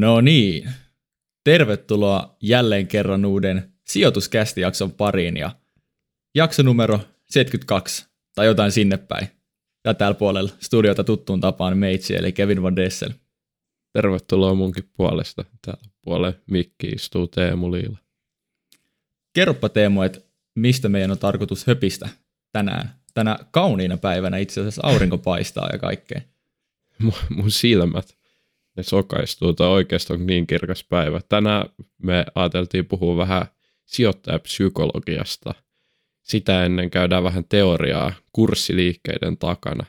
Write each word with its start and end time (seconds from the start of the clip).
No 0.00 0.20
niin, 0.20 0.70
tervetuloa 1.44 2.36
jälleen 2.42 2.86
kerran 2.86 3.24
uuden 3.24 3.72
sijoituskästijakson 3.84 4.92
pariin 4.92 5.36
ja 5.36 5.50
jakso 6.34 6.62
numero 6.62 7.00
72 7.30 8.06
tai 8.34 8.46
jotain 8.46 8.72
sinne 8.72 8.96
päin. 8.96 9.28
Ja 9.84 9.94
täällä 9.94 10.14
puolella 10.14 10.50
studiota 10.60 11.04
tuttuun 11.04 11.40
tapaan 11.40 11.78
meitsi 11.78 12.16
eli 12.16 12.32
Kevin 12.32 12.62
Van 12.62 12.76
Dessel. 12.76 13.10
Tervetuloa 13.92 14.54
munkin 14.54 14.90
puolesta. 14.96 15.44
Täällä 15.66 15.82
puolella 16.02 16.38
mikki 16.50 16.86
istuu 16.86 17.26
Teemu 17.26 17.72
Liila. 17.72 17.98
Kerropa 19.32 19.68
Teemu, 19.68 20.02
että 20.02 20.20
mistä 20.54 20.88
meidän 20.88 21.10
on 21.10 21.18
tarkoitus 21.18 21.66
höpistä 21.66 22.08
tänään. 22.52 22.94
Tänä 23.14 23.38
kauniina 23.50 23.96
päivänä 23.96 24.36
itse 24.36 24.60
asiassa 24.60 24.82
aurinko 24.84 25.18
paistaa 25.18 25.68
ja 25.72 25.78
kaikkea. 25.78 26.20
Mun, 26.98 27.12
mun 27.30 27.50
silmät 27.50 28.19
ne 28.80 28.84
sokaistuu, 28.84 29.52
tai 29.52 29.68
oikeastaan 29.68 30.20
on 30.20 30.26
niin 30.26 30.46
kirkas 30.46 30.84
päivä. 30.84 31.20
Tänään 31.28 31.68
me 32.02 32.24
ajateltiin 32.34 32.86
puhua 32.86 33.16
vähän 33.16 33.46
sijoittajapsykologiasta. 33.86 35.54
Sitä 36.22 36.64
ennen 36.64 36.90
käydään 36.90 37.24
vähän 37.24 37.44
teoriaa 37.48 38.12
kurssiliikkeiden 38.32 39.36
takana, 39.36 39.84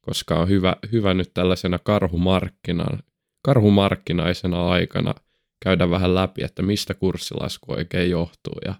koska 0.00 0.34
on 0.34 0.48
hyvä, 0.48 0.76
hyvä 0.92 1.14
nyt 1.14 1.34
tällaisena 1.34 1.78
karhumarkkinan, 1.78 3.02
karhumarkkinaisena 3.42 4.68
aikana 4.68 5.14
käydä 5.64 5.90
vähän 5.90 6.14
läpi, 6.14 6.44
että 6.44 6.62
mistä 6.62 6.94
kurssilasku 6.94 7.72
oikein 7.72 8.10
johtuu 8.10 8.58
ja 8.64 8.74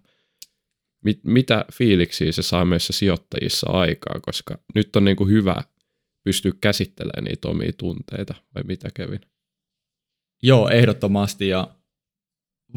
mit, 1.05 1.21
mitä 1.25 1.65
fiiliksiä 1.73 2.33
se 2.33 2.43
saa 2.43 2.65
meissä 2.65 2.93
sijoittajissa 2.93 3.71
aikaa, 3.71 4.21
koska 4.21 4.59
nyt 4.75 4.97
on 4.97 5.05
niin 5.05 5.17
kuin 5.17 5.31
hyvä 5.31 5.63
pystyä 6.25 6.53
käsittelemään 6.61 7.25
niitä 7.25 7.49
omia 7.49 7.73
tunteita, 7.73 8.35
vai 8.55 8.63
mitä 8.63 8.89
Kevin? 8.95 9.21
Joo, 10.43 10.69
ehdottomasti. 10.69 11.49
Ja 11.49 11.75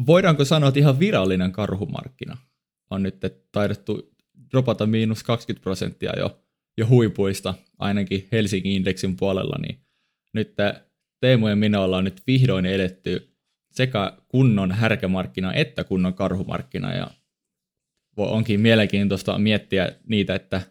voidaanko 0.06 0.44
sanoa, 0.44 0.68
että 0.68 0.80
ihan 0.80 0.98
virallinen 0.98 1.52
karhumarkkina 1.52 2.36
on 2.90 3.02
nyt 3.02 3.16
taidettu 3.52 4.12
dropata 4.52 4.86
miinus 4.86 5.22
20 5.22 5.62
prosenttia 5.62 6.12
jo, 6.18 6.42
jo 6.76 6.86
huipuista, 6.86 7.54
ainakin 7.78 8.28
Helsingin 8.32 8.72
indeksin 8.72 9.16
puolella, 9.16 9.56
niin 9.58 9.78
nyt 10.34 10.54
Teemu 11.20 11.48
ja 11.48 11.56
minä 11.56 11.80
ollaan 11.80 12.04
nyt 12.04 12.22
vihdoin 12.26 12.66
edetty 12.66 13.36
sekä 13.70 14.12
kunnon 14.28 14.72
härkämarkkina 14.72 15.52
että 15.52 15.84
kunnon 15.84 16.14
karhumarkkina, 16.14 16.94
ja 16.94 17.10
onkin 18.16 18.60
mielenkiintoista 18.60 19.38
miettiä 19.38 19.92
niitä, 20.06 20.34
että 20.34 20.62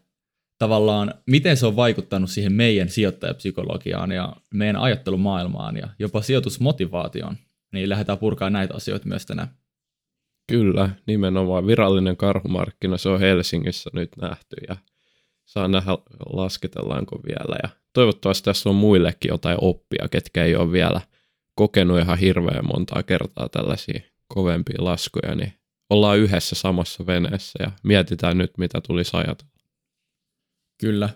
tavallaan 0.62 1.14
miten 1.26 1.58
se 1.58 1.66
on 1.66 1.76
vaikuttanut 1.76 2.30
siihen 2.30 2.54
meidän 2.54 2.90
sijoittajapsykologiaan 2.90 4.12
ja 4.12 4.36
meidän 4.54 4.76
ajattelumaailmaan 4.76 5.78
ja 5.78 5.88
jopa 6.00 6.22
sijoitusmotivaatioon, 6.22 7.38
niin 7.72 7.90
lähdetään 7.90 8.18
purkaa 8.18 8.50
näitä 8.50 8.76
asioita 8.76 9.08
myös 9.08 9.26
tänään. 9.26 9.48
Kyllä, 10.48 10.90
nimenomaan 11.08 11.68
virallinen 11.68 12.18
karhumarkkina, 12.18 12.98
se 12.98 13.10
on 13.10 13.20
Helsingissä 13.20 13.90
nyt 13.94 14.10
nähty 14.22 14.56
ja 14.68 14.78
saa 15.46 15.68
nähdä 15.68 15.92
lasketellaanko 16.34 17.20
vielä. 17.28 17.56
Ja 17.64 17.70
toivottavasti 17.94 18.46
tässä 18.46 18.70
on 18.70 18.76
muillekin 18.76 19.30
jotain 19.30 19.58
oppia, 19.62 20.08
ketkä 20.12 20.44
ei 20.44 20.56
ole 20.56 20.72
vielä 20.72 21.02
kokenut 21.56 22.00
ihan 22.00 22.18
hirveän 22.18 22.66
montaa 22.66 23.04
kertaa 23.04 23.50
tällaisia 23.50 24.02
kovempia 24.28 24.84
laskuja, 24.84 25.36
niin 25.36 25.54
ollaan 25.90 26.20
yhdessä 26.20 26.56
samassa 26.56 27.06
veneessä 27.06 27.64
ja 27.64 27.72
mietitään 27.84 28.38
nyt, 28.38 28.58
mitä 28.58 28.82
tulisi 28.82 29.18
ajatella. 29.18 29.51
Kyllä. 30.82 31.10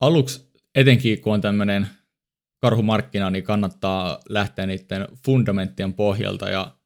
Aluksi 0.00 0.50
etenkin 0.74 1.20
kun 1.20 1.34
on 1.34 1.40
tämmöinen 1.40 1.88
karhumarkkina, 2.62 3.30
niin 3.30 3.44
kannattaa 3.44 4.20
lähteä 4.28 4.66
niiden 4.66 5.08
fundamenttien 5.24 5.94
pohjalta 5.94 6.48
ja 6.48 6.76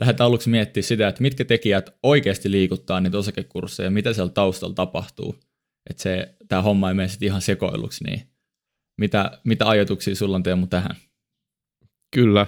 lähdetään 0.00 0.26
aluksi 0.26 0.50
miettimään 0.50 0.84
sitä, 0.84 1.08
että 1.08 1.22
mitkä 1.22 1.44
tekijät 1.44 1.98
oikeasti 2.02 2.50
liikuttaa 2.50 3.00
niitä 3.00 3.18
osakekursseja, 3.18 3.90
mitä 3.90 4.12
siellä 4.12 4.32
taustalla 4.32 4.74
tapahtuu. 4.74 5.36
Että 5.90 6.02
se, 6.02 6.34
tämä 6.48 6.62
homma 6.62 6.88
ei 6.88 6.94
mene 6.94 7.08
sitten 7.08 7.26
ihan 7.26 7.42
sekoiluksi, 7.42 8.04
niin 8.04 8.22
mitä, 9.00 9.40
mitä 9.44 9.68
ajatuksia 9.68 10.14
sulla 10.14 10.36
on 10.36 10.42
Teemu 10.42 10.66
tähän? 10.66 10.96
Kyllä. 12.14 12.46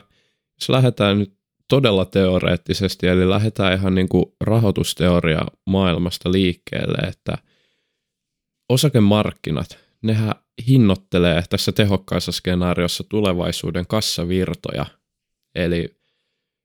Jos 0.60 0.68
lähdetään 0.68 1.18
nyt 1.18 1.38
todella 1.68 2.04
teoreettisesti, 2.04 3.06
eli 3.06 3.28
lähdetään 3.28 3.74
ihan 3.74 3.94
niin 3.94 4.08
kuin 4.08 4.24
rahoitusteoria 4.40 5.40
maailmasta 5.66 6.32
liikkeelle, 6.32 6.98
että– 7.08 7.38
osakemarkkinat, 8.68 9.78
nehän 10.02 10.34
hinnoittelee 10.68 11.42
tässä 11.50 11.72
tehokkaassa 11.72 12.32
skenaariossa 12.32 13.04
tulevaisuuden 13.04 13.86
kassavirtoja. 13.86 14.86
Eli 15.54 15.98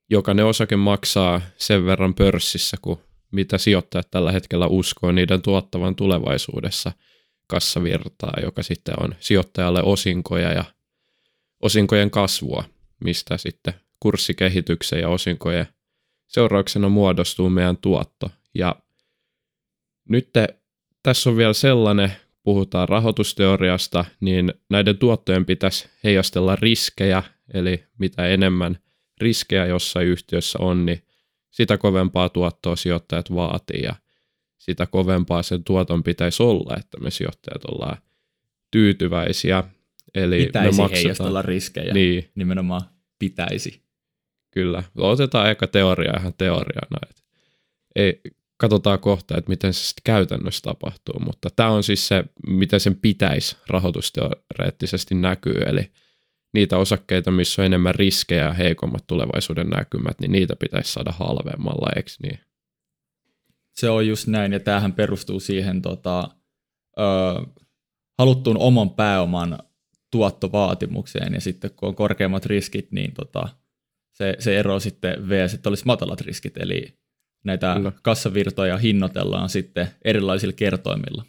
jokainen 0.09 0.45
osake 0.45 0.75
maksaa 0.75 1.41
sen 1.57 1.85
verran 1.85 2.13
pörssissä, 2.13 2.77
kuin 2.81 2.99
mitä 3.31 3.57
sijoittajat 3.57 4.11
tällä 4.11 4.31
hetkellä 4.31 4.67
uskoo 4.67 5.11
niiden 5.11 5.41
tuottavan 5.41 5.95
tulevaisuudessa 5.95 6.91
kassavirtaa, 7.47 8.33
joka 8.43 8.63
sitten 8.63 8.95
on 9.03 9.15
sijoittajalle 9.19 9.83
osinkoja 9.83 10.51
ja 10.51 10.63
osinkojen 11.61 12.11
kasvua, 12.11 12.63
mistä 13.03 13.37
sitten 13.37 13.73
kurssikehityksen 13.99 14.99
ja 14.99 15.09
osinkojen 15.09 15.67
seurauksena 16.27 16.89
muodostuu 16.89 17.49
meidän 17.49 17.77
tuotto. 17.77 18.29
Ja 18.53 18.75
nyt 20.09 20.29
tässä 21.03 21.29
on 21.29 21.37
vielä 21.37 21.53
sellainen, 21.53 22.11
puhutaan 22.43 22.89
rahoitusteoriasta, 22.89 24.05
niin 24.19 24.53
näiden 24.69 24.97
tuottojen 24.97 25.45
pitäisi 25.45 25.89
heijastella 26.03 26.55
riskejä, 26.55 27.23
eli 27.53 27.83
mitä 27.99 28.27
enemmän 28.27 28.77
riskejä 29.21 29.65
jossain 29.65 30.07
yhtiössä 30.07 30.59
on, 30.61 30.85
niin 30.85 31.03
sitä 31.51 31.77
kovempaa 31.77 32.29
tuottoa 32.29 32.75
sijoittajat 32.75 33.35
vaatii 33.35 33.81
ja 33.83 33.95
sitä 34.57 34.85
kovempaa 34.85 35.43
sen 35.43 35.63
tuoton 35.63 36.03
pitäisi 36.03 36.43
olla, 36.43 36.75
että 36.79 36.99
me 36.99 37.11
sijoittajat 37.11 37.65
ollaan 37.65 37.97
tyytyväisiä. 38.71 39.63
Eli 40.15 40.45
pitäisi 40.45 40.77
me 40.77 40.83
maksetaan, 40.83 41.03
heijastella 41.03 41.41
riskejä, 41.41 41.93
niin. 41.93 42.31
nimenomaan 42.35 42.81
pitäisi. 43.19 43.83
Kyllä, 44.51 44.83
otetaan 44.97 45.49
eka 45.51 45.67
teoria 45.67 46.13
ihan 46.19 46.33
teoriana. 46.37 46.97
Että 47.09 47.21
ei, 47.95 48.21
katsotaan 48.63 48.99
kohta, 48.99 49.37
että 49.37 49.49
miten 49.49 49.73
se 49.73 49.85
sitten 49.85 50.01
käytännössä 50.03 50.61
tapahtuu, 50.61 51.19
mutta 51.19 51.49
tämä 51.55 51.69
on 51.69 51.83
siis 51.83 52.07
se, 52.07 52.23
miten 52.47 52.79
sen 52.79 52.95
pitäisi 52.95 53.57
rahoitusteoreettisesti 53.67 55.15
näkyy, 55.15 55.61
eli 55.65 55.91
niitä 56.53 56.77
osakkeita, 56.77 57.31
missä 57.31 57.61
on 57.61 57.65
enemmän 57.65 57.95
riskejä 57.95 58.43
ja 58.43 58.53
heikommat 58.53 59.07
tulevaisuuden 59.07 59.69
näkymät, 59.69 60.19
niin 60.19 60.31
niitä 60.31 60.55
pitäisi 60.55 60.93
saada 60.93 61.11
halvemmalla, 61.11 61.91
eikö 61.95 62.09
niin? 62.23 62.39
Se 63.73 63.89
on 63.89 64.07
just 64.07 64.27
näin, 64.27 64.51
ja 64.51 64.59
tämähän 64.59 64.93
perustuu 64.93 65.39
siihen 65.39 65.81
tota, 65.81 66.29
ö, 66.99 67.03
haluttuun 68.19 68.57
oman 68.57 68.89
pääoman 68.89 69.59
tuottovaatimukseen, 70.11 71.33
ja 71.33 71.41
sitten 71.41 71.71
kun 71.75 71.89
on 71.89 71.95
korkeammat 71.95 72.45
riskit, 72.45 72.91
niin 72.91 73.13
tota, 73.13 73.49
se, 74.11 74.35
se 74.39 74.59
ero 74.59 74.79
sitten 74.79 75.29
vs. 75.29 75.53
että 75.53 75.69
olisi 75.69 75.85
matalat 75.85 76.21
riskit, 76.21 76.57
eli 76.57 77.02
näitä 77.43 77.73
Kyllä. 77.75 77.91
kassavirtoja 78.01 78.77
hinnoitellaan 78.77 79.49
sitten 79.49 79.87
erilaisilla 80.05 80.53
kertoimilla. 80.53 81.25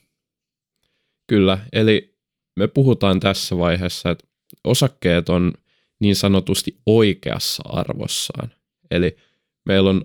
Kyllä, 1.27 1.59
eli 1.73 2.19
me 2.57 2.69
puhutaan 2.69 3.21
tässä 3.21 3.59
vaiheessa, 3.59 4.11
että 4.11 4.27
osakkeet 4.65 5.29
on 5.29 5.53
niin 6.01 6.17
sanotusti 6.17 6.79
oikeassa 6.87 7.63
arvossaan. 7.67 8.51
Eli 8.91 9.17
meillä 9.65 9.91
on 9.91 10.05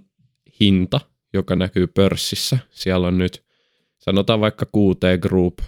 hinta, 0.60 1.00
joka 1.34 1.56
näkyy 1.56 1.88
pörssissä. 1.88 2.58
Siellä 2.72 3.08
on 3.08 3.18
nyt, 3.18 3.44
sanotaan 3.98 4.40
vaikka 4.40 4.66
QT 4.66 5.22
Group 5.22 5.60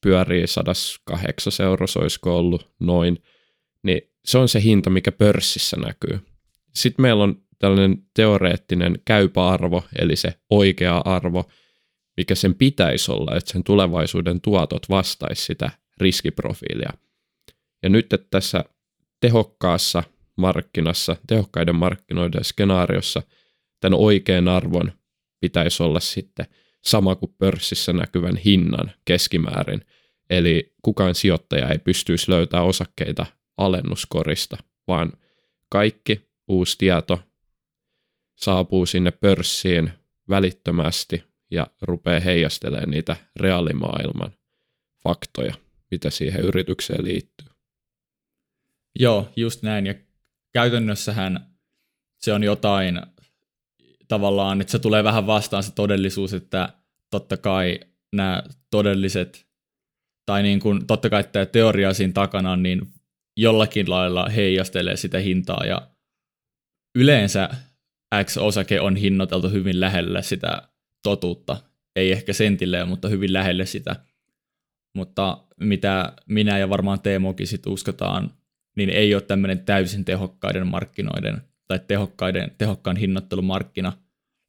pyörii 0.00 0.46
108 0.46 1.52
euroa, 1.66 1.86
olisiko 1.98 2.38
ollut 2.38 2.70
noin, 2.80 3.22
niin 3.82 4.00
se 4.24 4.38
on 4.38 4.48
se 4.48 4.62
hinta, 4.62 4.90
mikä 4.90 5.12
pörssissä 5.12 5.76
näkyy. 5.76 6.20
Sitten 6.74 7.02
meillä 7.02 7.22
on 7.22 7.43
tällainen 7.64 7.98
teoreettinen 8.14 8.98
käypä 9.04 9.48
arvo, 9.48 9.84
eli 9.98 10.16
se 10.16 10.34
oikea 10.50 11.02
arvo, 11.04 11.50
mikä 12.16 12.34
sen 12.34 12.54
pitäisi 12.54 13.12
olla, 13.12 13.36
että 13.36 13.52
sen 13.52 13.64
tulevaisuuden 13.64 14.40
tuotot 14.40 14.88
vastaisi 14.88 15.44
sitä 15.44 15.70
riskiprofiilia. 16.00 16.92
Ja 17.82 17.88
nyt 17.88 18.12
että 18.12 18.26
tässä 18.30 18.64
tehokkaassa 19.20 20.02
markkinassa, 20.36 21.16
tehokkaiden 21.26 21.74
markkinoiden 21.74 22.44
skenaariossa, 22.44 23.22
tämän 23.80 23.98
oikean 23.98 24.48
arvon 24.48 24.92
pitäisi 25.40 25.82
olla 25.82 26.00
sitten 26.00 26.46
sama 26.82 27.14
kuin 27.14 27.34
pörssissä 27.38 27.92
näkyvän 27.92 28.36
hinnan 28.36 28.92
keskimäärin. 29.04 29.80
Eli 30.30 30.74
kukaan 30.82 31.14
sijoittaja 31.14 31.68
ei 31.68 31.78
pystyisi 31.78 32.30
löytämään 32.30 32.68
osakkeita 32.68 33.26
alennuskorista, 33.56 34.56
vaan 34.88 35.12
kaikki 35.68 36.20
uusi 36.48 36.78
tieto 36.78 37.20
saapuu 38.36 38.86
sinne 38.86 39.10
pörssiin 39.10 39.92
välittömästi 40.28 41.24
ja 41.50 41.66
rupeaa 41.82 42.20
heijastelemaan 42.20 42.90
niitä 42.90 43.16
reaalimaailman 43.36 44.32
faktoja, 45.02 45.54
mitä 45.90 46.10
siihen 46.10 46.40
yritykseen 46.40 47.04
liittyy. 47.04 47.48
Joo, 48.98 49.32
just 49.36 49.62
näin. 49.62 49.86
Ja 49.86 49.94
käytännössähän 50.52 51.54
se 52.18 52.32
on 52.32 52.42
jotain 52.44 53.00
tavallaan, 54.08 54.60
että 54.60 54.70
se 54.70 54.78
tulee 54.78 55.04
vähän 55.04 55.26
vastaan 55.26 55.62
se 55.62 55.74
todellisuus, 55.74 56.34
että 56.34 56.68
totta 57.10 57.36
kai 57.36 57.80
nämä 58.12 58.42
todelliset, 58.70 59.46
tai 60.26 60.42
niin 60.42 60.60
kuin, 60.60 60.86
totta 60.86 61.10
kai 61.10 61.24
tämä 61.24 61.46
teoria 61.46 61.94
siinä 61.94 62.12
takana, 62.12 62.56
niin 62.56 62.80
jollakin 63.36 63.90
lailla 63.90 64.28
heijastelee 64.28 64.96
sitä 64.96 65.18
hintaa, 65.18 65.64
ja 65.66 65.90
yleensä 66.94 67.50
X-osake 68.24 68.80
on 68.80 68.96
hinnoiteltu 68.96 69.48
hyvin 69.48 69.80
lähelle 69.80 70.22
sitä 70.22 70.68
totuutta, 71.02 71.56
ei 71.96 72.12
ehkä 72.12 72.32
sentilleen, 72.32 72.88
mutta 72.88 73.08
hyvin 73.08 73.32
lähelle 73.32 73.66
sitä. 73.66 73.96
Mutta 74.96 75.44
mitä 75.60 76.12
minä 76.28 76.58
ja 76.58 76.68
varmaan 76.68 77.00
Teemokin 77.00 77.46
sit 77.46 77.66
uskotaan, 77.66 78.30
niin 78.76 78.90
ei 78.90 79.14
ole 79.14 79.22
tämmöinen 79.22 79.58
täysin 79.58 80.04
tehokkaiden 80.04 80.66
markkinoiden 80.66 81.42
tai 81.68 81.80
tehokkaiden, 81.86 82.50
tehokkaan 82.58 82.96
hinnoittelumarkkina, 82.96 83.92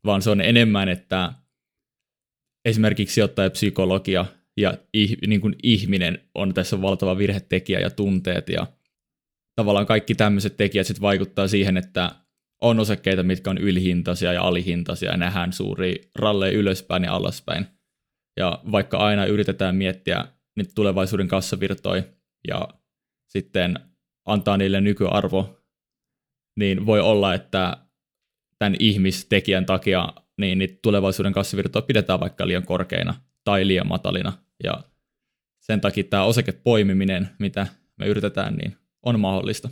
vaan 0.06 0.22
se 0.22 0.30
on 0.30 0.42
enemmän, 0.42 0.90
että 0.90 1.34
esimerkiksi 2.66 3.14
sijoittajapsykologia 3.14 4.26
ja 4.58 4.78
ih, 4.94 5.18
niin 5.28 5.42
kuin 5.42 5.56
ihminen 5.64 6.20
on 6.36 6.54
tässä 6.54 6.82
valtava 6.82 7.18
virhetekijä 7.18 7.80
ja 7.80 7.90
tunteet 7.90 8.50
ja 8.50 8.68
tavallaan 9.56 9.86
kaikki 9.86 10.16
tämmöiset 10.16 10.58
tekijät 10.58 10.88
sitten 10.88 11.02
vaikuttaa 11.02 11.48
siihen, 11.48 11.78
että 11.78 12.12
on 12.62 12.80
osakkeita, 12.80 13.24
mitkä 13.24 13.50
on 13.50 13.58
ylihintaisia 13.58 14.34
ja 14.34 14.42
alihintaisia 14.42 15.12
ja 15.12 15.18
nähdään 15.18 15.54
suuri 15.54 16.10
ralleja 16.16 16.58
ylöspäin 16.58 17.04
ja 17.04 17.14
alaspäin. 17.14 17.68
Ja 18.38 18.60
vaikka 18.72 18.98
aina 18.98 19.26
yritetään 19.26 19.76
miettiä 19.76 20.26
nyt 20.56 20.70
tulevaisuuden 20.76 21.28
kassavirtoja 21.28 22.04
ja 22.48 22.68
sitten 23.28 23.80
antaa 24.26 24.58
niille 24.58 24.82
nykyarvo, 24.82 25.60
niin 26.60 26.86
voi 26.86 27.00
olla, 27.00 27.34
että 27.34 27.78
tämän 28.60 28.76
ihmistekijän 28.80 29.66
takia 29.66 30.14
niin 30.38 30.58
niitä 30.58 30.80
tulevaisuuden 30.82 31.34
kassavirtoja 31.34 31.82
pidetään 31.82 32.20
vaikka 32.20 32.48
liian 32.48 32.66
korkeina 32.66 33.14
tai 33.44 33.68
liian 33.68 33.88
matalina. 33.88 34.34
Ja 34.64 34.84
sen 35.60 35.82
takia 35.82 36.04
tämä 36.04 36.24
osakepoimiminen, 36.24 37.30
mitä 37.40 37.68
me 37.98 38.08
yritetään, 38.08 38.56
niin 38.56 38.78
on 39.04 39.20
mahdollista. 39.20 39.70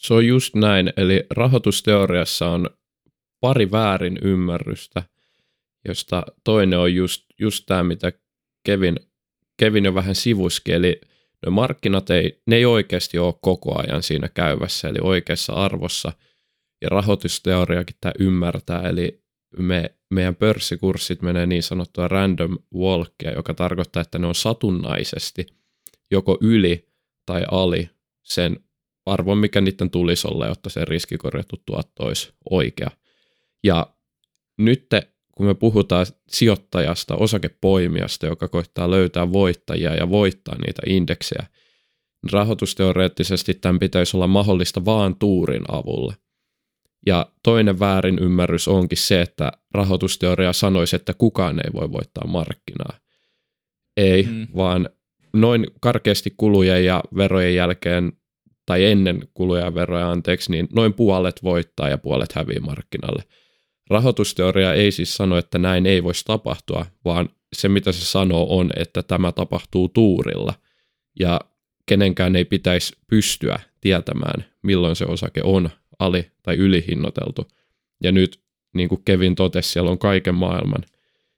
Se 0.00 0.14
on 0.14 0.26
just 0.26 0.54
näin, 0.54 0.92
eli 0.96 1.26
rahoitusteoriassa 1.30 2.48
on 2.48 2.70
pari 3.40 3.70
väärin 3.70 4.18
ymmärrystä, 4.22 5.02
josta 5.88 6.22
toinen 6.44 6.78
on 6.78 6.94
just, 6.94 7.24
just 7.40 7.64
tämä, 7.66 7.82
mitä 7.82 8.12
Kevin, 8.64 8.96
Kevin 9.56 9.84
jo 9.84 9.94
vähän 9.94 10.14
sivuski, 10.14 10.72
eli 10.72 11.00
ne 11.46 11.50
markkinat 11.50 12.10
ei, 12.10 12.42
ne 12.46 12.56
ei 12.56 12.64
oikeasti 12.64 13.18
ole 13.18 13.34
koko 13.40 13.78
ajan 13.78 14.02
siinä 14.02 14.28
käyvässä, 14.28 14.88
eli 14.88 14.98
oikeassa 15.02 15.52
arvossa, 15.52 16.12
ja 16.82 16.88
rahoitusteoriakin 16.88 17.96
tämä 18.00 18.12
ymmärtää, 18.18 18.88
eli 18.88 19.22
me, 19.58 19.94
meidän 20.10 20.36
pörssikurssit 20.36 21.22
menee 21.22 21.46
niin 21.46 21.62
sanottua 21.62 22.08
random 22.08 22.58
walkia, 22.74 23.32
joka 23.36 23.54
tarkoittaa, 23.54 24.00
että 24.00 24.18
ne 24.18 24.26
on 24.26 24.34
satunnaisesti 24.34 25.46
joko 26.10 26.38
yli 26.40 26.88
tai 27.26 27.42
ali 27.50 27.90
sen 28.22 28.64
arvon, 29.06 29.38
mikä 29.38 29.60
niiden 29.60 29.90
tulisi 29.90 30.28
olla, 30.28 30.46
jotta 30.46 30.70
se 30.70 30.84
riskikorjattu 30.84 31.56
tuotto 31.66 32.04
olisi 32.04 32.32
oikea. 32.50 32.90
Ja 33.64 33.86
nyt 34.58 34.86
kun 35.40 35.46
me 35.46 35.54
puhutaan 35.54 36.06
sijoittajasta, 36.28 37.16
osakepoimijasta, 37.16 38.26
joka 38.26 38.48
koittaa 38.48 38.90
löytää 38.90 39.32
voittajia 39.32 39.94
ja 39.94 40.10
voittaa 40.10 40.54
niitä 40.66 40.82
indeksejä, 40.86 41.46
niin 42.22 42.32
rahoitusteoreettisesti 42.32 43.54
tämän 43.54 43.78
pitäisi 43.78 44.16
olla 44.16 44.26
mahdollista 44.26 44.84
vaan 44.84 45.16
tuurin 45.16 45.62
avulla. 45.68 46.14
Ja 47.06 47.26
toinen 47.42 47.78
väärin 47.78 48.18
ymmärrys 48.18 48.68
onkin 48.68 48.98
se, 48.98 49.20
että 49.20 49.52
rahoitusteoria 49.74 50.52
sanoisi, 50.52 50.96
että 50.96 51.14
kukaan 51.14 51.58
ei 51.58 51.72
voi 51.72 51.92
voittaa 51.92 52.26
markkinaa. 52.26 52.98
Ei, 53.96 54.22
mm. 54.22 54.46
vaan 54.56 54.88
noin 55.32 55.66
karkeasti 55.80 56.34
kulujen 56.36 56.84
ja 56.84 57.02
verojen 57.16 57.54
jälkeen 57.54 58.12
tai 58.70 58.84
ennen 58.84 59.28
kuluja 59.34 59.64
ja 59.64 59.74
veroja, 59.74 60.10
anteeksi, 60.10 60.50
niin 60.50 60.68
noin 60.74 60.94
puolet 60.94 61.42
voittaa 61.42 61.88
ja 61.88 61.98
puolet 61.98 62.32
hävii 62.32 62.60
markkinalle. 62.60 63.24
Rahoitusteoria 63.90 64.74
ei 64.74 64.92
siis 64.92 65.14
sano, 65.14 65.38
että 65.38 65.58
näin 65.58 65.86
ei 65.86 66.04
voisi 66.04 66.24
tapahtua, 66.24 66.86
vaan 67.04 67.28
se 67.52 67.68
mitä 67.68 67.92
se 67.92 68.04
sanoo 68.04 68.58
on, 68.58 68.70
että 68.76 69.02
tämä 69.02 69.32
tapahtuu 69.32 69.88
tuurilla 69.88 70.54
ja 71.20 71.40
kenenkään 71.86 72.36
ei 72.36 72.44
pitäisi 72.44 72.96
pystyä 73.06 73.58
tietämään, 73.80 74.44
milloin 74.62 74.96
se 74.96 75.04
osake 75.04 75.40
on 75.44 75.70
ali- 75.98 76.30
tai 76.42 76.56
ylihinnoiteltu. 76.56 77.48
Ja 78.02 78.12
nyt, 78.12 78.40
niin 78.74 78.88
kuin 78.88 79.02
Kevin 79.04 79.34
totesi, 79.34 79.70
siellä 79.70 79.90
on 79.90 79.98
kaiken 79.98 80.34
maailman 80.34 80.84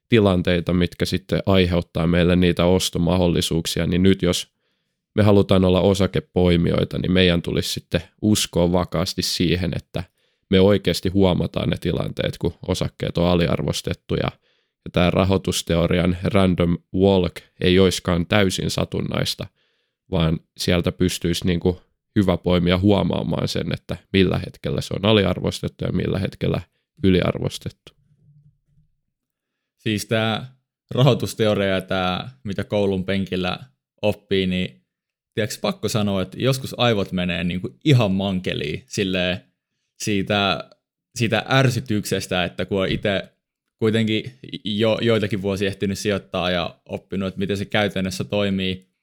tilanteita, 0.09 0.73
mitkä 0.73 1.05
sitten 1.05 1.43
aiheuttaa 1.45 2.07
meille 2.07 2.35
niitä 2.35 2.65
ostomahdollisuuksia, 2.65 3.87
niin 3.87 4.03
nyt 4.03 4.21
jos 4.21 4.52
me 5.15 5.23
halutaan 5.23 5.65
olla 5.65 5.81
osakepoimijoita, 5.81 6.97
niin 6.97 7.11
meidän 7.11 7.41
tulisi 7.41 7.69
sitten 7.69 8.01
uskoa 8.21 8.71
vakaasti 8.71 9.21
siihen, 9.21 9.71
että 9.75 10.03
me 10.49 10.59
oikeasti 10.59 11.09
huomataan 11.09 11.69
ne 11.69 11.77
tilanteet, 11.77 12.37
kun 12.37 12.53
osakkeet 12.67 13.17
on 13.17 13.27
aliarvostettu 13.27 14.15
ja, 14.15 14.31
tämä 14.91 15.11
rahoitusteorian 15.11 16.17
random 16.23 16.77
walk 16.95 17.35
ei 17.61 17.79
olisikaan 17.79 18.25
täysin 18.25 18.69
satunnaista, 18.69 19.47
vaan 20.11 20.39
sieltä 20.57 20.91
pystyisi 20.91 21.45
niin 21.45 21.59
kuin 21.59 21.77
hyvä 22.15 22.37
poimia 22.37 22.77
huomaamaan 22.77 23.47
sen, 23.47 23.73
että 23.73 23.97
millä 24.13 24.37
hetkellä 24.45 24.81
se 24.81 24.93
on 24.93 25.05
aliarvostettu 25.05 25.85
ja 25.85 25.91
millä 25.91 26.19
hetkellä 26.19 26.61
yliarvostettu. 27.03 27.93
Siis 29.77 30.05
tämä 30.05 30.45
rahoitusteoria 30.91 31.67
ja 31.67 31.81
tämä, 31.81 32.29
mitä 32.43 32.63
koulun 32.63 33.05
penkillä 33.05 33.59
oppii, 34.01 34.47
niin 34.47 34.82
tiedätkö, 35.33 35.57
pakko 35.61 35.89
sanoa, 35.89 36.21
että 36.21 36.37
joskus 36.39 36.79
aivot 36.79 37.11
menee 37.11 37.43
niin 37.43 37.61
kuin 37.61 37.75
ihan 37.85 38.11
mankeliin 38.11 38.83
silleen, 38.87 39.37
siitä, 40.03 40.69
siitä 41.15 41.45
ärsytyksestä, 41.49 42.43
että 42.43 42.65
kun 42.65 42.81
on 42.81 42.89
itse 42.89 43.23
kuitenkin 43.79 44.31
jo 44.63 44.97
joitakin 45.01 45.41
vuosia 45.41 45.67
ehtinyt 45.67 45.99
sijoittaa 45.99 46.51
ja 46.51 46.79
oppinut, 46.89 47.27
että 47.27 47.39
miten 47.39 47.57
se 47.57 47.65
käytännössä 47.65 48.23
toimii, 48.23 48.93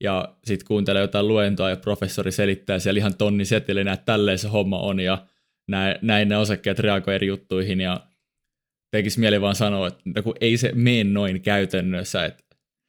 ja 0.00 0.36
sitten 0.44 0.66
kuuntelee 0.66 1.02
jotain 1.02 1.28
luentoa 1.28 1.70
ja 1.70 1.76
professori 1.76 2.32
selittää 2.32 2.78
siellä 2.78 2.98
ihan 2.98 3.16
tonni 3.16 3.44
setelinä, 3.44 3.92
että 3.92 4.04
tälleen 4.04 4.38
se 4.38 4.48
homma 4.48 4.78
on 4.78 5.00
ja 5.00 5.26
näin, 5.68 5.98
näin 6.02 6.28
ne 6.28 6.36
osakkeet 6.36 6.78
reagoi 6.78 7.14
eri 7.14 7.26
juttuihin. 7.26 7.80
Ja 7.80 8.06
tekisi 8.90 9.20
mieli 9.20 9.40
vaan 9.40 9.54
sanoa, 9.54 9.86
että 9.86 10.22
kun 10.22 10.34
ei 10.40 10.56
se 10.56 10.72
mene 10.74 11.04
noin 11.04 11.42
käytännössä, 11.42 12.24
että 12.24 12.44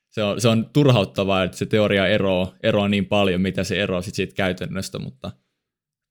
se 0.09 0.23
on, 0.23 0.41
se 0.41 0.47
on 0.47 0.69
turhauttavaa, 0.73 1.43
että 1.43 1.57
se 1.57 1.65
teoria 1.65 2.07
eroaa, 2.07 2.55
eroaa 2.63 2.87
niin 2.87 3.05
paljon, 3.05 3.41
mitä 3.41 3.63
se 3.63 3.81
eroaa 3.81 4.01
sit 4.01 4.15
siitä 4.15 4.35
käytännöstä, 4.35 4.99
mutta 4.99 5.31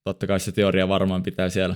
totta 0.04 0.26
kai 0.26 0.40
se 0.40 0.52
teoria 0.52 0.88
varmaan 0.88 1.22
pitää 1.22 1.48
siellä 1.48 1.74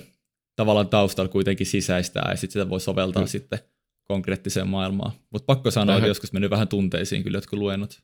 tavallaan 0.57 0.89
taustalla 0.89 1.33
kuitenkin 1.33 1.67
sisäistää 1.67 2.31
ja 2.31 2.37
sitten 2.37 2.53
sitä 2.53 2.69
voi 2.69 2.81
soveltaa 2.81 3.23
mm. 3.23 3.29
sitten 3.29 3.59
konkreettiseen 4.05 4.69
maailmaan. 4.69 5.13
Mutta 5.31 5.47
pakko 5.47 5.71
sanoa, 5.71 5.87
tähän... 5.87 5.99
että 5.99 6.09
joskus 6.09 6.33
mennyt 6.33 6.51
vähän 6.51 6.69
tunteisiin 6.69 7.23
kyllä 7.23 7.37
jotkut 7.37 7.59
luennot. 7.59 8.01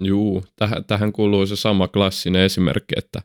Juu, 0.00 0.44
tähän, 0.56 0.84
tähän 0.84 1.12
kuuluu 1.12 1.46
se 1.46 1.56
sama 1.56 1.88
klassinen 1.88 2.42
esimerkki, 2.42 2.94
että 2.96 3.22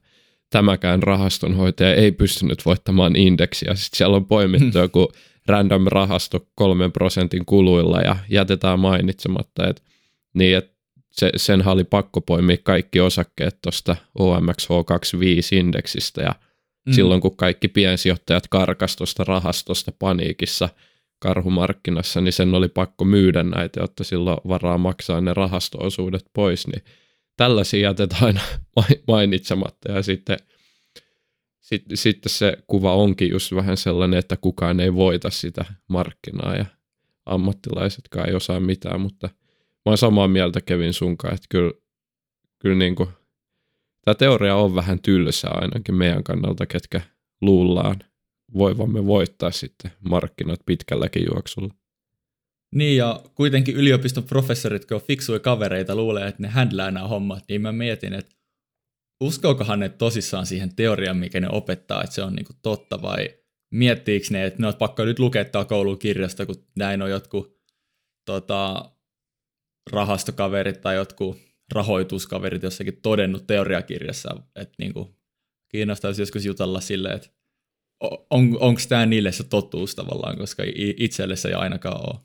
tämäkään 0.50 1.03
rahastonhoitaja 1.03 1.94
ei 1.94 2.12
pystynyt 2.12 2.65
voittamaan 2.65 3.15
indeksiä. 3.15 3.75
Sitten 3.75 3.98
siellä 3.98 4.15
on 4.15 4.25
poimittu 4.25 4.77
joku 4.77 5.12
random 5.48 5.86
rahasto 5.88 6.48
kolmen 6.56 6.91
prosentin 6.91 7.46
kuluilla 7.46 8.01
ja 8.01 8.15
jätetään 8.29 8.79
mainitsematta, 8.79 9.67
että 9.67 9.82
niin, 10.38 10.58
että 10.58 10.77
se, 11.12 11.32
senhän 11.36 11.74
oli 11.74 11.84
pakko 11.84 12.22
poimia 12.22 12.58
kaikki 12.63 13.00
osakkeet 13.00 13.58
tuosta 13.62 13.96
OMX 14.20 14.67
H25-indeksistä 14.67 16.22
ja 16.22 16.36
mm. 16.86 16.94
silloin 16.94 17.22
kun 17.22 17.38
kaikki 17.38 17.67
piensijoittajat 17.67 18.48
karkas 18.48 18.96
tuosta 18.96 19.24
rahastosta 19.24 19.91
paniikissa 20.00 20.70
karhumarkkinassa, 21.20 22.22
niin 22.22 22.34
sen 22.34 22.56
oli 22.56 22.67
pakko 22.67 23.06
myydä 23.06 23.44
näitä, 23.44 23.79
jotta 23.79 24.03
silloin 24.03 24.38
varaa 24.48 24.77
maksaa 24.77 25.22
ne 25.22 25.34
rahastoosuudet 25.34 26.25
pois, 26.34 26.67
niin 26.67 26.84
tällaisia 27.38 27.79
jätetään 27.79 28.24
aina 28.24 28.41
mainitsematta 29.08 29.91
ja 29.91 30.01
sitten 30.01 30.38
sitten, 31.60 31.98
sitten 31.98 32.29
se 32.29 32.58
kuva 32.67 32.96
onkin 32.96 33.29
just 33.29 33.56
vähän 33.56 33.77
sellainen, 33.77 34.20
että 34.20 34.38
kukaan 34.38 34.79
ei 34.79 34.94
voita 34.94 35.29
sitä 35.29 35.65
markkinaa 35.88 36.56
ja 36.56 36.65
ammattilaisetkaan 37.25 38.29
ei 38.29 38.36
osaa 38.36 38.60
mitään, 38.60 39.01
mutta– 39.01 39.29
oon 39.91 39.98
samaa 39.98 40.27
mieltä 40.27 40.62
Kevin 40.62 40.94
sunkaan, 40.94 41.34
että 41.34 41.48
kyllä, 41.50 41.72
kyllä 42.60 42.75
niin 42.75 42.96
kuin, 42.96 43.10
tämä 44.06 44.15
teoria 44.15 44.56
on 44.56 44.75
vähän 44.75 45.01
tylsä 45.01 45.48
ainakin 45.50 45.96
meidän 45.96 46.24
kannalta, 46.24 46.65
ketkä 46.65 47.01
luullaan 47.41 47.96
voivamme 48.53 49.06
voittaa 49.06 49.51
sitten 49.51 49.91
markkinat 50.10 50.60
pitkälläkin 50.65 51.25
juoksulla. 51.34 51.74
Niin 52.75 52.98
ja 52.98 53.24
kuitenkin 53.36 53.75
yliopiston 53.75 54.24
professorit, 54.24 54.86
kun 54.86 54.96
on 54.96 55.01
fiksuja 55.01 55.39
kavereita, 55.39 55.96
luulee, 55.96 56.27
että 56.27 56.41
ne 56.41 56.48
handlää 56.48 56.91
nämä 56.91 57.08
hommat, 57.08 57.44
niin 57.50 57.62
mä 57.62 57.72
mietin, 57.72 58.13
että 58.13 58.36
uskookohan 59.24 59.79
ne 59.79 59.89
tosissaan 59.89 60.46
siihen 60.46 60.75
teoriaan, 60.75 61.17
mikä 61.17 61.39
ne 61.39 61.48
opettaa, 61.51 62.03
että 62.03 62.15
se 62.15 62.24
on 62.24 62.34
niinku 62.34 62.53
totta, 62.62 63.01
vai 63.01 63.29
miettiikö 63.72 64.27
ne, 64.29 64.46
että 64.46 64.62
ne 64.62 64.67
on 64.67 64.74
pakko 64.75 65.06
nyt 65.06 65.20
lukea 65.20 65.46
koulun 65.67 66.00
kirjasta, 66.00 66.46
kun 66.46 66.63
näin 66.77 67.01
on 67.01 67.10
jotkut 67.10 67.62
tota, 68.25 68.91
rahastokaverit 69.91 70.82
tai 70.82 70.96
jotkut 70.96 71.38
rahoituskaverit 71.74 72.63
jossakin 72.63 73.00
todennut 73.01 73.48
teoriakirjassa, 73.48 74.36
että 74.56 74.75
niinku, 74.79 75.15
kiinnostaisi 75.70 76.22
joskus 76.22 76.46
jutella 76.46 76.82
silleen, 76.82 77.15
että 77.15 77.29
on, 78.29 78.58
onko 78.60 78.82
tämä 78.89 79.06
niille 79.06 79.32
se 79.32 79.44
totuus 79.44 79.96
tavallaan, 79.96 80.38
koska 80.38 80.63
itselle 80.98 81.36
se 81.36 81.48
ei 81.48 81.53
ainakaan 81.53 82.01
ole. 82.01 82.20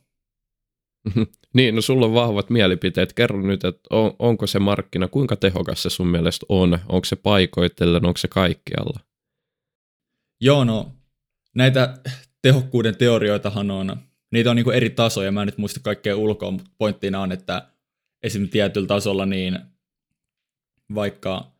niin, 1.54 1.74
no 1.74 1.80
sulla 1.80 2.06
on 2.06 2.14
vahvat 2.14 2.50
mielipiteet. 2.50 3.12
Kerro 3.12 3.42
nyt, 3.42 3.64
että 3.64 3.80
on, 3.90 4.16
onko 4.18 4.46
se 4.46 4.58
markkina, 4.58 5.08
kuinka 5.08 5.36
tehokas 5.36 5.82
se 5.82 5.90
sun 5.90 6.08
mielestä 6.08 6.46
on? 6.48 6.78
Onko 6.88 7.04
se 7.04 7.16
paikoitellen, 7.16 8.06
onko 8.06 8.18
se 8.18 8.28
kaikkialla? 8.28 9.00
Joo, 10.40 10.64
no 10.64 10.92
näitä 11.54 11.98
tehokkuuden 12.42 12.96
teorioitahan 12.96 13.70
on, 13.70 13.96
niitä 14.32 14.50
on 14.50 14.56
niin 14.56 14.72
eri 14.72 14.90
tasoja, 14.90 15.32
mä 15.32 15.42
en 15.42 15.46
nyt 15.46 15.58
muista 15.58 15.80
kaikkea 15.82 16.16
ulkoa, 16.16 16.50
mutta 16.50 16.70
pointtina 16.78 17.20
on, 17.20 17.32
että 17.32 17.68
esimerkiksi 18.22 18.52
tietyllä 18.52 18.86
tasolla 18.86 19.26
niin 19.26 19.58
vaikka 20.94 21.52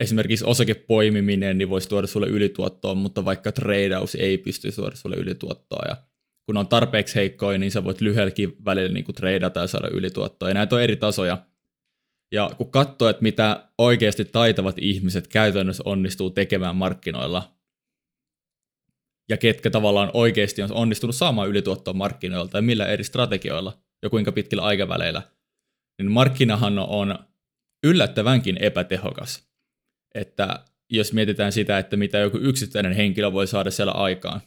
esimerkiksi 0.00 0.44
osakepoimiminen 0.44 1.58
niin 1.58 1.70
voisi 1.70 1.88
tuoda 1.88 2.06
sulle 2.06 2.26
ylituottoa, 2.26 2.94
mutta 2.94 3.24
vaikka 3.24 3.52
tradeaus 3.52 4.14
ei 4.14 4.38
pysty 4.38 4.72
tuoda 4.72 4.96
sulle 4.96 5.16
ylituottoa. 5.16 5.84
Ja 5.88 5.96
kun 6.46 6.56
on 6.56 6.68
tarpeeksi 6.68 7.14
heikkoja, 7.14 7.58
niin 7.58 7.72
sä 7.72 7.84
voit 7.84 8.00
lyhyelläkin 8.00 8.56
välillä 8.64 8.92
niin 8.92 9.04
treidata 9.04 9.60
ja 9.60 9.66
saada 9.66 9.88
ylituottoa. 9.88 10.48
Ja 10.48 10.54
näitä 10.54 10.76
on 10.76 10.82
eri 10.82 10.96
tasoja. 10.96 11.38
Ja 12.32 12.50
kun 12.56 12.70
katsoo, 12.70 13.08
että 13.08 13.22
mitä 13.22 13.68
oikeasti 13.78 14.24
taitavat 14.24 14.76
ihmiset 14.78 15.28
käytännössä 15.28 15.82
onnistuu 15.86 16.30
tekemään 16.30 16.76
markkinoilla, 16.76 17.54
ja 19.32 19.36
ketkä 19.36 19.70
tavallaan 19.70 20.10
oikeasti 20.14 20.62
on 20.62 20.72
onnistunut 20.72 21.16
saamaan 21.16 21.48
ylituottoa 21.48 21.94
markkinoilta 21.94 22.58
ja 22.58 22.62
millä 22.62 22.86
eri 22.86 23.04
strategioilla 23.04 23.78
ja 24.02 24.10
kuinka 24.10 24.32
pitkillä 24.32 24.62
aikaväleillä, 24.62 25.22
niin 25.98 26.12
markkinahan 26.12 26.78
on 26.78 27.18
yllättävänkin 27.84 28.56
epätehokas. 28.60 29.48
Että 30.14 30.64
jos 30.90 31.12
mietitään 31.12 31.52
sitä, 31.52 31.78
että 31.78 31.96
mitä 31.96 32.18
joku 32.18 32.38
yksittäinen 32.38 32.92
henkilö 32.92 33.32
voi 33.32 33.46
saada 33.46 33.70
siellä 33.70 33.92
aikaan. 33.92 34.40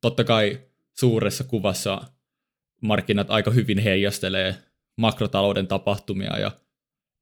Totta 0.00 0.24
kai 0.24 0.60
suuressa 0.92 1.44
kuvassa 1.44 2.00
markkinat 2.82 3.30
aika 3.30 3.50
hyvin 3.50 3.78
heijastelee 3.78 4.56
makrotalouden 4.96 5.66
tapahtumia 5.66 6.38
ja 6.38 6.50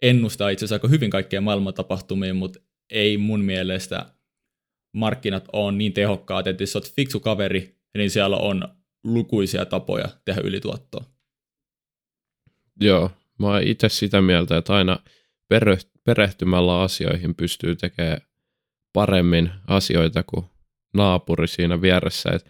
ennustaa 0.02 0.50
itse 0.50 0.64
asiassa 0.64 0.74
aika 0.74 0.88
hyvin 0.88 1.10
kaikkea 1.10 1.40
maailman 1.40 1.74
tapahtumia, 1.74 2.34
mutta 2.34 2.60
ei 2.90 3.18
mun 3.18 3.40
mielestä 3.40 4.06
markkinat 4.94 5.44
on 5.52 5.78
niin 5.78 5.92
tehokkaat, 5.92 6.46
että 6.46 6.62
jos 6.62 6.76
olet 6.76 6.94
fiksu 6.94 7.20
kaveri, 7.20 7.76
niin 7.98 8.10
siellä 8.10 8.36
on 8.36 8.68
lukuisia 9.04 9.64
tapoja 9.64 10.08
tehdä 10.24 10.40
ylituottoa. 10.44 11.04
Joo, 12.80 13.10
mä 13.38 13.46
oon 13.46 13.62
itse 13.62 13.88
sitä 13.88 14.22
mieltä, 14.22 14.56
että 14.56 14.74
aina 14.74 14.98
perehtymällä 16.04 16.80
asioihin 16.80 17.34
pystyy 17.34 17.76
tekemään 17.76 18.20
paremmin 18.92 19.50
asioita 19.66 20.22
kuin 20.22 20.44
naapuri 20.94 21.48
siinä 21.48 21.80
vieressä. 21.80 22.30
Et 22.30 22.46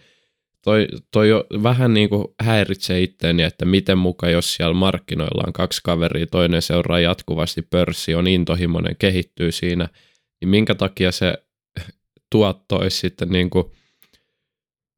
toi, 0.64 0.88
toi 1.10 1.28
jo 1.28 1.46
vähän 1.62 1.94
niin 1.94 2.08
kuin 2.08 2.24
häiritsee 2.42 3.02
itteeni, 3.02 3.42
että 3.42 3.64
miten 3.64 3.98
muka 3.98 4.28
jos 4.28 4.54
siellä 4.54 4.74
markkinoilla 4.74 5.44
on 5.46 5.52
kaksi 5.52 5.80
kaveria, 5.84 6.26
toinen 6.26 6.62
seuraa 6.62 7.00
jatkuvasti 7.00 7.62
pörssi, 7.62 8.14
on 8.14 8.26
intohimoinen, 8.26 8.96
kehittyy 8.98 9.52
siinä, 9.52 9.88
niin 10.40 10.48
minkä 10.48 10.74
takia 10.74 11.12
se 11.12 11.34
tuotto 12.34 12.76
olisi 12.76 12.98
sitten 12.98 13.28
niin 13.28 13.50
kuin 13.50 13.64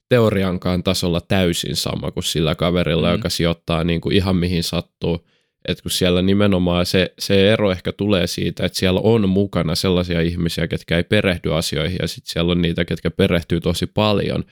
teoriankaan 0.08 0.82
tasolla 0.82 1.20
täysin 1.20 1.76
sama 1.76 2.10
kuin 2.10 2.24
sillä 2.24 2.54
kaverilla, 2.54 3.08
mm. 3.08 3.12
joka 3.12 3.28
sijoittaa 3.28 3.84
niin 3.84 4.00
kuin 4.00 4.16
ihan 4.16 4.36
mihin 4.36 4.62
sattuu. 4.62 5.26
Että 5.68 5.82
kun 5.82 5.90
siellä 5.90 6.22
nimenomaan 6.22 6.86
se, 6.86 7.14
se 7.18 7.52
ero 7.52 7.70
ehkä 7.70 7.92
tulee 7.92 8.26
siitä, 8.26 8.66
että 8.66 8.78
siellä 8.78 9.00
on 9.00 9.28
mukana 9.28 9.74
sellaisia 9.74 10.20
ihmisiä, 10.20 10.68
ketkä 10.68 10.96
ei 10.96 11.04
perehdy 11.04 11.54
asioihin 11.54 11.98
ja 12.02 12.08
sitten 12.08 12.32
siellä 12.32 12.52
on 12.52 12.62
niitä, 12.62 12.84
ketkä 12.84 13.10
perehtyy 13.10 13.60
tosi 13.60 13.86
paljon, 13.86 14.44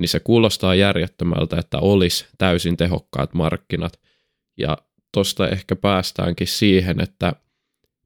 niin 0.00 0.08
se 0.08 0.20
kuulostaa 0.20 0.74
järjettömältä, 0.74 1.56
että 1.58 1.78
olisi 1.78 2.26
täysin 2.38 2.76
tehokkaat 2.76 3.34
markkinat. 3.34 4.00
Ja 4.58 4.78
tosta 5.12 5.48
ehkä 5.48 5.76
päästäänkin 5.76 6.46
siihen, 6.46 7.00
että 7.00 7.32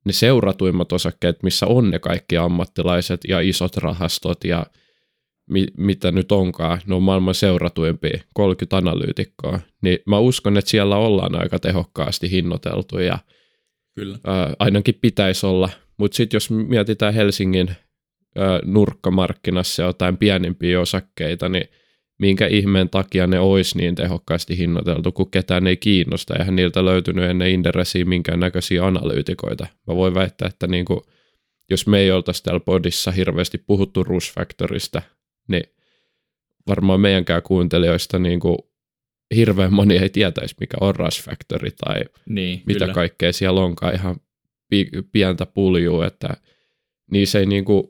ne 0.06 0.12
seuratuimmat 0.12 0.92
osakkeet, 0.92 1.42
missä 1.42 1.66
on 1.66 1.90
ne 1.90 1.98
kaikki 1.98 2.36
ammattilaiset 2.36 3.20
ja 3.28 3.40
isot 3.40 3.76
rahastot 3.76 4.44
ja 4.44 4.66
mi, 5.50 5.66
mitä 5.76 6.12
nyt 6.12 6.32
onkaan, 6.32 6.80
ne 6.86 6.94
on 6.94 7.02
maailman 7.02 7.34
seuratuimpia, 7.34 8.20
30 8.34 8.76
analyytikkoa, 8.76 9.60
niin 9.82 9.98
mä 10.06 10.18
uskon, 10.18 10.56
että 10.56 10.70
siellä 10.70 10.96
ollaan 10.96 11.40
aika 11.40 11.58
tehokkaasti 11.58 12.30
hinnoiteltu 12.30 12.98
ja 12.98 13.18
Kyllä. 13.94 14.18
Ää, 14.26 14.54
ainakin 14.58 14.98
pitäisi 15.00 15.46
olla, 15.46 15.68
mutta 15.96 16.16
sitten 16.16 16.36
jos 16.36 16.50
mietitään 16.50 17.14
Helsingin 17.14 17.68
ää, 18.36 18.60
nurkkamarkkinassa 18.64 19.82
jotain 19.82 20.16
pienimpiä 20.16 20.80
osakkeita, 20.80 21.48
niin 21.48 21.68
minkä 22.18 22.46
ihmeen 22.46 22.88
takia 22.88 23.26
ne 23.26 23.38
olisi 23.38 23.78
niin 23.78 23.94
tehokkaasti 23.94 24.58
hinnoiteltu, 24.58 25.12
kun 25.12 25.30
ketään 25.30 25.66
ei 25.66 25.76
kiinnosta. 25.76 26.34
Eihän 26.34 26.56
niiltä 26.56 26.84
löytynyt 26.84 27.30
ennen 27.30 27.50
Inderesiä 27.50 28.04
minkäännäköisiä 28.04 28.86
analyytikoita. 28.86 29.66
Mä 29.86 29.96
voin 29.96 30.14
väittää, 30.14 30.48
että 30.48 30.66
niin 30.66 30.84
kuin, 30.84 31.00
jos 31.70 31.86
me 31.86 31.98
ei 32.00 32.10
oltaisi 32.10 32.42
täällä 32.42 32.60
podissa 32.60 33.10
hirveästi 33.10 33.58
puhuttu 33.58 34.04
Rush 34.04 34.32
Factorista, 34.34 35.02
niin 35.48 35.64
varmaan 36.68 37.00
meidänkään 37.00 37.42
kuuntelijoista 37.42 38.18
niin 38.18 38.40
kuin 38.40 38.58
hirveän 39.36 39.72
moni 39.72 39.96
ei 39.96 40.10
tietäisi, 40.10 40.54
mikä 40.60 40.76
on 40.80 40.96
Rush 40.96 41.22
Factory 41.22 41.70
tai 41.70 42.00
niin, 42.28 42.62
mitä 42.66 42.78
kyllä. 42.78 42.94
kaikkea 42.94 43.32
siellä 43.32 43.60
onkaan 43.60 43.94
ihan 43.94 44.16
pientä 45.12 45.46
puljua, 45.46 46.06
että 46.06 46.36
niissä 47.10 47.38
ei 47.38 47.46
niin 47.46 47.64
kuin, 47.64 47.84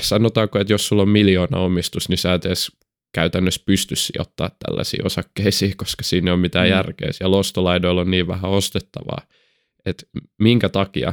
sanotaanko, 0.00 0.58
että 0.58 0.72
jos 0.72 0.88
sulla 0.88 1.02
on 1.02 1.08
miljoona 1.08 1.58
omistus, 1.58 2.08
niin 2.08 2.18
sä 2.18 2.34
et 2.34 2.46
edes 2.46 2.72
käytännössä 3.12 3.62
pysty 3.66 3.96
sijoittaa 3.96 4.50
tällaisiin 4.66 5.06
osakkeisiin, 5.06 5.76
koska 5.76 6.02
siinä 6.02 6.30
ei 6.30 6.32
ole 6.32 6.40
mitään 6.40 6.66
mm. 6.66 6.70
järkeä. 6.70 7.10
Ja 7.20 7.30
lostolaidoilla 7.30 8.00
on 8.00 8.10
niin 8.10 8.26
vähän 8.26 8.50
ostettavaa, 8.50 9.26
että 9.86 10.06
minkä 10.38 10.68
takia 10.68 11.12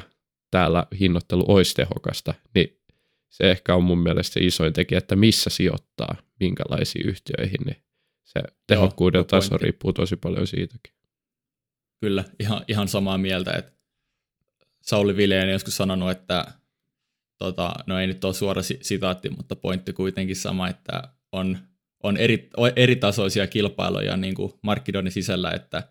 täällä 0.51 0.87
hinnoittelu 0.99 1.45
olisi 1.47 1.73
tehokasta, 1.75 2.33
niin 2.55 2.81
se 3.29 3.51
ehkä 3.51 3.75
on 3.75 3.83
mun 3.83 3.99
mielestä 3.99 4.33
se 4.33 4.39
isoin 4.39 4.73
tekijä, 4.73 4.97
että 4.97 5.15
missä 5.15 5.49
sijoittaa, 5.49 6.15
minkälaisiin 6.39 7.09
yhtiöihin, 7.09 7.59
niin 7.65 7.83
se 8.23 8.39
tehokkuuden 8.67 9.19
Joo, 9.19 9.23
taso 9.23 9.49
pointti. 9.49 9.63
riippuu 9.63 9.93
tosi 9.93 10.15
paljon 10.15 10.47
siitäkin. 10.47 10.93
Kyllä, 12.01 12.23
ihan, 12.39 12.63
ihan 12.67 12.87
samaa 12.87 13.17
mieltä, 13.17 13.51
että 13.51 13.71
Sauli 14.81 15.17
Vileen 15.17 15.49
joskus 15.49 15.77
sanonut, 15.77 16.11
että 16.11 16.45
tota, 17.37 17.73
no 17.87 17.99
ei 17.99 18.07
nyt 18.07 18.23
ole 18.23 18.33
suora 18.33 18.61
sitaatti, 18.81 19.29
mutta 19.29 19.55
pointti 19.55 19.93
kuitenkin 19.93 20.35
sama, 20.35 20.69
että 20.69 21.13
on 21.31 21.57
on 22.03 22.17
eri, 22.17 22.49
eri 22.75 22.95
tasoisia 22.95 23.47
kilpailuja 23.47 24.17
niin 24.17 24.35
kuin 24.35 24.53
markkinoinnin 24.61 25.11
sisällä, 25.11 25.51
että 25.51 25.83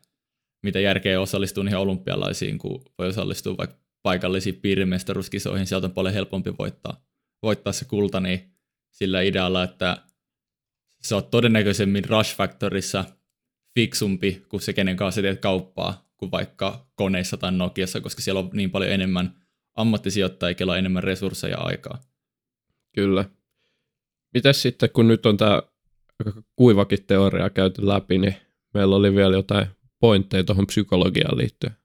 mitä 0.63 0.81
järkeä 0.81 1.21
osallistuu 1.21 1.63
niihin 1.63 1.79
olympialaisiin, 1.79 2.59
kun 2.59 2.83
voi 2.99 3.09
osallistua 3.09 3.57
vaikka 3.57 3.77
paikallisiin 4.03 4.57
piirimestaruuskisoihin, 4.57 5.67
sieltä 5.67 5.87
on 5.87 5.93
paljon 5.93 6.15
helpompi 6.15 6.55
voittaa, 6.59 7.01
voittaa 7.43 7.73
se 7.73 7.85
kulta, 7.85 8.21
niin 8.21 8.53
sillä 8.91 9.21
idealla, 9.21 9.63
että 9.63 10.03
se 11.03 11.15
on 11.15 11.25
todennäköisemmin 11.25 12.05
Rush 12.05 12.37
Factorissa 12.37 13.05
fiksumpi 13.75 14.43
kuin 14.49 14.61
se, 14.61 14.73
kenen 14.73 14.97
kanssa 14.97 15.23
teet 15.23 15.41
kauppaa, 15.41 16.09
kuin 16.17 16.31
vaikka 16.31 16.87
koneissa 16.95 17.37
tai 17.37 17.53
Nokiassa, 17.53 18.01
koska 18.01 18.23
siellä 18.23 18.41
on 18.41 18.51
niin 18.53 18.71
paljon 18.71 18.93
enemmän 18.93 19.35
ammattisijoittajia, 19.75 20.57
on 20.67 20.79
enemmän 20.79 21.03
resursseja 21.03 21.57
ja 21.57 21.59
aikaa. 21.59 22.01
Kyllä. 22.95 23.25
Mitäs 24.35 24.63
sitten, 24.63 24.91
kun 24.91 25.09
nyt 25.09 25.27
on 25.27 25.37
tämä 25.37 25.63
kuivakin 26.57 27.07
teoria 27.07 27.51
käyty 27.51 27.87
läpi, 27.87 28.19
niin 28.19 28.37
meillä 28.75 28.97
oli 28.97 29.15
vielä 29.15 29.37
jotain 29.37 29.67
pointteja 30.01 30.45
tuohon 30.45 30.67
psykologiaan 30.67 31.39
liittyen. 31.39 31.77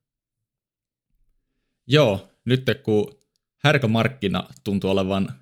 Joo, 1.88 2.30
nyt 2.46 2.66
kun 2.84 3.18
härkämarkkina 3.64 4.44
tuntuu 4.64 4.90
olevan 4.90 5.34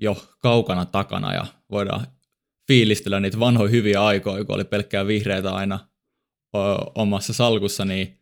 jo 0.00 0.16
kaukana 0.38 0.86
takana 0.86 1.34
ja 1.34 1.46
voidaan 1.70 2.06
fiilistellä 2.66 3.20
niitä 3.20 3.40
vanhoja 3.40 3.70
hyviä 3.70 4.04
aikoja, 4.04 4.44
kun 4.44 4.54
oli 4.54 4.64
pelkkää 4.64 5.06
vihreitä 5.06 5.50
aina 5.50 5.88
ö, 6.56 6.58
omassa 6.94 7.32
salkussa, 7.32 7.84
niin 7.84 8.18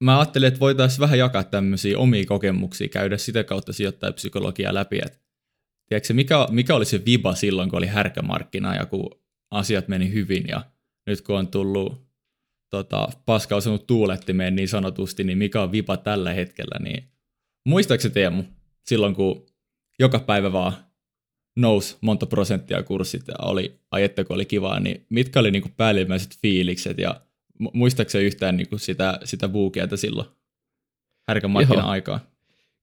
mä 0.00 0.18
ajattelin, 0.18 0.48
että 0.48 0.60
voitaisiin 0.60 1.00
vähän 1.00 1.18
jakaa 1.18 1.44
tämmöisiä 1.44 1.98
omia 1.98 2.24
kokemuksia, 2.26 2.88
käydä 2.88 3.18
sitä 3.18 3.44
kautta 3.44 3.72
sijoittajapsykologiaa 3.72 4.74
läpi, 4.74 4.98
että 4.98 5.18
tiedätkö, 5.92 6.14
mikä, 6.14 6.46
mikä 6.50 6.74
oli 6.74 6.84
se 6.84 7.04
viba 7.04 7.34
silloin, 7.34 7.70
kun 7.70 7.78
oli 7.78 7.86
härkämarkkina 7.86 8.74
ja 8.74 8.86
kun 8.86 9.10
asiat 9.50 9.88
meni 9.88 10.12
hyvin 10.12 10.44
ja 10.48 10.64
nyt 11.06 11.20
kun 11.20 11.38
on 11.38 11.48
tullut 11.48 12.06
tota, 12.70 13.08
paska 13.26 13.56
osunut 13.56 13.86
tuulettimeen 13.86 14.56
niin 14.56 14.68
sanotusti, 14.68 15.24
niin 15.24 15.38
mikä 15.38 15.62
on 15.62 15.72
viba 15.72 15.96
tällä 15.96 16.32
hetkellä, 16.32 16.78
niin 16.84 17.08
muistaakseni 17.68 18.14
Teemu, 18.14 18.44
silloin 18.86 19.14
kun 19.14 19.46
joka 19.98 20.18
päivä 20.18 20.52
vaan 20.52 20.72
nousi 21.56 21.96
monta 22.00 22.26
prosenttia 22.26 22.82
kurssit 22.82 23.28
ja 23.28 23.34
oli, 23.42 23.80
kun 24.26 24.34
oli 24.34 24.44
kivaa, 24.44 24.80
niin 24.80 25.06
mitkä 25.08 25.40
oli 25.40 25.50
niin 25.50 25.74
päällimmäiset 25.76 26.38
fiilikset 26.42 26.98
ja 26.98 27.20
muistaakseni 27.72 28.24
yhtään 28.24 28.56
niin 28.56 28.68
kuin 28.68 28.80
sitä, 28.80 29.18
sitä 29.24 29.48
buukieltä 29.48 29.96
silloin 29.96 30.28
härkän 31.28 31.50
markkinan 31.50 31.84
aikaa? 31.84 32.31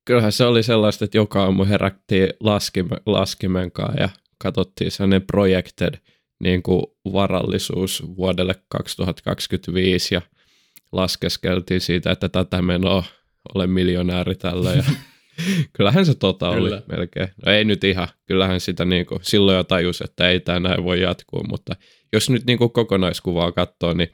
Kyllähän 0.09 0.31
se 0.31 0.45
oli 0.45 0.63
sellaista, 0.63 1.05
että 1.05 1.17
joka 1.17 1.43
aamu 1.43 1.65
herättiin 1.65 2.29
laskime, 2.39 2.97
laskimen 3.05 3.71
kanssa 3.71 4.01
ja 4.01 4.09
katsottiin 4.37 4.91
sellainen 4.91 5.21
projected 5.21 5.93
niin 6.39 6.63
kuin 6.63 6.83
varallisuus 7.13 8.03
vuodelle 8.17 8.55
2025 8.69 10.15
ja 10.15 10.21
laskeskeltiin 10.91 11.81
siitä, 11.81 12.11
että 12.11 12.29
tätä 12.29 12.61
menoa 12.61 13.03
olen 13.55 13.69
miljonääri 13.69 14.35
tällä 14.35 14.71
ja 14.71 14.83
kyllähän 15.73 16.05
se 16.05 16.15
tota 16.15 16.53
Kyllä. 16.53 16.75
oli 16.75 16.83
melkein. 16.97 17.29
No 17.45 17.51
ei 17.51 17.65
nyt 17.65 17.83
ihan, 17.83 18.07
kyllähän 18.25 18.59
sitä 18.59 18.85
niin 18.85 19.05
kuin, 19.05 19.19
silloin 19.23 19.57
jo 19.57 19.63
tajus, 19.63 20.01
että 20.01 20.29
ei 20.29 20.39
tämä 20.39 20.59
näin 20.59 20.83
voi 20.83 21.01
jatkuu, 21.01 21.43
mutta 21.49 21.75
jos 22.13 22.29
nyt 22.29 22.45
niin 22.45 22.57
kuin 22.57 22.71
kokonaiskuvaa 22.71 23.51
katsoo, 23.51 23.93
niin 23.93 24.11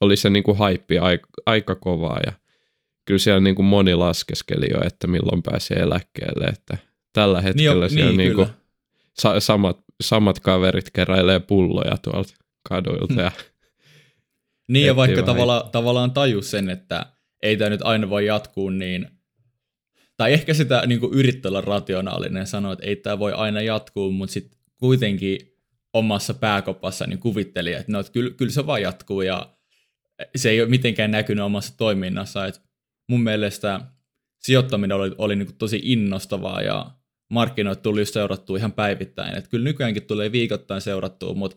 oli 0.00 0.16
se 0.16 0.30
niin 0.30 0.44
kuin 0.44 0.58
haippi 0.58 0.98
aika, 0.98 1.28
aika 1.46 1.74
kovaa 1.74 2.20
ja 2.26 2.32
kyllä 3.06 3.18
siellä 3.18 3.40
niin 3.40 3.54
kuin 3.54 3.66
moni 3.66 3.94
laskeskeli 3.94 4.66
jo, 4.70 4.80
että 4.86 5.06
milloin 5.06 5.42
pääsee 5.42 5.76
eläkkeelle, 5.76 6.44
että 6.44 6.78
tällä 7.12 7.38
niin 7.38 7.44
hetkellä 7.44 7.86
niin, 7.86 7.90
siellä 7.90 8.10
niin, 8.10 8.18
niin 8.18 8.34
kuin 8.34 8.48
sa- 9.20 9.40
samat, 9.40 9.78
samat 10.02 10.40
kaverit 10.40 10.90
keräilee 10.90 11.40
pulloja 11.40 11.96
tuolta 11.96 12.34
kaduilta. 12.68 13.14
Hmm. 13.14 13.18
Ja 13.18 13.30
niin 14.72 14.86
ja 14.86 14.96
vaikka 14.96 15.22
tavalla, 15.22 15.68
tavallaan 15.72 16.10
tajus 16.10 16.50
sen, 16.50 16.70
että 16.70 17.06
ei 17.42 17.56
tämä 17.56 17.70
nyt 17.70 17.82
aina 17.84 18.10
voi 18.10 18.26
jatkuu, 18.26 18.70
niin 18.70 19.08
tai 20.16 20.32
ehkä 20.32 20.54
sitä 20.54 20.82
niin 20.86 21.00
kuin 21.00 21.14
yrittää 21.14 21.48
olla 21.48 21.60
rationaalinen 21.60 22.40
ja 22.40 22.46
sanoa, 22.46 22.72
että 22.72 22.86
ei 22.86 22.96
tämä 22.96 23.18
voi 23.18 23.32
aina 23.32 23.60
jatkuu, 23.60 24.12
mutta 24.12 24.32
sitten 24.32 24.58
kuitenkin 24.76 25.38
omassa 25.92 26.34
pääkopassa 26.34 27.06
niin 27.06 27.18
kuvitteli, 27.18 27.72
että, 27.72 27.92
no, 27.92 28.00
että 28.00 28.12
kyllä, 28.12 28.30
kyllä 28.30 28.52
se 28.52 28.66
vaan 28.66 28.82
jatkuu 28.82 29.22
ja 29.22 29.56
se 30.36 30.50
ei 30.50 30.60
ole 30.60 30.68
mitenkään 30.68 31.10
näkynyt 31.10 31.44
omassa 31.44 31.74
toiminnassa. 31.76 32.46
Että 32.46 32.60
mun 33.08 33.20
mielestä 33.20 33.80
sijoittaminen 34.40 34.96
oli, 34.96 35.14
oli 35.18 35.36
niin 35.36 35.46
kuin 35.46 35.58
tosi 35.58 35.80
innostavaa 35.82 36.62
ja 36.62 36.90
markkinoit 37.28 37.82
tuli 37.82 38.00
just 38.00 38.14
seurattua 38.14 38.56
ihan 38.56 38.72
päivittäin. 38.72 39.38
Että 39.38 39.50
kyllä 39.50 39.64
nykyäänkin 39.64 40.06
tulee 40.06 40.32
viikoittain 40.32 40.80
seurattua, 40.80 41.34
mutta 41.34 41.56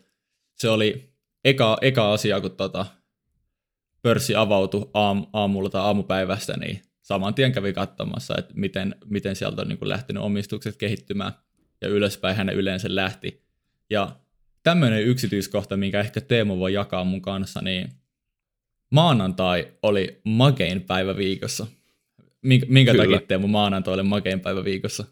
se 0.55 0.69
oli 0.69 1.13
eka, 1.43 1.77
eka 1.81 2.13
asia, 2.13 2.41
kun 2.41 2.51
tota 2.51 2.85
pörssi 4.01 4.35
avautui 4.35 4.89
aam, 4.93 5.25
aamulla 5.33 5.69
tai 5.69 5.81
aamupäivästä, 5.81 6.57
niin 6.57 6.81
saman 7.01 7.33
tien 7.33 7.51
kävi 7.51 7.73
katsomassa, 7.73 8.37
että 8.37 8.53
miten, 8.55 8.95
miten 9.05 9.35
sieltä 9.35 9.61
on 9.61 9.67
niin 9.67 9.77
kuin 9.77 9.89
lähtenyt 9.89 10.23
omistukset 10.23 10.77
kehittymään 10.77 11.33
ja 11.81 11.87
ylöspäin 11.87 12.35
hän 12.35 12.49
yleensä 12.49 12.87
lähti. 12.91 13.43
Ja 13.89 14.15
tämmöinen 14.63 15.03
yksityiskohta, 15.03 15.77
minkä 15.77 15.99
ehkä 15.99 16.21
Teemu 16.21 16.59
voi 16.59 16.73
jakaa 16.73 17.03
mun 17.03 17.21
kanssa, 17.21 17.61
niin 17.61 17.89
maanantai 18.91 19.67
oli 19.83 20.21
makein 20.23 20.81
päivä 20.81 21.17
viikossa. 21.17 21.67
Minkä, 22.41 22.65
minkä 22.69 22.93
takia 22.97 23.21
Teemu 23.27 23.47
maanantai 23.47 23.93
oli 23.93 24.03
makein 24.03 24.39
päivä 24.39 24.63
viikossa? 24.63 25.05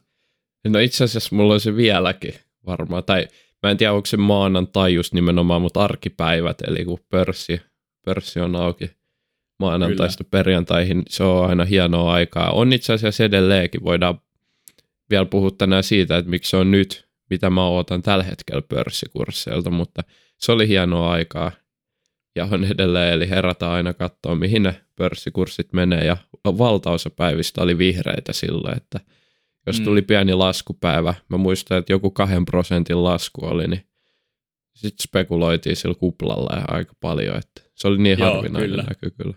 No 0.67 0.79
itse 0.79 1.03
asiassa 1.03 1.35
mulla 1.35 1.53
on 1.53 1.59
se 1.59 1.75
vieläkin 1.75 2.33
varmaan, 2.65 3.03
tai 3.03 3.27
mä 3.63 3.71
en 3.71 3.77
tiedä 3.77 3.93
onko 3.93 4.05
se 4.05 4.17
maanantai 4.17 4.93
just 4.93 5.13
nimenomaan, 5.13 5.61
mutta 5.61 5.83
arkipäivät, 5.83 6.61
eli 6.61 6.85
kun 6.85 6.99
pörssi, 7.09 7.61
pörssi 8.05 8.39
on 8.39 8.55
auki 8.55 8.91
maanantaista 9.59 10.23
Kyllä. 10.23 10.31
perjantaihin, 10.31 11.03
se 11.09 11.23
on 11.23 11.49
aina 11.49 11.65
hienoa 11.65 12.13
aikaa. 12.13 12.51
On 12.51 12.73
itse 12.73 12.93
asiassa 12.93 13.23
edelleenkin, 13.23 13.83
voidaan 13.83 14.21
vielä 15.09 15.25
puhua 15.25 15.51
tänään 15.51 15.83
siitä, 15.83 16.17
että 16.17 16.31
miksi 16.31 16.49
se 16.49 16.57
on 16.57 16.71
nyt, 16.71 17.07
mitä 17.29 17.49
mä 17.49 17.67
ootan 17.67 18.01
tällä 18.01 18.23
hetkellä 18.23 18.61
pörssikursseilta, 18.61 19.69
mutta 19.69 20.03
se 20.37 20.51
oli 20.51 20.67
hienoa 20.67 21.11
aikaa 21.11 21.51
ja 22.37 22.47
on 22.51 22.65
edelleen, 22.65 23.13
eli 23.13 23.29
herätään 23.29 23.71
aina 23.71 23.93
katsoa, 23.93 24.35
mihin 24.35 24.63
ne 24.63 24.81
pörssikurssit 24.95 25.73
menee, 25.73 26.05
ja 26.05 26.17
valtaosa 26.45 27.09
päivistä 27.09 27.61
oli 27.61 27.77
vihreitä 27.77 28.33
silloin, 28.33 28.77
että 28.77 28.99
jos 29.67 29.79
mm. 29.79 29.85
tuli 29.85 30.01
mm. 30.01 30.07
pieni 30.07 30.33
laskupäivä, 30.33 31.13
mä 31.29 31.37
muistan, 31.37 31.77
että 31.77 31.93
joku 31.93 32.11
kahden 32.11 32.45
prosentin 32.45 33.03
lasku 33.03 33.45
oli, 33.45 33.67
niin 33.67 33.87
sitten 34.75 35.03
spekuloitiin 35.03 35.75
sillä 35.75 35.95
kuplalla 35.95 36.55
ja 36.55 36.65
aika 36.67 36.93
paljon, 36.99 37.37
että 37.37 37.61
se 37.75 37.87
oli 37.87 37.97
niin 37.97 38.19
Joo, 38.19 38.33
harvinainen 38.33 38.69
kyllä. 38.69 38.83
näky 38.83 39.09
kyllä. 39.09 39.35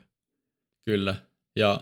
Kyllä, 0.84 1.14
ja 1.56 1.80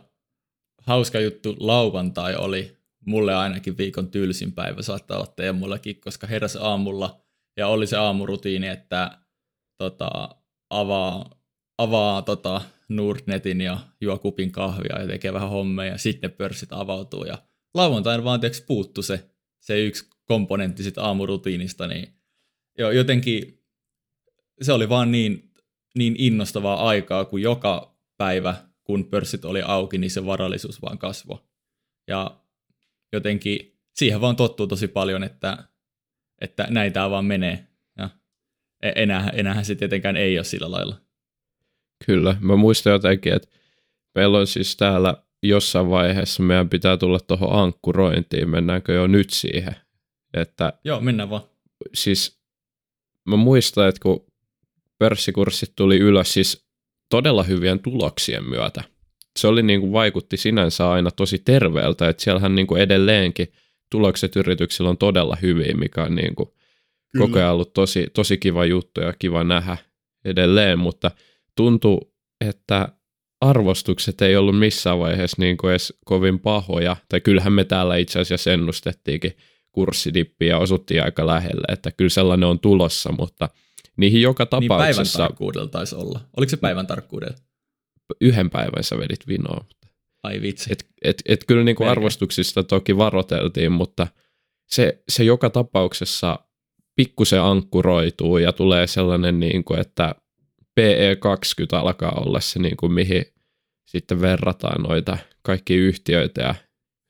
hauska 0.82 1.20
juttu 1.20 1.56
lauantai 1.60 2.36
oli 2.36 2.76
mulle 3.06 3.34
ainakin 3.34 3.78
viikon 3.78 4.10
tylsin 4.10 4.52
päivä, 4.52 4.82
saattaa 4.82 5.16
olla 5.16 5.32
Teemmullakin, 5.36 6.00
koska 6.00 6.26
heräs 6.26 6.56
aamulla 6.56 7.20
ja 7.56 7.68
oli 7.68 7.86
se 7.86 7.96
aamurutiini, 7.96 8.68
että 8.68 9.18
tota, 9.78 10.37
avaa, 10.70 11.40
avaa 11.78 12.22
tota 12.22 12.60
Nordnetin 12.88 13.60
ja 13.60 13.78
juo 14.00 14.18
kupin 14.18 14.52
kahvia 14.52 15.00
ja 15.00 15.06
tekee 15.06 15.32
vähän 15.32 15.48
hommia 15.50 15.84
ja 15.84 15.98
sitten 15.98 16.32
pörssit 16.32 16.72
avautuu 16.72 17.24
ja 17.24 17.38
lauantaina 17.74 18.24
vaan 18.24 18.40
tiiäks, 18.40 18.60
puuttu 18.60 19.02
se, 19.02 19.30
se 19.60 19.84
yksi 19.84 20.10
komponentti 20.24 20.82
sit 20.82 20.98
aamurutiinista, 20.98 21.86
niin 21.86 22.14
jo, 22.78 22.90
jotenkin 22.90 23.64
se 24.62 24.72
oli 24.72 24.88
vaan 24.88 25.12
niin, 25.12 25.52
niin 25.94 26.14
innostavaa 26.18 26.88
aikaa, 26.88 27.24
kun 27.24 27.42
joka 27.42 27.98
päivä, 28.16 28.54
kun 28.84 29.04
pörssit 29.04 29.44
oli 29.44 29.62
auki, 29.62 29.98
niin 29.98 30.10
se 30.10 30.26
varallisuus 30.26 30.82
vaan 30.82 30.98
kasvoi. 30.98 31.38
Ja 32.08 32.40
jotenkin 33.12 33.80
siihen 33.94 34.20
vaan 34.20 34.36
tottuu 34.36 34.66
tosi 34.66 34.88
paljon, 34.88 35.22
että, 35.22 35.68
että 36.40 36.66
näin 36.70 36.92
tämä 36.92 37.10
vaan 37.10 37.24
menee. 37.24 37.67
E-, 38.82 38.92
enää, 38.96 39.30
enää 39.34 39.62
se 39.62 39.74
tietenkään 39.74 40.16
ei 40.16 40.38
ole 40.38 40.44
sillä 40.44 40.70
lailla. 40.70 40.96
Kyllä, 42.06 42.36
mä 42.40 42.56
muistan 42.56 42.92
jotenkin, 42.92 43.32
että 43.32 43.48
meillä 44.14 44.38
on 44.38 44.46
siis 44.46 44.76
täällä 44.76 45.14
jossain 45.42 45.90
vaiheessa 45.90 46.42
meidän 46.42 46.68
pitää 46.68 46.96
tulla 46.96 47.20
tuohon 47.20 47.62
ankkurointiin, 47.62 48.48
mennäänkö 48.50 48.92
jo 48.92 49.06
nyt 49.06 49.30
siihen? 49.30 49.76
Että, 50.34 50.72
Joo, 50.84 51.00
mennään 51.00 51.30
vaan. 51.30 51.42
Siis 51.94 52.40
mä 53.28 53.36
muistan, 53.36 53.88
että 53.88 54.00
kun 54.02 54.26
pörssikurssit 54.98 55.72
tuli 55.76 55.98
ylös 55.98 56.32
siis 56.32 56.68
todella 57.10 57.42
hyvien 57.42 57.80
tuloksien 57.80 58.44
myötä, 58.44 58.84
se 59.38 59.46
oli 59.46 59.62
niin 59.62 59.80
kuin 59.80 59.92
vaikutti 59.92 60.36
sinänsä 60.36 60.90
aina 60.90 61.10
tosi 61.10 61.38
terveeltä, 61.38 62.08
että 62.08 62.22
siellähän 62.22 62.54
niin 62.54 62.66
kuin 62.66 62.82
edelleenkin 62.82 63.52
tulokset 63.90 64.36
yrityksillä 64.36 64.90
on 64.90 64.98
todella 64.98 65.36
hyviä, 65.42 65.74
mikä 65.74 66.02
on 66.02 66.14
niin 66.14 66.34
kuin 66.34 66.48
koko 67.18 67.38
ajan 67.38 67.52
ollut 67.52 67.72
tosi, 67.72 68.06
tosi 68.14 68.38
kiva 68.38 68.64
juttu 68.64 69.00
ja 69.00 69.12
kiva 69.18 69.44
nähdä 69.44 69.76
edelleen, 70.24 70.78
mutta 70.78 71.10
tuntuu, 71.56 72.14
että 72.40 72.88
arvostukset 73.40 74.22
ei 74.22 74.36
ollut 74.36 74.58
missään 74.58 74.98
vaiheessa 74.98 75.36
niin 75.38 75.56
kuin 75.56 75.70
edes 75.70 75.98
kovin 76.04 76.38
pahoja, 76.38 76.96
tai 77.08 77.20
kyllähän 77.20 77.52
me 77.52 77.64
täällä 77.64 77.96
itse 77.96 78.20
asiassa 78.20 78.52
ennustettiinkin 78.52 79.36
kurssidippiä 79.72 80.48
ja 80.48 80.58
osuttiin 80.58 81.02
aika 81.02 81.26
lähelle, 81.26 81.72
että 81.72 81.90
kyllä 81.90 82.10
sellainen 82.10 82.48
on 82.48 82.58
tulossa, 82.58 83.12
mutta 83.18 83.48
niihin 83.96 84.22
joka 84.22 84.46
tapauksessa... 84.46 85.02
Niin 85.02 85.12
päivän 85.12 85.28
tarkkuudella 85.28 85.68
taisi 85.68 85.94
olla. 85.94 86.20
Oliko 86.36 86.50
se 86.50 86.56
päivän 86.56 86.86
tarkkuudella? 86.86 87.36
Yhden 88.20 88.50
päivän 88.50 88.84
sä 88.84 88.98
vedit 88.98 89.28
vinoa. 89.28 89.64
Ai 90.22 90.42
vitsi. 90.42 90.72
Et, 90.72 90.86
et, 91.02 91.22
et 91.28 91.44
kyllä 91.44 91.64
niin 91.64 91.76
kuin 91.76 91.88
arvostuksista 91.88 92.62
toki 92.62 92.96
varoteltiin, 92.96 93.72
mutta 93.72 94.06
se, 94.66 95.02
se 95.08 95.24
joka 95.24 95.50
tapauksessa 95.50 96.38
pikkusen 96.98 97.42
ankkuroituu 97.42 98.38
ja 98.38 98.52
tulee 98.52 98.86
sellainen, 98.86 99.40
niin 99.40 99.64
kuin, 99.64 99.80
että 99.80 100.14
PE20 100.80 101.76
alkaa 101.76 102.12
olla 102.26 102.40
se, 102.40 102.58
niin 102.58 102.76
kuin 102.76 102.92
mihin 102.92 103.24
sitten 103.86 104.20
verrataan 104.20 104.82
noita 104.82 105.18
kaikki 105.42 105.74
yhtiöitä 105.74 106.40
ja 106.42 106.54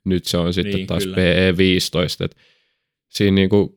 nyt 0.05 0.25
se 0.25 0.37
on 0.37 0.55
sitten 0.55 0.75
niin, 0.75 0.87
taas 0.87 1.05
kyllä. 1.05 1.17
PE15. 1.17 2.25
Et 2.25 2.37
siinä 3.09 3.35
niin 3.35 3.49
kuin, 3.49 3.69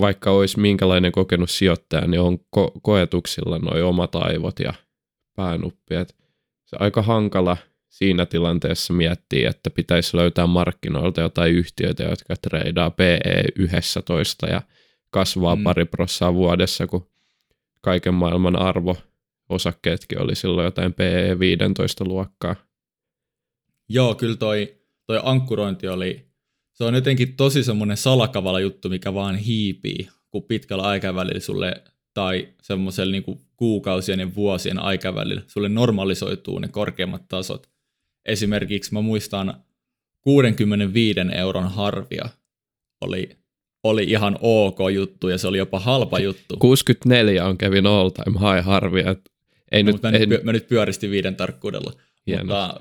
vaikka 0.00 0.30
olisi 0.30 0.60
minkälainen 0.60 1.12
kokenut 1.12 1.50
sijoittaja, 1.50 2.06
niin 2.06 2.20
on 2.20 2.38
ko- 2.56 2.80
koetuksilla 2.82 3.58
noin 3.58 3.84
omat 3.84 4.14
aivot 4.14 4.60
ja 4.60 4.74
päänuppi. 5.36 5.94
Et 5.94 6.16
se 6.64 6.76
aika 6.80 7.02
hankala 7.02 7.56
siinä 7.88 8.26
tilanteessa 8.26 8.92
miettiä, 8.92 9.50
että 9.50 9.70
pitäisi 9.70 10.16
löytää 10.16 10.46
markkinoilta 10.46 11.20
jotain 11.20 11.52
yhtiöitä, 11.52 12.02
jotka 12.02 12.34
treidaa 12.36 12.88
PE11 12.88 14.50
ja 14.50 14.62
kasvaa 15.12 15.56
mm. 15.56 15.62
pari 15.62 15.84
prossaa 15.84 16.34
vuodessa, 16.34 16.86
kun 16.86 17.10
kaiken 17.80 18.14
maailman 18.14 18.56
arvo 18.56 18.96
osakkeetkin 19.48 20.22
oli 20.22 20.34
silloin 20.34 20.64
jotain 20.64 20.92
PE15 20.92 22.06
luokkaa. 22.06 22.56
Joo, 23.88 24.14
kyllä 24.14 24.36
toi, 24.36 24.76
toi 25.06 25.20
ankkurointi 25.22 25.88
oli, 25.88 26.26
se 26.72 26.84
on 26.84 26.94
jotenkin 26.94 27.36
tosi 27.36 27.64
semmoinen 27.64 27.96
salakavala 27.96 28.60
juttu, 28.60 28.88
mikä 28.88 29.14
vaan 29.14 29.36
hiipii, 29.36 30.08
kun 30.30 30.42
pitkällä 30.42 30.84
aikavälillä 30.84 31.40
sulle 31.40 31.82
tai 32.14 32.48
semmoisella 32.62 33.12
niin 33.12 33.40
kuukausien 33.56 34.20
ja 34.20 34.34
vuosien 34.34 34.78
aikavälillä 34.78 35.42
sulle 35.46 35.68
normalisoituu 35.68 36.58
ne 36.58 36.68
korkeammat 36.68 37.28
tasot. 37.28 37.70
Esimerkiksi 38.24 38.92
mä 38.92 39.00
muistan 39.00 39.64
65 40.20 41.20
euron 41.34 41.70
harvia 41.70 42.28
oli, 43.00 43.41
oli 43.84 44.04
ihan 44.04 44.38
ok 44.40 44.78
juttu 44.94 45.28
ja 45.28 45.38
se 45.38 45.48
oli 45.48 45.58
jopa 45.58 45.80
halpa 45.80 46.18
juttu. 46.18 46.56
64 46.56 47.46
on 47.46 47.58
Kevin 47.58 47.86
all 47.86 48.08
time 48.08 48.38
high 48.38 48.66
harvia. 48.66 49.16
Ei 49.72 49.82
no, 49.82 49.92
nyt, 49.92 50.02
mä, 50.02 50.10
ei... 50.10 50.26
nyt, 50.26 50.44
mä 50.44 50.52
nyt 50.52 50.68
pyöristin 50.68 51.10
viiden 51.10 51.36
tarkkuudella. 51.36 51.92
Hieno. 52.26 52.44
Mutta 52.44 52.80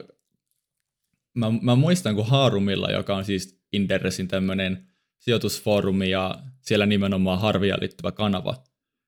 mä, 1.33 1.51
mä 1.61 1.75
muistan, 1.75 2.15
kun 2.15 2.27
Haarumilla, 2.27 2.91
joka 2.91 3.15
on 3.15 3.25
siis 3.25 3.59
Inderesin 3.73 4.27
tämmöinen 4.27 4.87
sijoitusfoorumi 5.19 6.09
ja 6.09 6.35
siellä 6.61 6.85
nimenomaan 6.85 7.39
harvia 7.39 7.77
liittyvä 7.79 8.11
kanava, 8.11 8.63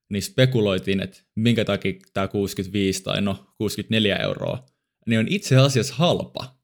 niin 0.09 0.23
spekuloitiin, 0.23 0.99
että 0.99 1.19
minkä 1.35 1.65
takia 1.65 1.93
tämä 2.13 2.27
65 2.27 3.03
tai 3.03 3.21
no 3.21 3.45
64 3.57 4.15
euroa, 4.15 4.65
niin 5.07 5.19
on 5.19 5.27
itse 5.27 5.57
asiassa 5.57 5.93
halpa. 5.97 6.55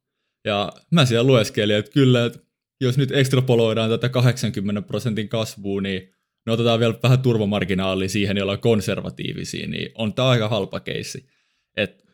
Ja 0.46 0.74
mä 0.92 1.06
siellä 1.06 1.28
lueskelin, 1.28 1.76
että 1.76 1.92
kyllä, 1.92 2.26
että 2.26 2.40
jos 2.82 2.98
nyt 2.98 3.12
ekstrapoloidaan 3.12 3.90
tätä 3.90 4.10
80 4.10 4.82
prosentin 4.82 5.30
kasvua, 5.30 5.82
niin 5.82 6.14
me 6.46 6.52
otetaan 6.52 6.80
vielä 6.80 7.00
vähän 7.04 7.22
turvamarginaalia 7.22 8.10
siihen, 8.10 8.38
jolla 8.38 8.52
on 8.52 8.60
konservatiivisia, 8.60 9.68
niin 9.68 9.92
on 9.96 10.14
tämä 10.14 10.28
aika 10.28 10.50
halpa 10.50 10.80
keissi. 10.80 11.30
Et, 11.78 12.06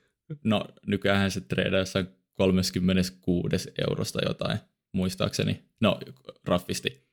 no 0.43 0.65
nykyään 0.87 1.31
se 1.31 1.41
treidaa 1.41 1.79
jossain 1.79 2.07
36 2.33 3.71
eurosta 3.87 4.19
jotain, 4.27 4.57
muistaakseni, 4.91 5.63
no 5.81 5.99
raffisti. 6.45 7.05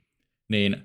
Niin 0.49 0.77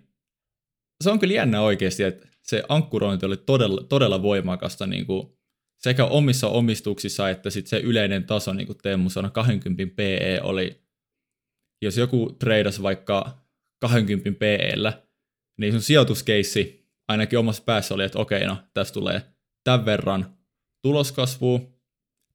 se 1.03 1.09
on 1.09 1.19
kyllä 1.19 1.33
jännä 1.33 1.61
oikeasti, 1.61 2.03
että 2.03 2.27
se 2.41 2.63
ankkurointi 2.69 3.25
oli 3.25 3.37
todella, 3.37 3.83
todella 3.83 4.21
voimakasta 4.21 4.87
niin 4.87 5.05
kuin 5.05 5.37
sekä 5.77 6.05
omissa 6.05 6.47
omistuksissa 6.47 7.29
että 7.29 7.49
sit 7.49 7.67
se 7.67 7.79
yleinen 7.79 8.23
taso, 8.23 8.53
niin 8.53 8.67
kuin 8.67 8.77
Teemu 8.83 9.09
sanoi, 9.09 9.31
20 9.31 9.83
PE 9.95 10.39
oli, 10.43 10.81
jos 11.81 11.97
joku 11.97 12.35
treidas 12.39 12.81
vaikka 12.81 13.37
20 13.79 14.39
PEllä, 14.39 15.03
niin 15.57 15.73
sun 15.73 15.81
sijoituskeissi 15.81 16.87
ainakin 17.07 17.39
omassa 17.39 17.63
päässä 17.63 17.93
oli, 17.93 18.03
että 18.03 18.19
okei, 18.19 18.45
no 18.45 18.57
tässä 18.73 18.93
tulee 18.93 19.21
tämän 19.63 19.85
verran 19.85 20.37
tuloskasvua, 20.81 21.59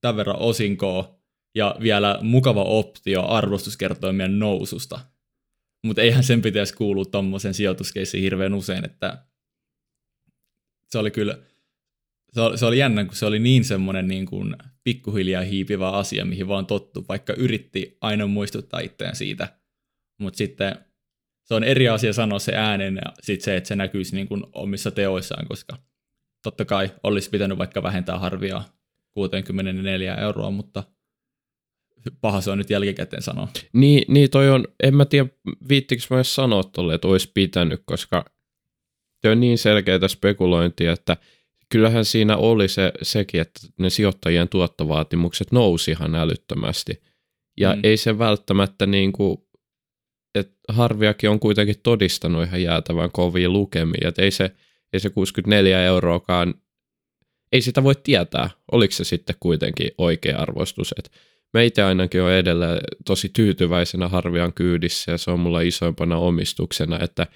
tämän 0.01 0.17
verran 0.17 0.39
osinkoa 0.39 1.23
ja 1.55 1.77
vielä 1.81 2.19
mukava 2.23 2.63
optio 2.63 3.27
arvostuskertoimien 3.27 4.39
noususta. 4.39 5.01
Mutta 5.85 6.03
eihän 6.03 6.25
sen 6.25 6.43
pitäisi 6.43 6.75
kuulua 6.75 7.05
tuommoisen 7.05 7.55
sijoituskeissiin 7.55 8.23
hirveän 8.23 8.55
usein, 8.55 8.85
että 8.85 9.27
se 10.89 10.99
oli 10.99 11.11
kyllä, 11.11 11.39
se 12.33 12.41
oli, 12.41 12.59
se 12.59 12.67
oli 12.67 12.79
jännä, 12.79 13.05
kun 13.05 13.17
se 13.17 13.27
oli 13.27 13.39
niin 13.39 13.65
semmoinen 13.65 14.09
niin 14.09 14.27
kuin 14.27 14.57
pikkuhiljaa 14.85 15.43
hiipivä 15.43 15.91
asia, 15.91 16.25
mihin 16.25 16.49
vaan 16.49 16.67
tottu, 16.67 17.05
vaikka 17.09 17.33
yritti 17.33 17.97
aina 18.01 18.27
muistuttaa 18.27 18.81
itseään 18.81 19.17
siitä. 19.17 19.59
Mutta 20.21 20.39
sitten 20.39 20.75
se 21.45 21.55
on 21.55 21.65
eri 21.65 21.89
asia 21.89 22.13
sanoa 22.13 22.39
se 22.39 22.53
äänen 22.57 22.95
ja 22.95 23.13
sitten 23.21 23.45
se, 23.45 23.57
että 23.57 23.69
se 23.69 23.77
näkyisi 23.77 24.15
niin 24.15 24.29
kuin 24.29 24.43
omissa 24.53 24.91
teoissaan, 24.91 25.49
koska 25.49 25.77
totta 26.43 26.65
kai 26.65 26.91
olisi 27.03 27.31
pitänyt 27.31 27.59
vaikka 27.59 27.83
vähentää 27.83 28.19
harvia 28.19 28.63
64 29.15 30.15
euroa, 30.15 30.51
mutta 30.51 30.85
paha 32.21 32.41
se 32.41 32.51
on 32.51 32.59
nyt 32.59 32.71
jälkikäteen 32.71 33.23
sanoa. 33.23 33.49
Niin, 33.73 34.05
niin 34.09 34.31
toi 34.31 34.51
on, 34.51 34.65
en 34.83 34.97
mä 34.97 35.05
tiedä 35.05 35.29
viittikö 35.69 36.03
mä 36.11 36.17
edes 36.17 36.35
sanoa 36.35 36.63
tolle, 36.63 36.95
että 36.95 37.09
olisi 37.09 37.31
pitänyt, 37.35 37.83
koska 37.85 38.25
se 39.21 39.31
on 39.31 39.41
niin 39.41 39.59
selkeää 39.59 40.09
spekulointia, 40.09 40.93
että 40.93 41.17
kyllähän 41.73 42.05
siinä 42.05 42.37
oli 42.37 42.69
se, 42.69 42.93
sekin, 43.03 43.41
että 43.41 43.61
ne 43.79 43.91
sijoittajien 43.91 44.49
tuottovaatimukset 44.49 45.53
nousi 45.53 45.91
ihan 45.91 46.15
älyttömästi. 46.15 47.03
Ja 47.61 47.75
mm. 47.75 47.81
ei 47.83 47.97
se 47.97 48.19
välttämättä 48.19 48.87
niin 48.87 49.13
kuin, 49.13 49.39
että 50.35 50.55
harviakin 50.69 51.31
on 51.31 51.41
kuitenkin 51.41 51.77
todistanut 51.83 52.45
ihan 52.45 52.63
jäätävän 52.63 53.11
kovia 53.13 53.49
lukemia, 53.49 54.09
että 54.09 54.23
ei 54.23 54.31
se, 54.31 54.51
ei 54.93 55.01
se 55.01 55.11
64 55.11 55.85
euroakaan, 55.85 56.55
ei 57.53 57.63
sitä 57.63 57.83
voi 57.83 57.95
tietää, 57.95 58.51
oliko 58.73 58.93
se 58.93 59.05
sitten 59.05 59.37
kuitenkin 59.41 59.91
oikea 59.99 60.39
arvostus, 60.39 60.95
että 60.99 61.11
meitä 61.53 61.87
ainakin 61.87 62.23
on 62.23 62.33
edelleen 62.33 62.81
tosi 63.07 63.29
tyytyväisenä 63.29 64.09
harvian 64.09 64.53
kyydissä 64.53 65.13
ja 65.13 65.19
se 65.19 65.31
on 65.31 65.41
mulla 65.41 65.61
isoimpana 65.61 66.17
omistuksena, 66.17 66.99
että 67.03 67.27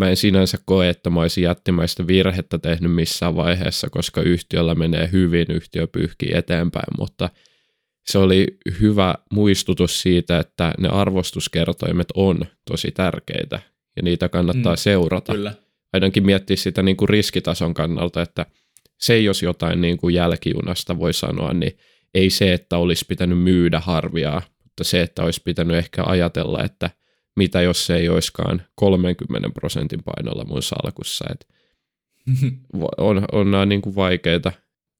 mä 0.00 0.10
en 0.10 0.16
sinänsä 0.16 0.58
koe, 0.64 0.88
että 0.88 1.10
mä 1.10 1.20
olisin 1.20 1.44
jättimäistä 1.44 2.06
virhettä 2.06 2.58
tehnyt 2.58 2.94
missään 2.94 3.36
vaiheessa, 3.36 3.90
koska 3.90 4.22
yhtiöllä 4.22 4.74
menee 4.74 5.08
hyvin, 5.12 5.46
yhtiö 5.48 5.86
pyyhkii 5.86 6.30
eteenpäin, 6.34 6.86
mutta 6.98 7.28
se 8.06 8.18
oli 8.18 8.46
hyvä 8.80 9.14
muistutus 9.32 10.02
siitä, 10.02 10.38
että 10.38 10.74
ne 10.78 10.88
arvostuskertoimet 10.88 12.06
on 12.14 12.44
tosi 12.70 12.90
tärkeitä 12.90 13.60
ja 13.96 14.02
niitä 14.02 14.28
kannattaa 14.28 14.72
mm, 14.72 14.78
seurata. 14.78 15.32
Kyllä. 15.32 15.54
Ainakin 15.92 16.26
miettiä 16.26 16.56
sitä 16.56 16.82
niin 16.82 16.96
kuin 16.96 17.08
riskitason 17.08 17.74
kannalta, 17.74 18.22
että 18.22 18.46
se 19.00 19.18
jos 19.18 19.42
jotain 19.42 19.80
niin 19.80 19.96
kuin 19.96 20.14
jälkijunasta 20.14 20.98
voi 20.98 21.12
sanoa, 21.12 21.52
niin 21.52 21.78
ei 22.14 22.30
se, 22.30 22.52
että 22.52 22.78
olisi 22.78 23.04
pitänyt 23.08 23.38
myydä 23.38 23.80
harviaa, 23.80 24.42
mutta 24.64 24.84
se, 24.84 25.02
että 25.02 25.22
olisi 25.22 25.40
pitänyt 25.44 25.76
ehkä 25.76 26.02
ajatella, 26.04 26.64
että 26.64 26.90
mitä 27.36 27.62
jos 27.62 27.86
se 27.86 27.96
ei 27.96 28.08
olisikaan 28.08 28.62
30 28.74 29.48
prosentin 29.54 30.02
painolla 30.02 30.44
mun 30.44 30.62
salkussa. 30.62 31.24
Et 31.30 31.48
on, 32.98 33.24
on 33.32 33.50
nämä 33.50 33.66
niin 33.66 33.82
kuin 33.82 33.94
vaikeita. 33.94 34.52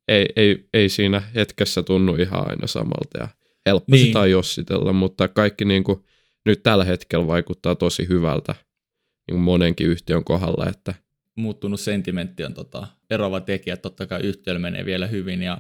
Ei, 0.08 0.26
ei, 0.36 0.68
ei 0.74 0.88
siinä 0.88 1.22
hetkessä 1.34 1.82
tunnu 1.82 2.14
ihan 2.14 2.48
aina 2.48 2.66
samalta 2.66 3.18
ja 3.18 3.28
helppo 3.66 3.96
niin. 3.96 4.06
sitä 4.06 4.26
jossitella, 4.26 4.92
mutta 4.92 5.28
kaikki 5.28 5.64
niin 5.64 5.84
kuin 5.84 6.04
nyt 6.46 6.62
tällä 6.62 6.84
hetkellä 6.84 7.26
vaikuttaa 7.26 7.74
tosi 7.74 8.08
hyvältä 8.08 8.52
niin 8.52 9.34
kuin 9.34 9.40
monenkin 9.40 9.86
yhtiön 9.86 10.24
kohdalla. 10.24 10.66
Että 10.68 10.94
Muuttunut 11.36 11.80
sentimentti 11.80 12.44
on 12.44 12.54
tota, 12.54 12.86
eroava 13.10 13.40
tekijä, 13.40 13.76
totta 13.76 14.06
kai 14.06 14.20
yhtiöllä 14.22 14.58
menee 14.58 14.84
vielä 14.84 15.06
hyvin 15.06 15.42
ja 15.42 15.58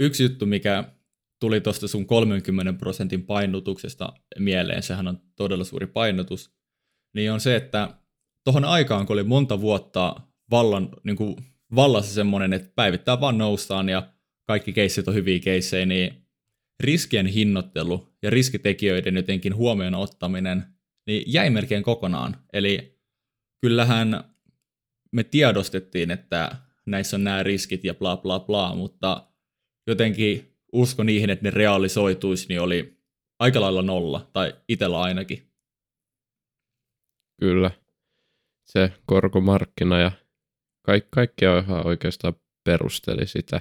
yksi 0.00 0.22
juttu, 0.22 0.46
mikä 0.46 0.84
tuli 1.40 1.60
tuosta 1.60 1.88
sun 1.88 2.06
30 2.06 2.72
prosentin 2.72 3.22
painotuksesta 3.22 4.12
mieleen, 4.38 4.82
sehän 4.82 5.08
on 5.08 5.20
todella 5.36 5.64
suuri 5.64 5.86
painotus, 5.86 6.50
niin 7.14 7.32
on 7.32 7.40
se, 7.40 7.56
että 7.56 7.94
tuohon 8.44 8.64
aikaan, 8.64 9.06
kun 9.06 9.14
oli 9.14 9.22
monta 9.22 9.60
vuotta 9.60 10.16
vallan, 10.50 10.88
niin 11.04 11.16
kuin 11.16 11.36
vallassa 11.74 12.14
semmoinen, 12.14 12.52
että 12.52 12.72
päivittää 12.74 13.20
vaan 13.20 13.38
noustaan 13.38 13.88
ja 13.88 14.12
kaikki 14.46 14.72
keissit 14.72 15.08
on 15.08 15.14
hyviä 15.14 15.38
keissejä, 15.38 15.86
niin 15.86 16.26
riskien 16.80 17.26
hinnoittelu 17.26 18.08
ja 18.22 18.30
riskitekijöiden 18.30 19.16
jotenkin 19.16 19.56
huomioon 19.56 19.94
ottaminen 19.94 20.64
niin 21.06 21.22
jäi 21.26 21.50
melkein 21.50 21.82
kokonaan. 21.82 22.36
Eli 22.52 22.98
kyllähän 23.60 24.24
me 25.12 25.24
tiedostettiin, 25.24 26.10
että 26.10 26.56
näissä 26.86 27.16
on 27.16 27.24
nämä 27.24 27.42
riskit 27.42 27.84
ja 27.84 27.94
bla 27.94 28.16
bla 28.16 28.40
bla, 28.40 28.74
mutta 28.74 29.26
jotenkin 29.86 30.55
usko 30.76 31.02
niihin, 31.02 31.30
että 31.30 31.42
ne 31.42 31.50
realisoituisi, 31.50 32.48
niin 32.48 32.60
oli 32.60 32.98
aika 33.38 33.60
lailla 33.60 33.82
nolla, 33.82 34.30
tai 34.32 34.54
itsellä 34.68 35.00
ainakin. 35.00 35.50
Kyllä. 37.40 37.70
Se 38.66 38.92
korkomarkkina 39.06 40.00
ja 40.00 40.10
kaikki, 40.86 41.08
kaikkia 41.12 41.58
ihan 41.58 41.86
oikeastaan 41.86 42.34
perusteli 42.64 43.26
sitä 43.26 43.60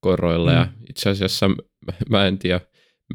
koroilla. 0.00 0.50
Mm. 0.50 0.56
Ja 0.56 0.68
itse 0.90 1.10
asiassa 1.10 1.50
mä 2.08 2.26
en 2.26 2.38
tiedä, 2.38 2.60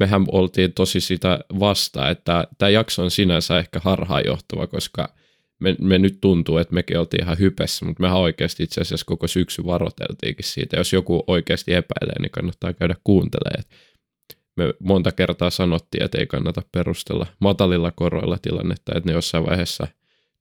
mehän 0.00 0.24
oltiin 0.32 0.72
tosi 0.72 1.00
sitä 1.00 1.40
vasta, 1.58 2.10
että 2.10 2.44
tämä 2.58 2.70
jakso 2.70 3.02
on 3.02 3.10
sinänsä 3.10 3.58
ehkä 3.58 3.80
harhaanjohtava, 3.84 4.66
koska 4.66 5.14
me, 5.60 5.76
me 5.80 5.98
nyt 5.98 6.20
tuntuu, 6.20 6.58
että 6.58 6.74
mekin 6.74 6.98
oltiin 6.98 7.22
ihan 7.22 7.38
hypessä, 7.38 7.84
mutta 7.84 8.02
mehän 8.02 8.18
oikeasti 8.18 8.62
itse 8.62 8.80
asiassa 8.80 9.06
koko 9.06 9.28
syksy 9.28 9.66
varoteltiinkin 9.66 10.44
siitä. 10.44 10.76
Jos 10.76 10.92
joku 10.92 11.24
oikeasti 11.26 11.74
epäilee, 11.74 12.20
niin 12.20 12.30
kannattaa 12.30 12.72
käydä 12.72 12.94
kuuntelemaan. 13.04 13.64
Me 14.56 14.74
monta 14.78 15.12
kertaa 15.12 15.50
sanottiin, 15.50 16.02
että 16.02 16.18
ei 16.18 16.26
kannata 16.26 16.62
perustella 16.72 17.26
matalilla 17.40 17.90
koroilla 17.90 18.38
tilannetta, 18.42 18.92
että 18.96 19.10
ne 19.10 19.14
jossain 19.14 19.46
vaiheessa 19.46 19.86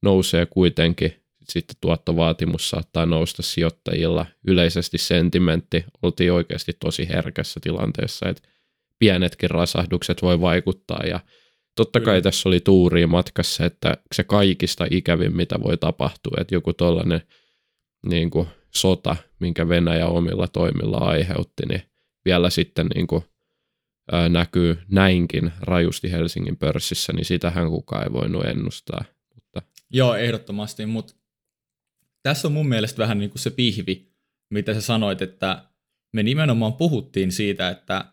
nousee 0.02 0.46
kuitenkin. 0.46 1.16
Sitten 1.50 1.76
tuottovaatimus 1.82 2.70
saattaa 2.70 3.06
nousta 3.06 3.42
sijoittajilla. 3.42 4.26
Yleisesti 4.48 4.98
sentimentti 4.98 5.86
oltiin 6.02 6.34
oikeasti 6.34 6.74
tosi 6.80 7.10
herkässä 7.10 7.60
tilanteessa, 7.64 8.30
että 8.30 8.50
pienetkin 9.00 9.50
rasahdukset 9.50 10.22
voi 10.22 10.42
vaikuttaa 10.42 11.04
ja 11.08 11.20
Totta 11.80 12.00
kai 12.00 12.22
tässä 12.22 12.50
oli 12.50 12.60
tuuria 12.60 13.08
matkassa, 13.08 13.66
että 13.66 13.98
se 14.16 14.24
kaikista 14.24 14.86
ikävin, 14.92 15.36
mitä 15.36 15.56
voi 15.64 15.78
tapahtua, 15.78 16.38
että 16.42 16.56
joku 16.56 16.74
tollainen 16.74 17.22
niin 18.06 18.30
kuin 18.30 18.48
sota, 18.76 19.16
minkä 19.40 19.70
Venäjä 19.70 20.08
omilla 20.08 20.48
toimilla 20.48 20.98
aiheutti, 20.98 21.66
niin 21.66 21.82
vielä 22.26 22.50
sitten 22.50 22.88
niin 22.96 23.08
kuin, 23.08 23.24
ää, 24.12 24.30
näkyy 24.30 24.78
näinkin 24.88 25.52
rajusti 25.62 26.12
Helsingin 26.12 26.58
pörssissä, 26.58 27.14
niin 27.14 27.26
sitähän 27.26 27.70
kukaan 27.70 28.04
ei 28.04 28.14
voinut 28.14 28.46
ennustaa. 28.46 29.04
Mutta... 29.36 29.62
Joo, 29.90 30.16
ehdottomasti, 30.16 30.86
mutta 30.86 31.14
tässä 32.24 32.48
on 32.48 32.52
mun 32.52 32.70
mielestä 32.70 32.98
vähän 32.98 33.20
niin 33.20 33.30
kuin 33.30 33.40
se 33.40 33.50
pihvi, 33.50 34.12
mitä 34.50 34.74
sä 34.74 34.82
sanoit, 34.82 35.22
että 35.22 35.66
me 36.14 36.24
nimenomaan 36.24 36.74
puhuttiin 36.74 37.32
siitä, 37.32 37.70
että 37.70 38.06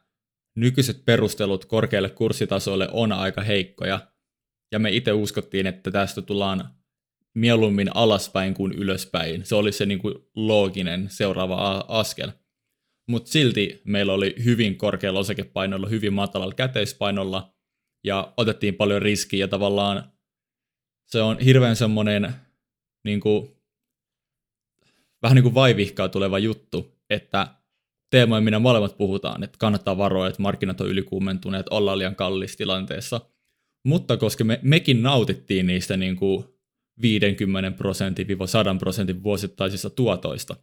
nykyiset 0.56 1.04
perustelut 1.04 1.64
korkealle 1.64 2.10
kurssitasoille 2.10 2.88
on 2.92 3.12
aika 3.12 3.42
heikkoja, 3.42 4.00
ja 4.72 4.78
me 4.78 4.90
itse 4.90 5.12
uskottiin, 5.12 5.66
että 5.66 5.90
tästä 5.90 6.22
tullaan 6.22 6.70
mieluummin 7.34 7.96
alaspäin 7.96 8.54
kuin 8.54 8.72
ylöspäin. 8.72 9.46
Se 9.46 9.54
oli 9.54 9.72
se 9.72 9.86
niin 9.86 9.98
kuin 9.98 10.14
looginen 10.34 11.06
seuraava 11.10 11.84
askel. 11.88 12.32
Mutta 13.08 13.30
silti 13.30 13.80
meillä 13.84 14.12
oli 14.12 14.34
hyvin 14.44 14.78
korkealla 14.78 15.20
osakepainolla, 15.20 15.88
hyvin 15.88 16.12
matalalla 16.12 16.54
käteispainolla, 16.54 17.54
ja 18.04 18.32
otettiin 18.36 18.74
paljon 18.74 19.02
riskiä, 19.02 19.40
ja 19.40 19.48
tavallaan 19.48 20.12
se 21.06 21.22
on 21.22 21.38
hirveän 21.38 21.76
semmoinen 21.76 22.34
niin 23.04 23.20
kuin, 23.20 23.56
vähän 25.22 25.34
niin 25.34 25.42
kuin 25.42 25.54
vaivihkaa 25.54 26.08
tuleva 26.08 26.38
juttu, 26.38 27.00
että 27.10 27.55
teemoja, 28.10 28.40
minä 28.40 28.58
molemmat 28.58 28.96
puhutaan, 28.98 29.44
että 29.44 29.58
kannattaa 29.58 29.98
varoa, 29.98 30.26
että 30.26 30.42
markkinat 30.42 30.80
on 30.80 30.88
ylikuumentuneet, 30.88 31.66
ollaan 31.70 31.98
liian 31.98 32.16
kallis 32.16 32.56
tilanteessa. 32.56 33.20
Mutta 33.84 34.16
koska 34.16 34.44
me, 34.44 34.60
mekin 34.62 35.02
nautittiin 35.02 35.66
niistä 35.66 35.96
niin 35.96 36.16
kuin 36.16 36.44
50 37.02 37.70
prosentin 37.70 38.26
100 38.46 38.74
prosentin 38.74 39.22
vuosittaisista 39.22 39.90
tuotoista, 39.90 40.56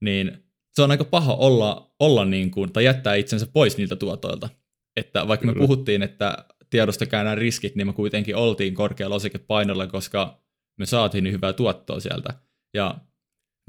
niin 0.00 0.44
se 0.74 0.82
on 0.82 0.90
aika 0.90 1.04
paha 1.04 1.34
olla, 1.34 1.94
olla 2.00 2.24
niin 2.24 2.50
kuin, 2.50 2.72
tai 2.72 2.84
jättää 2.84 3.14
itsensä 3.14 3.46
pois 3.52 3.76
niiltä 3.76 3.96
tuotoilta. 3.96 4.48
Että 4.96 5.28
vaikka 5.28 5.46
Kyllä. 5.46 5.54
me 5.54 5.66
puhuttiin, 5.66 6.02
että 6.02 6.44
tiedostakaa 6.70 7.24
nämä 7.24 7.34
riskit, 7.34 7.76
niin 7.76 7.86
me 7.86 7.92
kuitenkin 7.92 8.36
oltiin 8.36 8.74
korkealla 8.74 9.16
osikepainolla, 9.16 9.86
koska 9.86 10.42
me 10.78 10.86
saatiin 10.86 11.24
niin 11.24 11.34
hyvää 11.34 11.52
tuottoa 11.52 12.00
sieltä. 12.00 12.34
Ja 12.74 12.98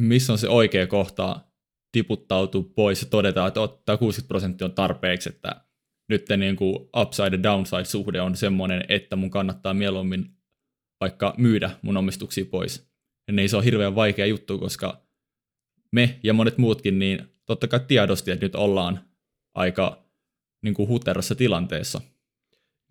missä 0.02 0.34
on 0.34 0.39
se 0.39 0.50
oikea 0.50 0.88
kohta 0.88 1.39
tiputtautua 1.91 2.63
pois 2.75 3.01
ja 3.01 3.08
todeta, 3.08 3.47
että 3.47 3.62
ottaa 3.62 3.97
60 3.97 4.27
prosenttia 4.27 4.65
on 4.65 4.73
tarpeeksi, 4.73 5.30
että 5.30 5.62
nyt 6.10 6.25
niin 6.38 6.56
kuin 6.56 6.75
upside 6.97 7.36
ja 7.36 7.43
downside 7.43 7.86
suhde 7.86 8.21
on 8.21 8.36
semmoinen, 8.36 8.84
että 8.89 9.15
mun 9.15 9.30
kannattaa 9.30 9.73
mieluummin 9.73 10.25
vaikka 11.01 11.34
myydä 11.38 11.71
mun 11.82 11.97
omistuksia 11.97 12.45
pois. 12.45 12.88
Ja 13.27 13.34
niin 13.34 13.49
se 13.49 13.58
on 13.58 13.63
hirveän 13.63 13.95
vaikea 13.95 14.25
juttu, 14.25 14.58
koska 14.58 15.01
me 15.91 16.19
ja 16.23 16.34
monet 16.34 16.58
muutkin, 16.58 16.99
niin 16.99 17.32
totta 17.45 17.67
kai 17.67 17.80
tiedosti, 17.88 18.32
että 18.32 18.45
nyt 18.45 18.56
ollaan 18.56 18.99
aika 19.54 20.06
niin 20.63 20.73
kuin 20.73 20.89
huterassa 20.89 21.36
tilanteessa. 21.36 22.01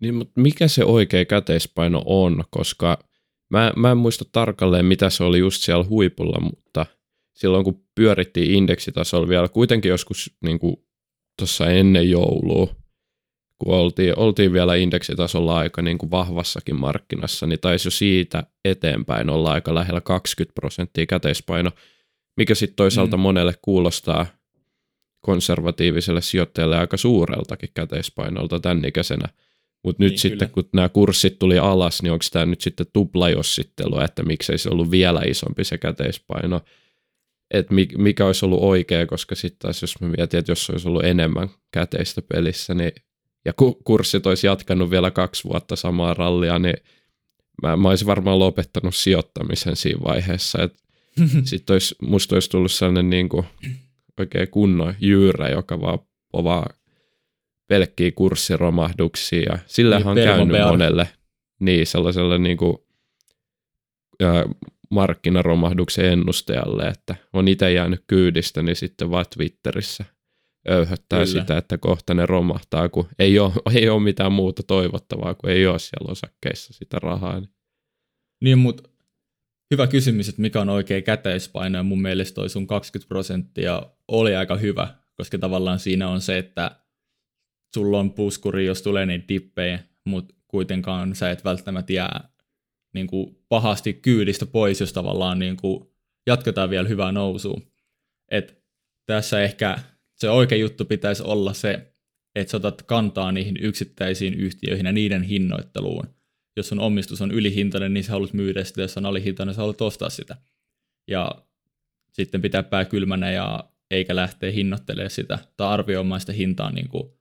Niin, 0.01 0.15
mutta 0.15 0.41
mikä 0.41 0.67
se 0.67 0.83
oikea 0.83 1.25
käteispaino 1.25 2.03
on, 2.05 2.43
koska 2.49 3.03
mä, 3.49 3.73
mä 3.75 3.91
en 3.91 3.97
muista 3.97 4.25
tarkalleen, 4.31 4.85
mitä 4.85 5.09
se 5.09 5.23
oli 5.23 5.39
just 5.39 5.61
siellä 5.61 5.85
huipulla, 5.89 6.39
mutta 6.39 6.85
silloin 7.33 7.63
kun 7.63 7.83
pyörittiin 7.95 8.51
indeksitasolla 8.51 9.27
vielä 9.27 9.47
kuitenkin 9.47 9.89
joskus 9.89 10.37
niin 10.45 10.59
tuossa 11.39 11.69
ennen 11.69 12.09
joulua, 12.09 12.75
kun 13.57 13.73
oltiin, 13.73 14.19
oltiin 14.19 14.53
vielä 14.53 14.75
indeksitasolla 14.75 15.57
aika 15.57 15.81
niin 15.81 15.97
kuin 15.97 16.11
vahvassakin 16.11 16.75
markkinassa, 16.75 17.47
niin 17.47 17.59
taisi 17.59 17.87
jo 17.87 17.91
siitä 17.91 18.43
eteenpäin 18.65 19.29
olla 19.29 19.51
aika 19.51 19.75
lähellä 19.75 20.01
20 20.01 20.53
prosenttia 20.53 21.05
käteispaino, 21.05 21.71
mikä 22.37 22.55
sitten 22.55 22.75
toisaalta 22.75 23.17
mm. 23.17 23.21
monelle 23.21 23.53
kuulostaa 23.61 24.25
konservatiiviselle 25.21 26.21
sijoittajalle 26.21 26.77
aika 26.77 26.97
suureltakin 26.97 27.69
käteispainolta 27.73 28.59
tämän 28.59 28.85
ikäisenä. 28.85 29.27
Mutta 29.83 30.03
nyt 30.03 30.09
niin, 30.09 30.19
sitten, 30.19 30.49
kyllä. 30.49 30.53
kun 30.53 30.69
nämä 30.73 30.89
kurssit 30.89 31.39
tuli 31.39 31.59
alas, 31.59 32.03
niin 32.03 32.11
onko 32.11 32.25
tämä 32.31 32.45
nyt 32.45 32.61
sitten 32.61 32.85
tuplajossittelu, 32.93 33.99
että 33.99 34.23
miksei 34.23 34.57
se 34.57 34.69
ollut 34.69 34.91
vielä 34.91 35.21
isompi 35.27 35.63
se 35.63 35.77
käteispaino, 35.77 36.61
että 37.53 37.73
mikä 37.97 38.25
olisi 38.25 38.45
ollut 38.45 38.63
oikea, 38.63 39.05
koska 39.05 39.35
sitten 39.35 39.59
taas 39.59 39.81
jos 39.81 40.01
mä 40.01 40.07
mietin, 40.07 40.39
että 40.39 40.51
jos 40.51 40.69
olisi 40.69 40.87
ollut 40.87 41.05
enemmän 41.05 41.49
käteistä 41.71 42.21
pelissä, 42.21 42.73
niin 42.73 42.91
ja 43.45 43.53
kurssit 43.83 44.25
olisi 44.25 44.47
jatkanut 44.47 44.89
vielä 44.91 45.11
kaksi 45.11 45.43
vuotta 45.43 45.75
samaa 45.75 46.13
rallia, 46.13 46.59
niin 46.59 46.77
mä, 47.61 47.77
mä 47.77 47.89
olisin 47.89 48.07
varmaan 48.07 48.39
lopettanut 48.39 48.95
sijoittamisen 48.95 49.75
siinä 49.75 49.99
vaiheessa. 50.03 50.69
Sitten 51.43 51.73
olisi, 51.73 51.95
musta 52.01 52.35
olisi 52.35 52.49
tullut 52.49 52.71
sellainen 52.71 53.09
niin 53.09 53.29
kuin, 53.29 53.45
oikein 54.19 54.47
kunnon 54.47 54.93
jyyrä, 54.99 55.49
joka 55.49 55.81
vaan 55.81 55.99
povaa 56.31 56.69
pelkkiä 57.67 58.11
kurssiromahduksia. 58.11 59.51
Ja 59.51 59.59
sillähän 59.65 60.07
on 60.07 60.15
käynyt 60.15 60.61
monelle 60.67 61.07
niin, 61.59 61.87
sellaiselle 61.87 62.37
niin 62.37 62.57
kuin, 62.57 62.77
ää, 64.23 64.45
markkinaromahduksen 64.91 66.05
ennustajalle, 66.05 66.87
että 66.87 67.15
on 67.33 67.47
itse 67.47 67.71
jäänyt 67.71 68.03
kyydistä, 68.07 68.61
niin 68.61 68.75
sitten 68.75 69.11
vaan 69.11 69.25
Twitterissä 69.35 70.05
öyhöttää 70.69 71.25
Kyllä. 71.25 71.41
sitä, 71.41 71.57
että 71.57 71.77
kohta 71.77 72.13
ne 72.13 72.25
romahtaa, 72.25 72.89
kun 72.89 73.07
ei 73.19 73.39
ole, 73.39 73.53
ei 73.75 73.89
ole 73.89 74.03
mitään 74.03 74.31
muuta 74.31 74.63
toivottavaa, 74.63 75.33
kun 75.33 75.49
ei 75.49 75.67
ole 75.67 75.79
siellä 75.79 76.11
osakkeissa 76.11 76.73
sitä 76.73 76.99
rahaa. 76.99 77.39
Niin, 77.39 77.49
niin 78.43 78.57
mutta 78.57 78.89
hyvä 79.71 79.87
kysymys, 79.87 80.29
että 80.29 80.41
mikä 80.41 80.61
on 80.61 80.69
oikea 80.69 81.01
käteispaino, 81.01 81.77
ja 81.77 81.83
mun 81.83 82.01
mielestä 82.01 82.35
toi 82.35 82.49
sun 82.49 82.67
20 82.67 83.07
prosenttia 83.07 83.81
oli 84.07 84.35
aika 84.35 84.55
hyvä, 84.55 84.95
koska 85.15 85.37
tavallaan 85.37 85.79
siinä 85.79 86.09
on 86.09 86.21
se, 86.21 86.37
että 86.37 86.81
sulla 87.75 87.99
on 87.99 88.13
puskuri, 88.13 88.65
jos 88.65 88.81
tulee 88.81 89.05
niin 89.05 89.25
dippejä, 89.29 89.79
mutta 90.05 90.35
kuitenkaan 90.47 91.15
sä 91.15 91.31
et 91.31 91.43
välttämättä 91.43 91.93
jää 91.93 92.30
niin 92.93 93.07
kuin 93.07 93.37
pahasti 93.49 93.93
kyydistä 93.93 94.45
pois, 94.45 94.79
jos 94.79 94.93
tavallaan 94.93 95.39
niin 95.39 95.57
kuin 95.57 95.89
jatketaan 96.27 96.69
vielä 96.69 96.87
hyvää 96.87 97.11
nousua. 97.11 97.61
Et 98.31 98.63
tässä 99.05 99.41
ehkä 99.41 99.79
se 100.15 100.29
oikea 100.29 100.57
juttu 100.57 100.85
pitäisi 100.85 101.23
olla 101.23 101.53
se, 101.53 101.93
että 102.35 102.51
sä 102.51 102.57
otat 102.57 102.81
kantaa 102.81 103.31
niihin 103.31 103.57
yksittäisiin 103.61 104.33
yhtiöihin 104.33 104.85
ja 104.85 104.91
niiden 104.91 105.23
hinnoitteluun. 105.23 106.15
Jos 106.57 106.67
sun 106.67 106.79
omistus 106.79 107.21
on 107.21 107.31
ylihintainen, 107.31 107.93
niin 107.93 108.03
sä 108.03 108.11
haluat 108.11 108.33
myydä 108.33 108.63
sitä, 108.63 108.81
jos 108.81 108.97
on 108.97 109.05
alihintainen, 109.05 109.55
sä 109.55 109.61
haluat 109.61 109.81
ostaa 109.81 110.09
sitä. 110.09 110.37
Ja 111.07 111.45
sitten 112.13 112.41
pitää 112.41 112.63
pää 112.63 112.85
kylmänä 112.85 113.31
ja 113.31 113.71
eikä 113.91 114.15
lähteä 114.15 114.51
hinnoittelemaan 114.51 115.09
sitä 115.09 115.39
tai 115.57 115.67
arvioimaan 115.67 116.21
sitä 116.21 116.33
hintaa 116.33 116.71
niin 116.71 116.89
kuin 116.89 117.13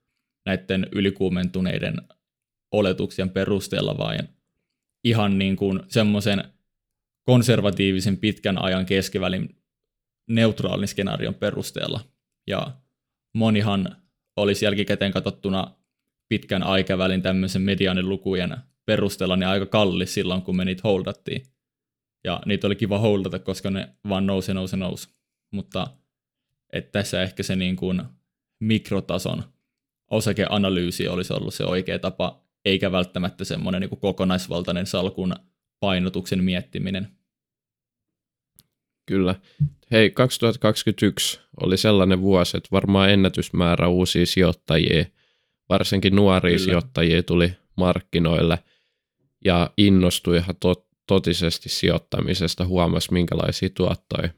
näiden 0.47 0.87
ylikuumentuneiden 0.93 1.97
oletuksien 2.73 3.31
perusteella, 3.31 3.99
vaan 3.99 4.29
ihan 5.05 5.39
niin 5.39 5.57
kuin 5.57 5.81
semmoisen 5.89 6.45
konservatiivisen 7.23 8.17
pitkän 8.17 8.63
ajan 8.63 8.87
keskivälin 8.87 9.57
neutraalin 10.29 10.89
skenaarion 10.89 11.35
perusteella. 11.35 12.01
Ja 12.47 12.77
monihan 13.35 13.97
olisi 14.37 14.65
jälkikäteen 14.65 15.13
katsottuna 15.13 15.75
pitkän 16.29 16.63
aikavälin 16.63 17.23
tämmöisen 17.23 17.63
mediaanin 17.63 18.09
lukujen 18.09 18.57
perusteella 18.87 19.37
niin 19.37 19.49
aika 19.49 19.67
kallis 19.67 20.15
silloin, 20.15 20.43
kun 20.43 20.57
me 20.57 20.65
niitä 20.65 20.81
holdattiin. 20.85 21.43
Ja 22.25 22.41
niitä 22.47 22.67
oli 22.67 22.77
kiva 22.77 22.99
holdata, 22.99 23.39
koska 23.39 23.71
ne 23.71 23.95
vaan 24.09 24.27
nousi, 24.27 24.55
nousi, 24.55 24.77
nousi. 24.77 25.09
Mutta 25.51 25.87
että 26.73 26.93
tässä 26.93 27.23
ehkä 27.23 27.43
se 27.43 27.57
niin 27.57 27.77
kuin 27.77 28.03
mikrotason 28.61 29.45
osakeanalyysi 30.11 31.09
olisi 31.09 31.33
ollut 31.33 31.55
se 31.55 31.65
oikea 31.65 31.99
tapa, 31.99 32.45
eikä 32.64 32.92
välttämättä 32.92 33.44
semmoinen 33.44 33.81
niin 33.81 34.01
kokonaisvaltainen 34.01 34.87
salkun 34.87 35.35
painotuksen 35.81 36.44
miettiminen. 36.44 37.09
Kyllä. 39.07 39.35
Hei, 39.90 40.11
2021 40.11 41.40
oli 41.62 41.77
sellainen 41.77 42.20
vuosi, 42.20 42.57
että 42.57 42.68
varmaan 42.73 43.11
ennätysmäärä 43.11 43.88
uusia 43.88 44.27
sijoittajia, 44.27 45.05
varsinkin 45.68 46.16
nuoria 46.16 46.57
Kyllä. 46.57 46.64
sijoittajia 46.64 47.23
tuli 47.23 47.53
markkinoille 47.77 48.59
ja 49.44 49.70
innostui 49.77 50.37
ihan 50.37 50.57
tot, 50.61 50.87
totisesti 51.07 51.68
sijoittamisesta, 51.68 52.66
huomasi 52.66 53.12
minkälaisia 53.12 53.70
tuottoja 53.75 54.29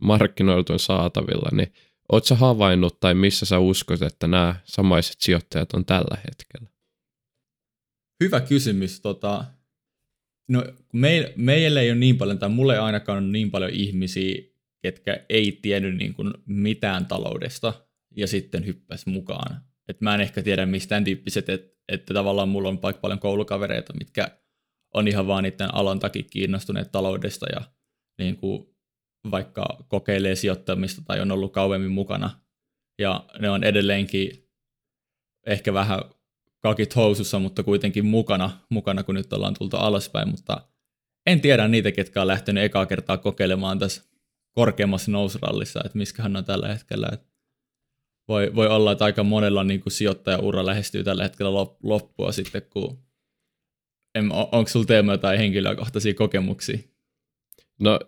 markkinoilta 0.00 0.72
on 0.72 0.78
saatavilla, 0.78 1.48
niin 1.52 1.72
Oletko 2.12 2.34
havainnut 2.34 3.00
tai 3.00 3.14
missä 3.14 3.46
sä 3.46 3.58
uskot, 3.58 4.02
että 4.02 4.26
nämä 4.26 4.54
samaiset 4.64 5.16
sijoittajat 5.18 5.72
on 5.72 5.84
tällä 5.84 6.16
hetkellä? 6.16 6.73
Hyvä 8.20 8.40
kysymys. 8.40 9.00
Tota, 9.00 9.44
no, 10.48 10.64
me, 10.92 11.32
meillä 11.36 11.80
ei 11.80 11.90
ole 11.90 11.98
niin 11.98 12.18
paljon, 12.18 12.38
tai 12.38 12.48
mulle 12.48 12.78
ainakaan 12.78 13.24
ole 13.24 13.32
niin 13.32 13.50
paljon 13.50 13.70
ihmisiä, 13.70 14.42
ketkä 14.82 15.24
ei 15.28 15.58
tiennyt 15.62 15.96
niin 15.96 16.14
kuin 16.14 16.34
mitään 16.46 17.06
taloudesta 17.06 17.72
ja 18.16 18.26
sitten 18.26 18.66
hyppäs 18.66 19.06
mukaan. 19.06 19.60
Et 19.88 20.00
mä 20.00 20.14
en 20.14 20.20
ehkä 20.20 20.42
tiedä 20.42 20.66
mistään 20.66 21.04
tyyppiset, 21.04 21.48
että, 21.48 21.76
että 21.88 22.14
tavallaan 22.14 22.48
mulla 22.48 22.68
on 22.68 22.78
paikka 22.78 23.00
paljon 23.00 23.18
koulukavereita, 23.18 23.92
mitkä 23.92 24.38
on 24.94 25.08
ihan 25.08 25.26
vaan 25.26 25.42
niiden 25.42 25.74
alan 25.74 25.98
takia 25.98 26.22
kiinnostuneet 26.22 26.92
taloudesta 26.92 27.46
ja 27.52 27.62
niin 28.18 28.36
kuin 28.36 28.74
vaikka 29.30 29.84
kokeilee 29.88 30.34
sijoittamista 30.34 31.02
tai 31.06 31.20
on 31.20 31.30
ollut 31.30 31.52
kauemmin 31.52 31.90
mukana. 31.90 32.30
Ja 32.98 33.24
ne 33.38 33.50
on 33.50 33.64
edelleenkin 33.64 34.50
ehkä 35.46 35.74
vähän 35.74 36.00
kakit 36.64 36.96
housussa, 36.96 37.38
mutta 37.38 37.62
kuitenkin 37.62 38.06
mukana, 38.06 38.50
mukana 38.70 39.02
kun 39.02 39.14
nyt 39.14 39.32
ollaan 39.32 39.54
tultu 39.54 39.76
alaspäin, 39.76 40.28
mutta 40.28 40.60
en 41.26 41.40
tiedä 41.40 41.68
niitä, 41.68 41.92
ketkä 41.92 42.20
on 42.20 42.26
lähtenyt 42.26 42.64
ekaa 42.64 42.86
kertaa 42.86 43.18
kokeilemaan 43.18 43.78
tässä 43.78 44.02
korkeammassa 44.54 45.10
nousurallissa, 45.10 45.80
että 45.84 45.98
miskä 45.98 46.22
hän 46.22 46.36
on 46.36 46.44
tällä 46.44 46.68
hetkellä. 46.68 47.08
voi, 48.28 48.54
voi 48.54 48.66
olla, 48.66 48.92
että 48.92 49.04
aika 49.04 49.22
monella 49.22 49.64
niin 49.64 49.80
kuin 49.80 49.92
sijoittajaura 49.92 50.66
lähestyy 50.66 51.04
tällä 51.04 51.22
hetkellä 51.22 51.52
loppua 51.82 52.32
sitten, 52.32 52.62
kun 52.70 52.98
en, 54.14 54.32
on, 54.32 54.48
onko 54.52 54.68
sulla 54.68 54.86
teema 54.86 55.18
tai 55.18 55.38
henkilökohtaisia 55.38 56.14
kokemuksia? 56.14 56.78
No 57.80 57.98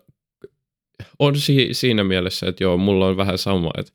on 1.19 1.35
si- 1.35 1.73
siinä 1.73 2.03
mielessä, 2.03 2.47
että 2.47 2.63
joo, 2.63 2.77
mulla 2.77 3.07
on 3.07 3.17
vähän 3.17 3.37
sama, 3.37 3.71
että 3.77 3.91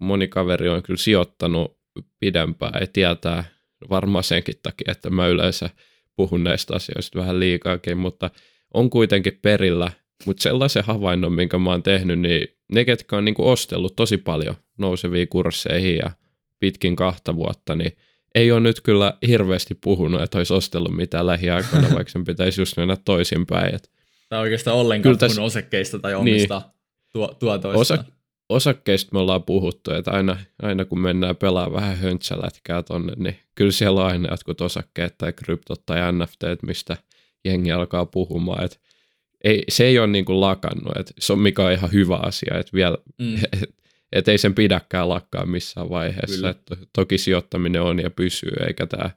moni 0.00 0.28
kaveri 0.28 0.68
on 0.68 0.82
kyllä 0.82 0.98
sijoittanut 0.98 1.78
pidempään 2.20 2.80
ja 2.80 2.86
tietää 2.86 3.61
varmaan 3.90 4.24
senkin 4.24 4.54
takia, 4.62 4.92
että 4.92 5.10
mä 5.10 5.26
yleensä 5.26 5.70
puhun 6.16 6.44
näistä 6.44 6.74
asioista 6.74 7.18
vähän 7.18 7.40
liikaakin, 7.40 7.98
mutta 7.98 8.30
on 8.74 8.90
kuitenkin 8.90 9.38
perillä. 9.42 9.92
Mutta 10.26 10.42
sellaisen 10.42 10.84
havainnon, 10.84 11.32
minkä 11.32 11.58
mä 11.58 11.70
oon 11.70 11.82
tehnyt, 11.82 12.20
niin 12.20 12.48
ne, 12.72 12.84
ketkä 12.84 13.16
on 13.16 13.24
niinku 13.24 13.48
ostellut 13.48 13.96
tosi 13.96 14.18
paljon 14.18 14.54
nousevia 14.78 15.26
kursseihin 15.26 15.96
ja 15.96 16.10
pitkin 16.58 16.96
kahta 16.96 17.36
vuotta, 17.36 17.74
niin 17.74 17.92
ei 18.34 18.52
ole 18.52 18.60
nyt 18.60 18.80
kyllä 18.80 19.14
hirveästi 19.26 19.74
puhunut, 19.74 20.22
että 20.22 20.38
olisi 20.38 20.54
ostellut 20.54 20.96
mitään 20.96 21.26
lähiaikoina, 21.26 21.88
vaikka 21.94 22.12
sen 22.12 22.24
pitäisi 22.24 22.60
just 22.60 22.76
mennä 22.76 22.96
toisinpäin. 23.04 23.74
Että 23.74 23.88
tai 24.28 24.40
oikeastaan 24.40 24.76
ollenkaan 24.76 25.18
tässä, 25.18 25.36
puhunut 25.36 25.46
osakkeista 25.46 25.98
tai 25.98 26.14
omista 26.14 26.58
niin, 26.58 26.72
tuo, 27.12 27.36
tuotoista. 27.38 27.80
Osa, 27.80 28.04
osakkeista 28.48 29.10
me 29.12 29.18
ollaan 29.18 29.42
puhuttu, 29.42 29.92
että 29.92 30.10
aina, 30.10 30.36
aina 30.62 30.84
kun 30.84 31.00
mennään 31.00 31.36
pelaamaan 31.36 31.82
vähän 31.82 31.98
höntsälätkää 31.98 32.82
tonne, 32.82 33.12
niin 33.16 33.38
kyllä 33.54 33.72
siellä 33.72 34.00
on 34.00 34.06
aina 34.06 34.28
jotkut 34.30 34.60
osakkeet 34.60 35.18
tai 35.18 35.32
kryptot 35.32 35.86
tai 35.86 36.12
NFT, 36.12 36.42
mistä 36.62 36.96
jengi 37.44 37.72
alkaa 37.72 38.06
puhumaan. 38.06 38.64
Että 38.64 38.76
ei, 39.44 39.64
se 39.68 39.84
ei 39.84 39.98
ole 39.98 40.06
niin 40.06 40.24
kuin 40.24 40.40
lakannut, 40.40 40.96
että 40.96 41.12
se 41.18 41.32
on 41.32 41.38
mikä 41.38 41.64
on 41.64 41.72
ihan 41.72 41.92
hyvä 41.92 42.16
asia, 42.16 42.58
että 42.58 42.72
vielä, 42.74 42.98
mm. 43.18 43.34
et, 43.52 43.74
et 44.12 44.28
ei 44.28 44.38
sen 44.38 44.54
pidäkään 44.54 45.08
lakkaa 45.08 45.46
missään 45.46 45.90
vaiheessa. 45.90 46.48
Että 46.48 46.76
toki 46.92 47.18
sijoittaminen 47.18 47.82
on 47.82 47.98
ja 47.98 48.10
pysyy, 48.10 48.52
eikä 48.66 48.86
tämä 48.86 49.10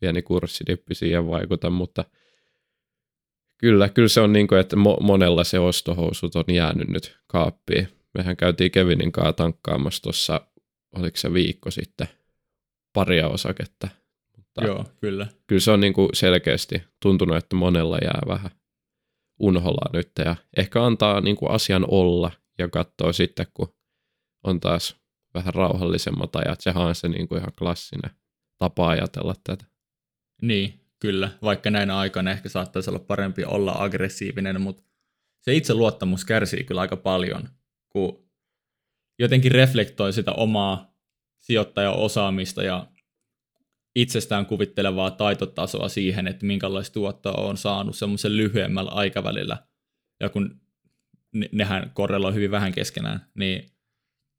pieni 0.00 0.22
kurssidippi 0.22 0.94
siihen 0.94 1.26
vaikuta, 1.26 1.70
mutta– 1.70 2.04
Kyllä, 3.58 3.88
kyllä 3.88 4.08
se 4.08 4.20
on 4.20 4.32
niin 4.32 4.48
kuin, 4.48 4.60
että 4.60 4.76
mo- 4.76 5.02
monella 5.02 5.44
se 5.44 5.58
ostohousut 5.58 6.36
on 6.36 6.44
jäänyt 6.54 6.88
nyt 6.88 7.16
kaappiin. 7.26 7.88
Mehän 8.16 8.36
käytiin 8.36 8.70
Kevinin 8.70 9.12
kanssa 9.12 9.32
tankkaamassa 9.32 10.02
tuossa, 10.02 10.40
oliko 10.96 11.16
se 11.16 11.32
viikko 11.32 11.70
sitten, 11.70 12.08
paria 12.92 13.28
osaketta. 13.28 13.88
Mutta 14.36 14.64
Joo, 14.64 14.84
kyllä. 15.00 15.26
Kyllä 15.46 15.60
se 15.60 15.70
on 15.70 15.80
niin 15.80 15.92
kuin 15.92 16.08
selkeästi 16.14 16.82
tuntunut, 17.02 17.36
että 17.36 17.56
monella 17.56 17.98
jää 18.02 18.22
vähän 18.26 18.50
unholla 19.40 19.90
nyt 19.92 20.10
ja 20.24 20.36
ehkä 20.56 20.84
antaa 20.84 21.20
niin 21.20 21.36
kuin 21.36 21.50
asian 21.50 21.84
olla 21.90 22.30
ja 22.58 22.68
katsoa 22.68 23.12
sitten, 23.12 23.46
kun 23.54 23.74
on 24.44 24.60
taas 24.60 24.96
vähän 25.34 25.54
rauhallisemmat 25.54 26.36
ajat. 26.36 26.60
Sehän 26.60 26.84
on 26.84 26.94
se 26.94 27.08
niin 27.08 27.28
kuin 27.28 27.38
ihan 27.38 27.52
klassinen 27.58 28.10
tapa 28.58 28.88
ajatella 28.88 29.34
tätä. 29.44 29.64
Niin, 30.42 30.80
kyllä, 31.00 31.30
vaikka 31.42 31.70
näin 31.70 31.90
aikana 31.90 32.30
ehkä 32.30 32.48
saattaisi 32.48 32.90
olla 32.90 32.98
parempi 32.98 33.44
olla 33.44 33.74
aggressiivinen, 33.78 34.60
mutta 34.60 34.82
se 35.40 35.54
itseluottamus 35.54 36.24
kärsii 36.24 36.64
kyllä 36.64 36.80
aika 36.80 36.96
paljon, 36.96 37.48
kun 37.96 38.28
jotenkin 39.18 39.52
reflektoi 39.52 40.12
sitä 40.12 40.32
omaa 40.32 40.94
sijoittajaosaamista 41.38 42.62
ja 42.62 42.86
itsestään 43.94 44.46
kuvittelevaa 44.46 45.10
taitotasoa 45.10 45.88
siihen, 45.88 46.26
että 46.26 46.46
minkälaista 46.46 46.94
tuottoa 46.94 47.32
on 47.32 47.56
saanut 47.56 47.96
semmoisen 47.96 48.36
lyhyemmällä 48.36 48.90
aikavälillä. 48.90 49.56
Ja 50.20 50.28
kun 50.28 50.60
nehän 51.52 51.90
korreloi 51.94 52.34
hyvin 52.34 52.50
vähän 52.50 52.72
keskenään, 52.72 53.26
niin 53.34 53.70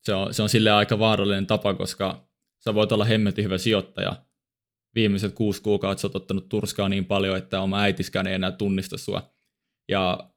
se 0.04 0.13
on, 0.13 0.34
se 0.34 0.43
on 0.43 0.50
sille 0.50 0.72
aika 0.72 1.00
vaarallinen 1.00 1.48
tapa, 1.48 1.74
koska 1.74 2.30
sä 2.63 2.74
voit 2.74 2.91
olla 2.91 3.06
hemmetin 3.06 3.46
hyvä 3.46 3.58
sijoittaja, 3.58 4.26
viimeiset 4.96 5.34
kuusi 5.34 5.62
kuukautta 5.62 6.02
sä 6.02 6.08
oot 6.08 6.15
ottanut 6.15 6.50
turskaa 6.50 6.89
niin 6.89 7.06
paljon, 7.06 7.38
että 7.38 7.62
oma 7.62 7.80
äitiskään 7.80 8.28
ei 8.28 8.34
enää 8.34 8.52
tunnista 8.52 8.98
sua. 8.98 9.34
Ja 9.89 10.32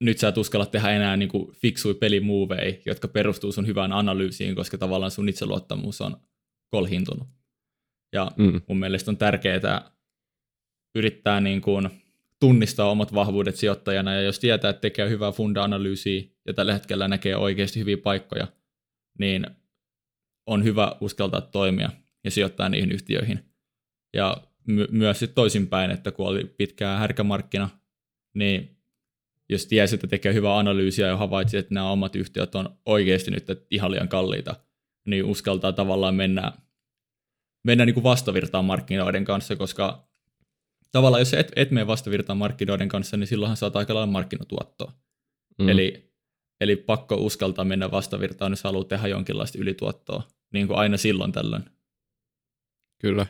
nyt 0.00 0.18
sä 0.18 0.28
et 0.28 0.38
uskalla 0.38 0.66
tehdä 0.66 0.90
enää 0.90 1.16
niin 1.16 1.28
kuin 1.28 1.52
fiksui 1.52 1.94
pelimuoveja, 1.94 2.74
jotka 2.86 3.08
perustuu 3.08 3.52
sun 3.52 3.66
hyvään 3.66 3.92
analyysiin, 3.92 4.54
koska 4.54 4.78
tavallaan 4.78 5.10
sun 5.10 5.28
itseluottamus 5.28 6.00
on 6.00 6.16
kolhintunut. 6.70 7.28
Ja 8.12 8.30
mm. 8.36 8.60
mun 8.68 8.78
mielestä 8.78 9.10
on 9.10 9.16
tärkeää 9.16 9.90
yrittää 10.94 11.40
niin 11.40 11.60
kuin 11.60 11.90
tunnistaa 12.40 12.90
omat 12.90 13.14
vahvuudet 13.14 13.56
sijoittajana, 13.56 14.14
ja 14.14 14.22
jos 14.22 14.38
tietää, 14.38 14.70
että 14.70 14.80
tekee 14.80 15.08
hyvää 15.08 15.32
funda-analyysiä 15.32 16.22
ja 16.46 16.54
tällä 16.54 16.72
hetkellä 16.72 17.08
näkee 17.08 17.36
oikeasti 17.36 17.80
hyviä 17.80 17.96
paikkoja, 17.96 18.46
niin 19.18 19.46
on 20.46 20.64
hyvä 20.64 20.96
uskaltaa 21.00 21.40
toimia 21.40 21.90
ja 22.24 22.30
sijoittaa 22.30 22.68
niihin 22.68 22.92
yhtiöihin. 22.92 23.44
Ja 24.14 24.36
my- 24.66 24.88
myös 24.90 25.18
sitten 25.18 25.34
toisinpäin, 25.34 25.90
että 25.90 26.12
kun 26.12 26.26
oli 26.26 26.44
pitkään 26.44 26.98
härkämarkkina, 26.98 27.68
niin 28.34 28.77
jos 29.48 29.66
tiesi, 29.66 29.94
että 29.94 30.06
tekee 30.06 30.34
hyvää 30.34 30.58
analyysiä 30.58 31.06
ja 31.06 31.16
havaitsi, 31.16 31.56
että 31.56 31.74
nämä 31.74 31.90
omat 31.90 32.16
yhtiöt 32.16 32.54
on 32.54 32.78
oikeasti 32.86 33.30
nyt 33.30 33.46
ihan 33.70 33.90
liian 33.90 34.08
kalliita, 34.08 34.54
niin 35.06 35.24
uskaltaa 35.24 35.72
tavallaan 35.72 36.14
mennä, 36.14 36.52
mennä 37.64 37.86
niin 37.86 37.94
kuin 37.94 38.04
vastavirtaan 38.04 38.64
markkinoiden 38.64 39.24
kanssa, 39.24 39.56
koska 39.56 40.08
tavallaan 40.92 41.20
jos 41.20 41.34
et, 41.34 41.52
et 41.56 41.70
mene 41.70 41.86
vastavirtaan 41.86 42.38
markkinoiden 42.38 42.88
kanssa, 42.88 43.16
niin 43.16 43.26
silloinhan 43.26 43.56
saat 43.56 43.76
aika 43.76 43.94
lailla 43.94 44.12
markkinatuottoa. 44.12 44.92
Mm. 45.58 45.68
Eli, 45.68 46.12
eli 46.60 46.76
pakko 46.76 47.14
uskaltaa 47.14 47.64
mennä 47.64 47.90
vastavirtaan, 47.90 48.52
jos 48.52 48.64
haluaa 48.64 48.84
tehdä 48.84 49.08
jonkinlaista 49.08 49.58
ylituottoa, 49.58 50.22
niin 50.52 50.66
kuin 50.66 50.78
aina 50.78 50.96
silloin 50.96 51.32
tällöin. 51.32 51.64
Kyllä 53.00 53.26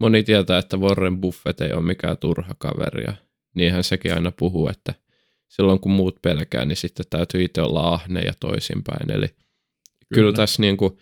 moni 0.00 0.22
tietää, 0.22 0.58
että 0.58 0.76
Warren 0.76 1.20
Buffett 1.20 1.60
ei 1.60 1.72
ole 1.72 1.82
mikään 1.82 2.18
turha 2.18 2.54
kaveri. 2.58 3.04
Ja 3.04 3.14
niinhän 3.54 3.84
sekin 3.84 4.14
aina 4.14 4.32
puhuu, 4.32 4.68
että 4.68 4.94
silloin 5.56 5.80
kun 5.80 5.92
muut 5.92 6.22
pelkää, 6.22 6.64
niin 6.64 6.76
sitten 6.76 7.06
täytyy 7.10 7.44
itse 7.44 7.62
olla 7.62 7.80
ahne 7.80 8.20
ja 8.20 8.32
toisinpäin. 8.40 9.10
Eli 9.10 9.28
kyllä, 9.28 9.38
kyllä 10.14 10.32
tässä 10.32 10.62
niin 10.62 10.76
kuin, 10.76 10.98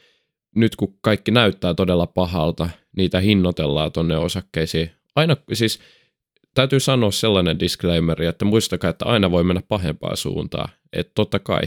nyt 0.57 0.77
kun 0.77 0.99
kaikki 1.01 1.31
näyttää 1.31 1.75
todella 1.75 2.07
pahalta, 2.07 2.69
niitä 2.97 3.21
hinnoitellaan 3.21 3.93
tuonne 3.93 4.17
osakkeisiin. 4.17 4.91
Aina 5.17 5.37
siis 5.53 5.81
täytyy 6.55 6.81
sanoa 6.81 7.11
sellainen 7.11 7.59
disclaimer, 7.59 8.23
että 8.23 8.45
muistakaa, 8.45 8.91
että 8.91 9.05
aina 9.05 9.31
voi 9.31 9.45
mennä 9.45 9.63
pahempaa 9.69 10.17
suuntaan. 10.17 10.69
Että 10.93 11.13
totta 11.15 11.39
kai 11.39 11.63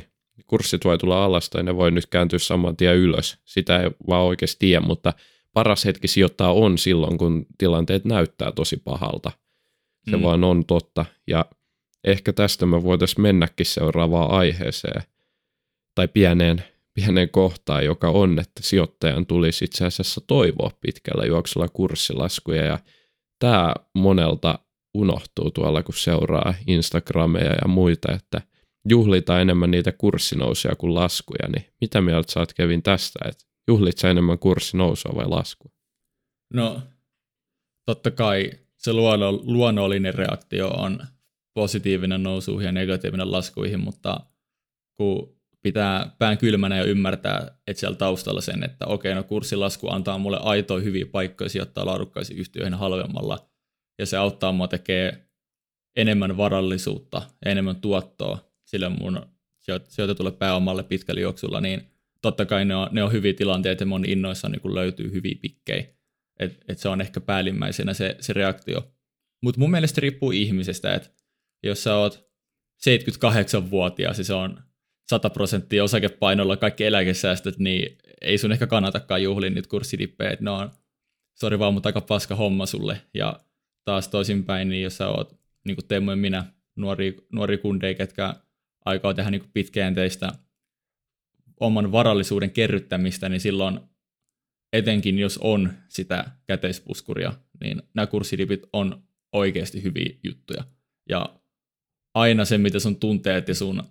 kurssit 0.47 0.85
voi 0.85 0.97
tulla 0.97 1.25
alas 1.25 1.49
tai 1.49 1.63
ne 1.63 1.75
voi 1.75 1.91
nyt 1.91 2.05
kääntyä 2.05 2.39
saman 2.39 2.77
tien 2.77 2.95
ylös. 2.95 3.37
Sitä 3.45 3.79
ei 3.79 3.89
vaan 4.07 4.23
oikeasti 4.23 4.59
tiedä, 4.59 4.85
mutta– 4.85 5.13
paras 5.53 5.85
hetki 5.85 6.07
sijoittaa 6.07 6.53
on 6.53 6.77
silloin, 6.77 7.17
kun 7.17 7.45
tilanteet 7.57 8.05
näyttää 8.05 8.51
tosi 8.51 8.77
pahalta. 8.77 9.31
Se 10.09 10.17
mm. 10.17 10.23
vaan 10.23 10.43
on 10.43 10.65
totta. 10.65 11.05
Ja 11.27 11.45
ehkä 12.03 12.33
tästä 12.33 12.65
me 12.65 12.83
voitaisiin 12.83 13.21
mennäkin 13.21 13.65
seuraavaan 13.65 14.31
aiheeseen 14.31 15.03
tai 15.95 16.07
pieneen, 16.07 16.63
pieneen 16.93 17.29
kohtaan, 17.29 17.85
joka 17.85 18.09
on, 18.09 18.39
että 18.39 18.63
sijoittajan 18.63 19.25
tulisi 19.25 19.65
itse 19.65 19.85
asiassa 19.85 20.21
toivoa 20.27 20.71
pitkällä 20.81 21.25
juoksulla 21.25 21.67
kurssilaskuja. 21.67 22.65
Ja 22.65 22.79
tämä 23.39 23.73
monelta 23.93 24.59
unohtuu 24.93 25.51
tuolla, 25.51 25.83
kun 25.83 25.95
seuraa 25.95 26.53
Instagrameja 26.67 27.53
ja 27.61 27.67
muita, 27.67 28.13
että 28.13 28.41
juhlitaan 28.89 29.41
enemmän 29.41 29.71
niitä 29.71 29.91
kurssinousuja 29.91 30.75
kuin 30.75 30.95
laskuja. 30.95 31.47
Niin 31.47 31.65
mitä 31.81 32.01
mieltä 32.01 32.31
sä 32.31 32.39
oot 32.39 32.53
Kevin 32.53 32.83
tästä, 32.83 33.19
että 33.29 33.45
Juhlit 33.67 33.97
sä 33.97 34.09
enemmän 34.09 34.39
kurssinousua 34.39 35.15
vai 35.15 35.27
laskua? 35.27 35.71
No, 36.53 36.81
totta 37.85 38.11
kai 38.11 38.51
se 38.77 38.93
luonno, 38.93 39.31
luonnollinen 39.31 40.13
reaktio 40.13 40.67
on 40.69 40.99
positiivinen 41.53 42.23
nousuihin 42.23 42.65
ja 42.65 42.71
negatiivinen 42.71 43.31
laskuihin, 43.31 43.79
mutta 43.79 44.19
kun 44.97 45.37
pitää 45.61 46.15
pään 46.19 46.37
kylmänä 46.37 46.77
ja 46.77 46.83
ymmärtää, 46.83 47.57
että 47.67 47.79
siellä 47.79 47.97
taustalla 47.97 48.41
sen, 48.41 48.63
että 48.63 48.85
okei, 48.85 49.15
no 49.15 49.23
kurssilasku 49.23 49.89
antaa 49.89 50.17
mulle 50.17 50.37
aitoja 50.41 50.83
hyviä 50.83 51.05
paikkoja 51.05 51.49
sijoittaa 51.49 51.85
laadukkaisiin 51.85 52.39
yhtiöihin 52.39 52.73
halvemmalla, 52.73 53.49
ja 53.99 54.05
se 54.05 54.17
auttaa 54.17 54.51
mua 54.51 54.67
tekee 54.67 55.27
enemmän 55.95 56.37
varallisuutta 56.37 57.21
ja 57.45 57.51
enemmän 57.51 57.75
tuottoa 57.75 58.51
sille 58.65 58.89
mun 58.89 59.25
sijoitetulle 59.87 60.31
pääomalle 60.31 60.83
pitkällä 60.83 61.21
juoksulla, 61.21 61.61
niin 61.61 61.81
totta 62.21 62.45
kai 62.45 62.65
ne 62.65 62.75
on, 62.75 62.89
ne 62.91 63.03
on 63.03 63.11
hyviä 63.11 63.33
tilanteita 63.33 63.83
ja 63.83 63.87
moni 63.87 64.11
innoissa 64.11 64.49
niin 64.49 64.75
löytyy 64.75 65.11
hyviä 65.11 65.35
pikkejä. 65.41 65.85
Et, 66.39 66.63
et 66.67 66.79
se 66.79 66.89
on 66.89 67.01
ehkä 67.01 67.21
päällimmäisenä 67.21 67.93
se, 67.93 68.15
se 68.19 68.33
reaktio. 68.33 68.93
Mutta 69.43 69.59
mun 69.59 69.71
mielestä 69.71 70.01
riippuu 70.01 70.31
ihmisestä, 70.31 70.93
että 70.93 71.09
jos 71.63 71.83
sä 71.83 71.95
oot 71.95 72.29
78-vuotias 72.89 74.17
ja 74.17 74.23
se 74.23 74.33
on 74.33 74.63
100 75.09 75.29
prosenttia 75.29 75.83
osakepainolla 75.83 76.57
kaikki 76.57 76.85
eläkesäästöt, 76.85 77.59
niin 77.59 77.97
ei 78.21 78.37
sun 78.37 78.51
ehkä 78.51 78.67
kannatakaan 78.67 79.23
juhlin 79.23 79.53
nyt 79.53 79.67
kurssidippejä, 79.67 80.31
että 80.31 80.43
ne 80.43 80.49
on, 80.49 80.71
sori 81.35 81.59
vaan, 81.59 81.73
mutta 81.73 81.89
aika 81.89 82.01
paska 82.01 82.35
homma 82.35 82.65
sulle. 82.65 83.01
Ja 83.13 83.39
taas 83.85 84.07
toisinpäin, 84.07 84.69
niin 84.69 84.83
jos 84.83 84.97
sä 84.97 85.07
oot, 85.07 85.39
niin 85.65 85.75
kuin 85.75 85.87
Teemu 85.87 86.11
ja 86.11 86.15
minä, 86.15 86.45
nuori, 86.75 87.27
nuori 87.31 87.57
kundeja, 87.57 87.93
ketkä 87.93 88.35
aikaa 88.85 89.13
tehdä 89.13 89.31
niin 89.31 89.49
pitkäjänteistä 89.53 90.31
oman 91.59 91.91
varallisuuden 91.91 92.51
kerryttämistä, 92.51 93.29
niin 93.29 93.41
silloin 93.41 93.79
etenkin 94.73 95.19
jos 95.19 95.37
on 95.37 95.73
sitä 95.87 96.31
käteispuskuria, 96.47 97.33
niin 97.63 97.81
nämä 97.93 98.07
kurssidipit 98.07 98.61
on 98.73 99.03
oikeasti 99.31 99.83
hyviä 99.83 100.15
juttuja. 100.23 100.63
Ja 101.09 101.39
aina 102.13 102.45
se, 102.45 102.57
mitä 102.57 102.79
sun 102.79 102.95
tunteet 102.95 103.47
ja 103.47 103.55
sun 103.55 103.83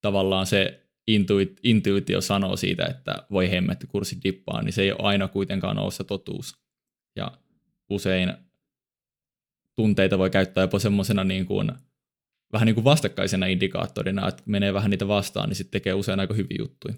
tavallaan 0.00 0.46
se 0.46 0.86
intuit, 1.06 1.60
intuitio 1.62 2.20
sanoo 2.20 2.56
siitä, 2.56 2.86
että 2.86 3.26
voi 3.30 3.50
hemmetti 3.50 3.86
kurssi 3.86 4.18
dippaa, 4.24 4.62
niin 4.62 4.72
se 4.72 4.82
ei 4.82 4.92
ole 4.92 5.00
aina 5.02 5.28
kuitenkaan 5.28 5.78
ole 5.78 5.90
se 5.90 6.04
totuus. 6.04 6.56
Ja 7.16 7.32
usein 7.90 8.32
tunteita 9.76 10.18
voi 10.18 10.30
käyttää 10.30 10.64
jopa 10.64 10.78
semmoisena 10.78 11.24
niin 11.24 11.46
kuin, 11.46 11.72
vähän 12.52 12.66
niin 12.66 12.74
kuin 12.74 12.84
vastakkaisena 12.84 13.46
indikaattorina, 13.46 14.28
että 14.28 14.42
menee 14.46 14.74
vähän 14.74 14.90
niitä 14.90 15.08
vastaan, 15.08 15.48
niin 15.48 15.56
sitten 15.56 15.80
tekee 15.80 15.94
usein 15.94 16.20
aika 16.20 16.34
hyviä 16.34 16.56
juttuja. 16.58 16.94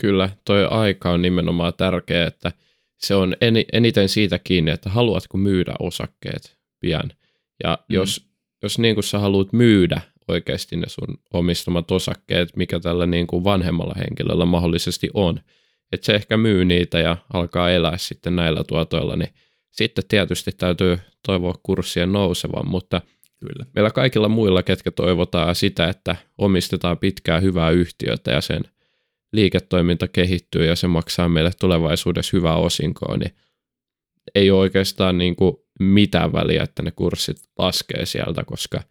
Kyllä, 0.00 0.30
toi 0.44 0.66
aika 0.66 1.10
on 1.10 1.22
nimenomaan 1.22 1.74
tärkeä, 1.74 2.26
että 2.26 2.52
se 2.96 3.14
on 3.14 3.36
eniten 3.72 4.08
siitä 4.08 4.38
kiinni, 4.38 4.70
että 4.70 4.90
haluatko 4.90 5.38
myydä 5.38 5.74
osakkeet 5.78 6.58
pian. 6.80 7.12
Ja 7.64 7.78
mm. 7.88 7.94
jos, 7.94 8.29
jos 8.62 8.78
niin 8.78 8.94
kuin 8.94 9.04
sä 9.04 9.18
haluat 9.18 9.52
myydä 9.52 10.00
oikeasti 10.28 10.76
ne 10.76 10.88
sun 10.88 11.18
omistamat 11.32 11.90
osakkeet, 11.90 12.56
mikä 12.56 12.80
tällä 12.80 13.06
niin 13.06 13.26
kuin 13.26 13.44
vanhemmalla 13.44 13.94
henkilöllä 13.98 14.44
mahdollisesti 14.44 15.10
on, 15.14 15.40
että 15.92 16.06
se 16.06 16.14
ehkä 16.14 16.36
myy 16.36 16.64
niitä 16.64 16.98
ja 16.98 17.16
alkaa 17.32 17.70
elää 17.70 17.98
sitten 17.98 18.36
näillä 18.36 18.64
tuotoilla, 18.64 19.16
niin 19.16 19.30
sitten 19.70 20.04
tietysti 20.08 20.50
täytyy 20.52 20.98
toivoa 21.26 21.54
kurssien 21.62 22.12
nousevan, 22.12 22.68
mutta 22.68 23.00
Kyllä. 23.40 23.66
meillä 23.74 23.90
kaikilla 23.90 24.28
muilla, 24.28 24.62
ketkä 24.62 24.90
toivotaan 24.90 25.54
sitä, 25.54 25.88
että 25.88 26.16
omistetaan 26.38 26.98
pitkää 26.98 27.40
hyvää 27.40 27.70
yhtiötä 27.70 28.30
ja 28.30 28.40
sen 28.40 28.62
liiketoiminta 29.32 30.08
kehittyy 30.08 30.66
ja 30.66 30.76
se 30.76 30.86
maksaa 30.86 31.28
meille 31.28 31.50
tulevaisuudessa 31.60 32.36
hyvää 32.36 32.56
osinkoa, 32.56 33.16
niin 33.16 33.30
ei 34.34 34.50
ole 34.50 34.60
oikeastaan 34.60 35.18
niin 35.18 35.36
kuin 35.36 35.56
mitään 35.80 36.32
väliä, 36.32 36.62
että 36.62 36.82
ne 36.82 36.90
kurssit 36.90 37.36
laskee 37.58 38.06
sieltä, 38.06 38.44
koska 38.44 38.82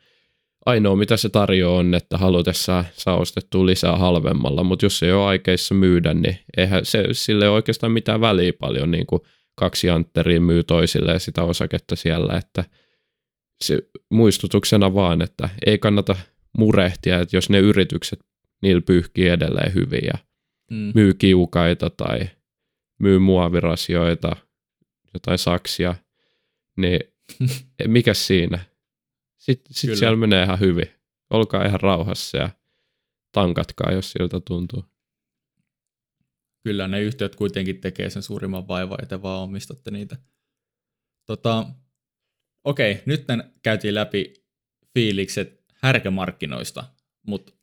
ainoa 0.66 0.96
mitä 0.96 1.18
se 1.18 1.30
tarjoaa 1.30 1.78
on, 1.78 1.94
että 1.94 2.18
halutessaan 2.18 2.86
saa 2.94 3.18
ostettua 3.18 3.66
lisää 3.66 3.98
halvemmalla, 3.98 4.64
mutta 4.64 4.86
jos 4.86 5.04
ei 5.04 5.12
ole 5.12 5.26
aikeissa 5.26 5.76
myydä, 5.76 6.14
niin 6.14 6.40
eihän 6.58 6.86
se, 6.86 7.06
sille 7.12 7.50
oikeastaan 7.50 7.92
mitään 7.92 8.22
väliä 8.22 8.54
paljon, 8.60 8.92
niin 8.92 9.06
kuin 9.06 9.22
kaksi 9.56 9.90
antteria 9.90 10.42
myy 10.42 10.64
toisille 10.64 11.20
sitä 11.20 11.44
osaketta 11.44 11.96
siellä, 11.96 12.38
että 12.38 12.64
se 13.64 13.80
muistutuksena 14.10 14.94
vaan, 14.94 15.22
että 15.22 15.50
ei 15.66 15.78
kannata 15.78 16.16
murehtia, 16.58 17.20
että 17.20 17.38
jos 17.38 17.50
ne 17.50 17.60
yritykset 17.60 18.20
niillä 18.62 18.82
pyyhkii 18.82 19.28
edelleen 19.28 19.74
hyvin 19.74 20.02
ja 20.04 20.18
mm. 20.72 20.92
myy 20.96 21.14
kiukaita 21.14 21.90
tai 21.90 22.20
myy 23.00 23.20
muovirasioita, 23.20 24.36
jotain 25.14 25.38
saksia, 25.38 25.96
niin 26.82 26.99
mikä 27.88 28.13
siinä? 28.13 28.59
Sitten 29.38 29.73
sit 29.73 29.97
siellä 29.97 30.15
menee 30.15 30.43
ihan 30.43 30.59
hyvin. 30.59 30.88
Olkaa 31.30 31.65
ihan 31.65 31.82
rauhassa 31.82 32.38
ja 32.38 32.49
tankatkaa, 33.32 33.91
jos 33.91 34.11
siltä 34.11 34.39
tuntuu. 34.39 34.86
Kyllä 36.63 36.88
ne 36.88 37.01
yhtiöt 37.01 37.36
kuitenkin 37.36 37.82
tekee 37.82 38.09
sen 38.09 38.23
suurimman 38.23 38.67
vaivaa, 38.67 38.97
ja 39.01 39.07
te 39.07 39.21
vaan 39.21 39.41
omistatte 39.41 39.91
niitä. 39.91 40.17
Tota, 41.25 41.65
okei, 42.63 43.03
nyt 43.05 43.25
käytiin 43.61 43.95
läpi 43.95 44.34
fiilikset 44.93 45.63
härkämarkkinoista, 45.73 46.84
mutta 47.27 47.53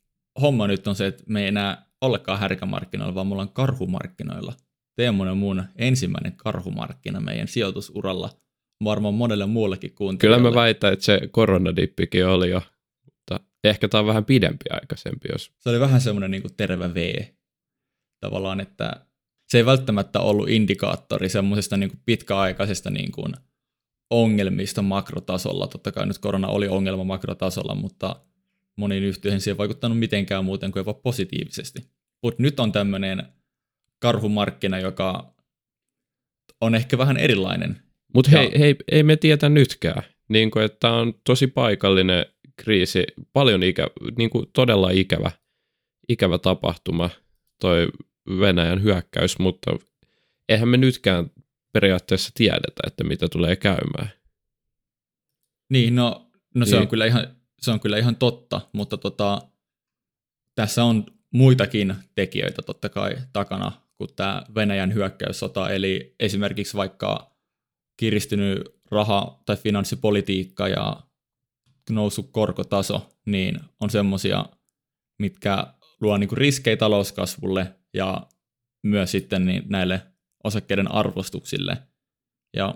homma 0.41 0.67
nyt 0.67 0.87
on 0.87 0.95
se, 0.95 1.07
että 1.07 1.23
me 1.27 1.41
ei 1.41 1.47
enää 1.47 1.87
ollenkaan 2.01 2.39
härkämarkkinoilla, 2.39 3.15
vaan 3.15 3.27
mulla 3.27 3.41
on 3.41 3.53
karhumarkkinoilla. 3.53 4.53
Teemu 4.95 5.23
on 5.23 5.37
mun 5.37 5.63
ensimmäinen 5.75 6.35
karhumarkkina 6.35 7.19
meidän 7.19 7.47
sijoitusuralla, 7.47 8.29
varmaan 8.83 9.13
monelle 9.13 9.45
muullekin 9.45 9.95
kuuntelijalle. 9.95 10.37
Kyllä 10.37 10.49
mä 10.49 10.61
väitän, 10.61 10.93
että 10.93 11.05
se 11.05 11.19
koronadippikin 11.31 12.27
oli 12.27 12.49
jo, 12.49 12.61
mutta 13.05 13.39
ehkä 13.63 13.87
tämä 13.87 13.99
on 13.99 14.07
vähän 14.07 14.25
pidempi 14.25 14.65
aikaisempi. 14.69 15.27
Jos... 15.31 15.51
Se 15.59 15.69
oli 15.69 15.79
vähän 15.79 16.01
semmoinen 16.01 16.31
niin 16.31 16.43
terve 16.57 16.93
V 16.93 17.23
tavallaan, 18.19 18.59
että 18.59 19.05
se 19.49 19.57
ei 19.57 19.65
välttämättä 19.65 20.19
ollut 20.19 20.49
indikaattori 20.49 21.29
semmoisesta 21.29 21.77
niin 21.77 21.91
pitkäaikaisesta 22.05 22.89
niin 22.89 23.11
kuin 23.11 23.33
ongelmista 24.09 24.81
makrotasolla. 24.81 25.67
Totta 25.67 25.91
kai 25.91 26.05
nyt 26.05 26.17
korona 26.17 26.47
oli 26.47 26.67
ongelma 26.67 27.03
makrotasolla, 27.03 27.75
mutta 27.75 28.15
moniin 28.77 29.03
yhtiöihin 29.03 29.41
se 29.41 29.51
ei 29.51 29.57
vaikuttanut 29.57 29.99
mitenkään 29.99 30.45
muuten 30.45 30.71
kuin 30.71 30.81
jopa 30.81 30.93
positiivisesti. 30.93 31.87
Mutta 32.23 32.43
nyt 32.43 32.59
on 32.59 32.71
tämmöinen 32.71 33.23
karhumarkkina, 33.99 34.79
joka 34.79 35.33
on 36.61 36.75
ehkä 36.75 36.97
vähän 36.97 37.17
erilainen. 37.17 37.86
Mutta 38.13 38.31
hei, 38.31 38.59
hei, 38.59 38.75
ei 38.91 39.03
me 39.03 39.15
tietä 39.15 39.49
nytkään, 39.49 40.03
niin 40.29 40.51
kuin, 40.51 40.65
että 40.65 40.91
on 40.91 41.13
tosi 41.23 41.47
paikallinen 41.47 42.25
kriisi, 42.55 43.03
paljon 43.33 43.63
ikä, 43.63 43.87
niin 44.17 44.29
kuin 44.29 44.45
todella 44.53 44.89
ikävä, 44.89 45.31
ikävä 46.09 46.37
tapahtuma, 46.37 47.09
toi 47.61 47.87
Venäjän 48.39 48.83
hyökkäys, 48.83 49.39
mutta 49.39 49.71
eihän 50.49 50.69
me 50.69 50.77
nytkään 50.77 51.31
periaatteessa 51.73 52.31
tiedetä, 52.33 52.81
että 52.87 53.03
mitä 53.03 53.27
tulee 53.29 53.55
käymään. 53.55 54.11
Niin, 55.69 55.95
no, 55.95 56.31
no 56.55 56.65
se, 56.65 56.71
niin. 56.71 56.81
On 56.81 56.87
kyllä 56.87 57.05
ihan, 57.05 57.27
se 57.59 57.71
on 57.71 57.79
kyllä 57.79 57.97
ihan 57.97 58.15
totta, 58.15 58.61
mutta 58.73 58.97
tota, 58.97 59.41
tässä 60.55 60.83
on 60.83 61.05
muitakin 61.31 61.95
tekijöitä 62.15 62.61
totta 62.61 62.89
kai 62.89 63.15
takana 63.33 63.71
kuin 63.97 64.09
tämä 64.15 64.43
Venäjän 64.55 64.93
hyökkäyssota, 64.93 65.69
eli 65.69 66.15
esimerkiksi 66.19 66.77
vaikka 66.77 67.36
kiristynyt 67.97 68.63
raha- 68.91 69.41
tai 69.45 69.55
finanssipolitiikka 69.55 70.67
ja 70.67 71.03
noussut 71.89 72.29
korkotaso, 72.31 73.09
niin 73.25 73.59
on 73.79 73.89
semmoisia, 73.89 74.45
mitkä 75.19 75.67
luo 76.01 76.17
niinku 76.17 76.35
riskejä 76.35 76.77
talouskasvulle 76.77 77.75
ja 77.93 78.27
myös 78.83 79.11
sitten 79.11 79.45
niin 79.45 79.63
näille 79.69 80.01
osakkeiden 80.43 80.91
arvostuksille. 80.91 81.77
Ja 82.55 82.75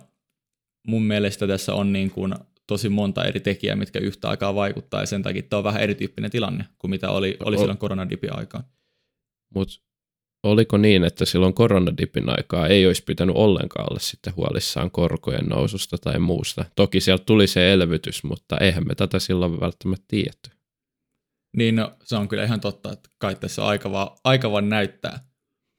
mun 0.88 1.04
mielestä 1.04 1.48
tässä 1.48 1.74
on 1.74 1.94
niin 1.94 2.12
kuin 2.12 2.34
tosi 2.68 2.90
monta 2.90 3.26
eri 3.26 3.40
tekijää, 3.40 3.76
mitkä 3.76 4.00
yhtä 4.00 4.30
aikaa 4.30 4.56
vaikuttaa, 4.56 5.00
ja 5.00 5.06
sen 5.06 5.24
takia 5.24 5.42
tämä 5.44 5.58
on 5.58 5.64
vähän 5.64 5.82
erityyppinen 5.82 6.32
tilanne 6.32 6.66
kuin 6.80 6.92
mitä 6.92 7.10
oli, 7.10 7.38
oli 7.46 7.58
silloin 7.58 7.78
koronadipin 7.78 8.38
aikaan. 8.38 8.64
Mutta 9.56 9.74
oliko 10.44 10.78
niin, 10.78 11.04
että 11.04 11.26
silloin 11.26 11.54
koronadipin 11.54 12.30
aikaa 12.30 12.68
ei 12.68 12.88
olisi 12.88 13.04
pitänyt 13.04 13.36
ollenkaan 13.36 13.88
olla 13.92 14.00
sitten 14.00 14.36
huolissaan 14.36 14.92
korkojen 14.92 15.46
noususta 15.46 15.98
tai 15.98 16.20
muusta? 16.20 16.66
Toki 16.76 17.02
sieltä 17.02 17.24
tuli 17.26 17.48
se 17.48 17.74
elvytys, 17.74 18.24
mutta 18.24 18.58
eihän 18.58 18.88
me 18.88 18.96
tätä 18.96 19.20
silloin 19.20 19.60
välttämättä 19.60 20.06
tiedetty. 20.08 20.50
Niin, 21.58 21.76
no, 21.76 21.94
se 22.04 22.16
on 22.16 22.28
kyllä 22.28 22.44
ihan 22.44 22.62
totta, 22.62 22.92
että 22.92 23.10
kai 23.18 23.36
tässä 23.36 23.66
aika 23.66 23.92
vaan, 23.92 24.08
aika 24.24 24.52
vaan 24.52 24.70
näyttää. 24.70 25.20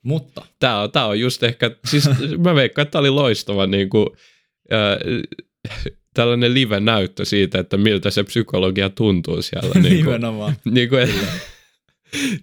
Mutta. 0.05 0.47
Tämä 0.59 0.81
on, 0.81 0.93
tämä 0.93 1.07
on 1.07 1.21
just 1.21 1.43
ehkä, 1.43 1.71
siis 1.87 2.09
mä 2.39 2.55
veikkaan, 2.55 2.83
että 2.83 2.93
tämä 2.93 3.01
oli 3.01 3.11
loistava 3.11 3.67
niin 3.67 3.91
kuin, 3.91 4.07
äh, 4.73 4.99
tällainen 6.15 6.55
live-näyttö 6.55 7.25
siitä, 7.25 7.59
että 7.59 7.77
miltä 7.77 8.11
se 8.11 8.23
psykologia 8.25 8.91
tuntuu 8.91 9.43
siellä. 9.43 9.75
niin 9.75 9.83
kuin, 9.83 10.15
Nimenomaan. 10.15 10.57
Niin 10.65 10.89
kuin, 10.89 11.09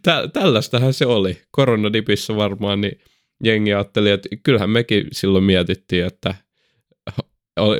tä, 0.03 0.29
tällaistähän 0.33 0.93
se 0.93 1.05
oli. 1.05 1.41
Koronadipissä 1.51 2.35
varmaan, 2.35 2.81
niin 2.81 2.99
jengi 3.43 3.73
ajatteli, 3.73 4.09
että 4.09 4.29
kyllähän 4.43 4.69
mekin 4.69 5.07
silloin 5.11 5.43
mietittiin, 5.43 6.05
että 6.05 6.35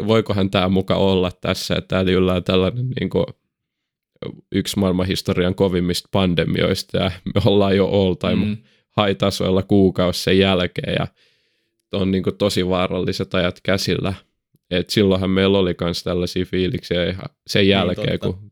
voikohan 0.07 0.49
tämä 0.49 0.69
muka 0.69 0.95
olla 0.95 1.31
tässä, 1.41 1.75
että 1.75 1.87
täällä 1.87 2.11
yllää 2.11 2.41
tällainen 2.41 2.89
niin 2.99 3.09
kuin, 3.09 3.25
yksi 4.51 4.79
maailmanhistorian 4.79 5.55
kovimmista 5.55 6.09
pandemioista 6.11 6.97
ja 6.97 7.11
me 7.25 7.41
ollaan 7.45 7.77
jo 7.77 7.87
all 7.87 8.13
time 8.13 8.45
mm. 8.45 8.57
high-tasoilla 9.01 9.63
kuukausi 9.63 10.23
sen 10.23 10.39
jälkeen 10.39 10.95
ja 10.99 11.07
on 11.93 12.11
niin 12.11 12.23
kuin 12.23 12.37
tosi 12.37 12.67
vaaralliset 12.67 13.33
ajat 13.33 13.59
käsillä. 13.63 14.13
Et 14.71 14.89
silloinhan 14.89 15.29
meillä 15.29 15.57
oli 15.57 15.75
myös 15.81 16.03
tällaisia 16.03 16.45
fiiliksiä 16.45 17.09
ihan 17.09 17.29
sen 17.47 17.59
niin, 17.59 17.69
jälkeen, 17.69 18.07
niin, 18.07 18.19
kun, 18.19 18.51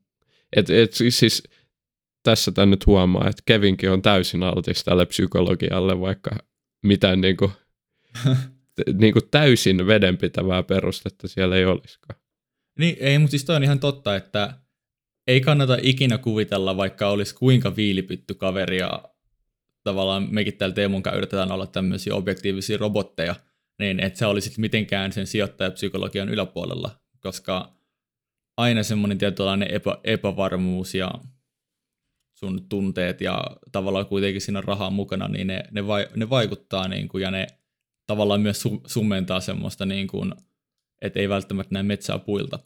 et, 0.56 0.70
et, 0.70 0.94
siis, 0.94 1.20
siis 1.20 1.44
tässä 2.28 2.52
tämän 2.52 2.70
nyt 2.70 2.86
huomaa, 2.86 3.30
että 3.30 3.44
Kevinkin 3.46 3.92
on 3.92 4.02
täysin 4.02 4.44
altis 4.44 4.84
tälle 4.84 5.06
psykologialle, 5.06 6.00
vaikka 6.00 6.32
mitään 6.84 7.22
niin 7.26 7.38
kuin, 7.38 7.52
niin 8.94 9.14
kuin 9.14 9.30
täysin 9.32 9.88
vedenpitävää 9.88 10.64
perustetta 10.64 11.28
siellä 11.28 11.56
ei 11.56 11.66
olisikaan. 11.66 12.20
Niin, 12.80 12.98
ei, 13.00 13.20
mutta 13.20 13.32
siis 13.32 13.46
toi 13.46 13.56
on 13.56 13.64
ihan 13.64 13.80
totta, 13.80 14.16
että 14.16 14.54
ei 15.28 15.42
kannata 15.42 15.78
ikinä 15.82 16.18
kuvitella, 16.18 16.78
vaikka 16.78 17.10
olisi 17.10 17.36
kuinka 17.36 17.76
viilipytty 17.76 18.34
kaveri 18.34 18.78
ja 18.78 19.04
tavallaan 19.84 20.28
mekin 20.32 20.58
täällä 20.58 20.76
Teemun 20.76 21.04
kanssa 21.04 21.18
yritetään 21.18 21.52
olla 21.52 21.68
tämmöisiä 21.68 22.16
objektiivisia 22.16 22.78
robotteja, 22.78 23.36
niin 23.80 24.00
että 24.00 24.20
se 24.20 24.26
olisi 24.26 24.62
mitenkään 24.62 25.12
sen 25.12 25.28
sijoittajapsykologian 25.28 26.30
yläpuolella, 26.30 27.00
koska 27.20 27.74
aina 28.58 28.84
semmoinen 28.84 29.18
tietynlainen 29.18 29.74
epä, 29.74 29.98
epävarmuus 30.04 30.96
ja 30.96 31.12
sun 32.40 32.70
tunteet 32.70 33.22
ja 33.22 33.44
tavallaan 33.72 34.06
kuitenkin 34.06 34.42
siinä 34.42 34.62
rahaa 34.62 34.90
mukana, 34.90 35.28
niin 35.28 35.48
ne, 35.48 35.64
ne, 35.72 35.88
vai, 35.88 36.08
ne 36.16 36.30
vaikuttaa 36.30 36.88
niin 36.88 37.08
kuin, 37.08 37.22
ja 37.22 37.32
ne 37.32 37.48
tavallaan 38.08 38.42
myös 38.42 38.66
su- 38.66 38.82
summentaa 38.86 39.40
semmoista, 39.40 39.86
niin 39.86 40.08
kuin, 40.08 40.34
että 41.02 41.20
ei 41.20 41.30
välttämättä 41.30 41.74
näe 41.74 41.84
metsää 41.84 42.20
puilta. 42.20 42.60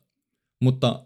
Mutta 0.62 1.06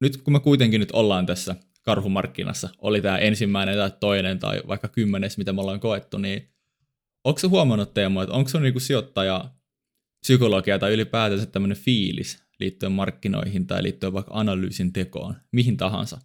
nyt 0.00 0.16
kun 0.16 0.32
me 0.32 0.40
kuitenkin 0.40 0.80
nyt 0.80 0.92
ollaan 0.92 1.26
tässä 1.26 1.56
karhumarkkinassa, 1.82 2.68
oli 2.78 3.00
tämä 3.00 3.18
ensimmäinen 3.18 3.78
tai 3.78 3.90
toinen 4.00 4.38
tai 4.38 4.62
vaikka 4.68 4.88
kymmenes, 4.88 5.38
mitä 5.38 5.52
me 5.52 5.60
ollaan 5.60 5.80
koettu, 5.80 6.18
niin 6.18 6.48
onko 7.24 7.38
se 7.38 7.46
huomannut 7.46 7.94
Teemu, 7.94 8.20
että 8.20 8.34
onko 8.34 8.48
se 8.48 8.60
niinku 8.60 8.80
sijoittaja 8.80 9.50
psykologia 10.20 10.78
tai 10.78 10.92
ylipäätänsä 10.92 11.46
tämmöinen 11.46 11.78
fiilis 11.78 12.44
liittyen 12.60 12.92
markkinoihin 12.92 13.66
tai 13.66 13.82
liittyen 13.82 14.12
vaikka 14.12 14.34
analyysin 14.34 14.92
tekoon, 14.92 15.34
mihin 15.52 15.76
tahansa, 15.76 16.20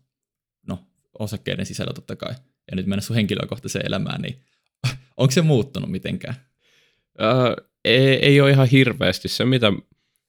osakkeiden 1.20 1.65
sisällä 1.65 1.93
totta 1.93 2.15
kai, 2.15 2.34
ja 2.72 2.76
nyt 2.76 2.86
mennä 2.86 3.01
sun 3.01 3.15
henkilökohtaiseen 3.15 3.86
elämään, 3.86 4.22
niin 4.22 4.39
onko 5.17 5.32
se 5.32 5.41
muuttunut 5.41 5.91
mitenkään? 5.91 6.36
Äh, 7.22 7.65
ei, 7.86 8.26
ei 8.26 8.41
ole 8.41 8.51
ihan 8.51 8.67
hirveästi. 8.67 9.28
Se, 9.28 9.45
mitä 9.45 9.74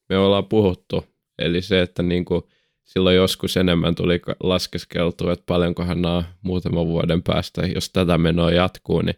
me 0.09 0.17
ollaan 0.17 0.45
puhuttu, 0.45 1.05
eli 1.39 1.61
se, 1.61 1.81
että 1.81 2.03
niinku, 2.03 2.49
silloin 2.83 3.15
joskus 3.15 3.57
enemmän 3.57 3.95
tuli 3.95 4.21
laskeskeltua, 4.43 5.33
että 5.33 5.43
paljonkohan 5.45 6.01
nämä 6.01 6.23
muutaman 6.41 6.87
vuoden 6.87 7.23
päästä, 7.23 7.61
jos 7.67 7.89
tätä 7.89 8.17
menoa 8.17 8.51
jatkuu, 8.51 9.01
niin 9.01 9.15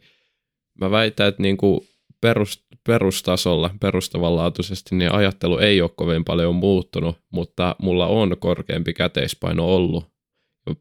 mä 0.81 0.91
väitän, 0.91 1.27
että 1.27 1.41
niinku 1.41 1.85
perust, 2.21 2.61
perustasolla, 2.83 3.69
perustavanlaatuisesti, 3.79 4.95
niin 4.95 5.11
ajattelu 5.11 5.57
ei 5.57 5.81
ole 5.81 5.91
kovin 5.95 6.25
paljon 6.25 6.55
muuttunut, 6.55 7.17
mutta 7.31 7.75
mulla 7.81 8.07
on 8.07 8.35
korkeampi 8.39 8.93
käteispaino 8.93 9.75
ollut 9.75 10.12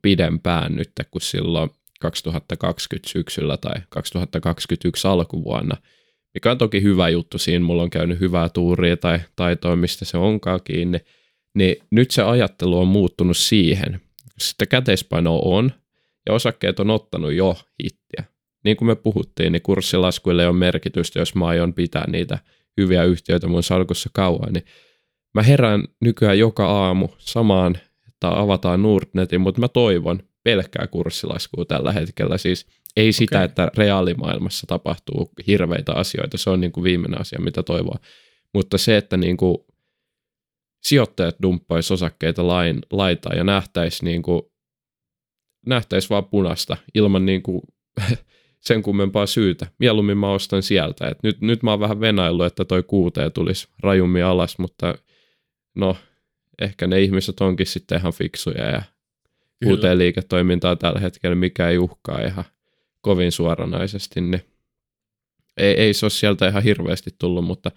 pidempään 0.02 0.76
nyt 0.76 0.92
kuin 1.10 1.22
silloin 1.22 1.70
2020 2.00 3.10
syksyllä 3.10 3.56
tai 3.56 3.74
2021 3.88 5.08
alkuvuonna, 5.08 5.76
mikä 6.34 6.50
on 6.50 6.58
toki 6.58 6.82
hyvä 6.82 7.08
juttu 7.08 7.38
siinä, 7.38 7.64
mulla 7.64 7.82
on 7.82 7.90
käynyt 7.90 8.20
hyvää 8.20 8.48
tuuria 8.48 8.96
tai 8.96 9.20
taitoa, 9.36 9.76
mistä 9.76 10.04
se 10.04 10.18
onkaan 10.18 10.60
kiinni, 10.64 10.98
niin 11.54 11.76
nyt 11.90 12.10
se 12.10 12.22
ajattelu 12.22 12.78
on 12.78 12.88
muuttunut 12.88 13.36
siihen. 13.36 14.00
Sitten 14.38 14.68
käteispaino 14.68 15.40
on, 15.44 15.72
ja 16.26 16.34
osakkeet 16.34 16.80
on 16.80 16.90
ottanut 16.90 17.32
jo 17.32 17.56
hittiä. 17.84 18.24
Niin 18.64 18.76
kuin 18.76 18.86
me 18.86 18.94
puhuttiin, 18.94 19.52
niin 19.52 19.62
kurssilaskuille 19.62 20.48
on 20.48 20.56
merkitystä, 20.56 21.18
jos 21.18 21.34
mä 21.34 21.46
aion 21.46 21.74
pitää 21.74 22.10
niitä 22.10 22.38
hyviä 22.76 23.04
yhtiöitä 23.04 23.46
mun 23.48 23.62
salkussa 23.62 24.10
kauan, 24.12 24.52
niin 24.52 24.64
mä 25.34 25.42
herään 25.42 25.84
nykyään 26.00 26.38
joka 26.38 26.66
aamu 26.66 27.08
samaan, 27.18 27.78
että 28.28 28.40
avataan 28.40 28.82
Nordnetin, 28.82 29.40
mutta 29.40 29.60
mä 29.60 29.68
toivon 29.68 30.22
pelkkää 30.44 30.86
kurssilaskua 30.86 31.64
tällä 31.64 31.92
hetkellä. 31.92 32.38
Siis 32.38 32.66
ei 32.96 33.12
sitä, 33.12 33.36
okay. 33.36 33.44
että 33.44 33.70
reaalimaailmassa 33.76 34.66
tapahtuu 34.66 35.30
hirveitä 35.46 35.92
asioita, 35.92 36.38
se 36.38 36.50
on 36.50 36.60
niin 36.60 36.72
kuin 36.72 36.84
viimeinen 36.84 37.20
asia, 37.20 37.40
mitä 37.40 37.62
toivoa. 37.62 37.98
Mutta 38.54 38.78
se, 38.78 38.96
että 38.96 39.16
niin 39.16 39.36
kuin 39.36 39.58
sijoittajat 40.82 41.36
dumppaisi 41.42 41.94
osakkeita 41.94 42.46
lain, 42.46 42.78
laitaan 42.90 43.36
ja 43.36 43.44
nähtäisi 43.44 44.04
niin 44.04 44.22
kuin, 44.22 44.42
nähtäisi 45.66 46.10
vaan 46.10 46.24
punasta 46.24 46.76
ilman 46.94 47.26
niin 47.26 47.42
kuin, 47.42 47.62
sen 48.60 48.82
kummempaa 48.82 49.26
syytä. 49.26 49.66
Mieluummin 49.78 50.18
mä 50.18 50.32
ostan 50.32 50.62
sieltä. 50.62 51.08
Et 51.08 51.22
nyt, 51.22 51.40
nyt 51.40 51.62
mä 51.62 51.70
oon 51.70 51.80
vähän 51.80 52.00
venaillut, 52.00 52.46
että 52.46 52.64
toi 52.64 52.82
kuutee 52.82 53.30
tulisi 53.30 53.68
rajummin 53.82 54.24
alas, 54.24 54.58
mutta 54.58 54.94
no, 55.74 55.96
ehkä 56.60 56.86
ne 56.86 57.00
ihmiset 57.00 57.40
onkin 57.40 57.66
sitten 57.66 57.98
ihan 57.98 58.12
fiksuja 58.12 58.64
ja 58.70 58.82
uuteen 59.66 59.98
liiketoimintaa 59.98 60.76
tällä 60.76 61.00
hetkellä, 61.00 61.36
mikä 61.36 61.68
ei 61.68 61.78
uhkaa 61.78 62.20
ihan 62.20 62.44
kovin 63.00 63.32
suoranaisesti, 63.32 64.20
niin 64.20 64.42
ei, 65.56 65.74
ei 65.74 65.94
se 65.94 66.06
ole 66.06 66.10
sieltä 66.10 66.48
ihan 66.48 66.62
hirveästi 66.62 67.10
tullut, 67.18 67.44
mutta 67.44 67.70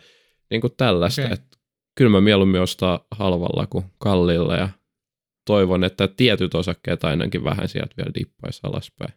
niin 0.49 0.61
kuin 0.61 0.73
tällaista, 0.77 1.21
okay. 1.21 1.33
että 1.33 1.57
kyllä 1.95 2.11
mä 2.11 2.21
mieluummin 2.21 2.61
ostaa 2.61 3.07
halvalla 3.11 3.67
kuin 3.67 3.85
kalliilla 3.97 4.55
ja 4.55 4.69
toivon, 5.45 5.83
että 5.83 6.07
tietyt 6.07 6.55
osakkeet 6.55 7.03
ainakin 7.03 7.43
vähän 7.43 7.69
sieltä 7.69 7.97
vielä 7.97 8.11
dippaisi 8.19 8.59
alaspäin. 8.63 9.13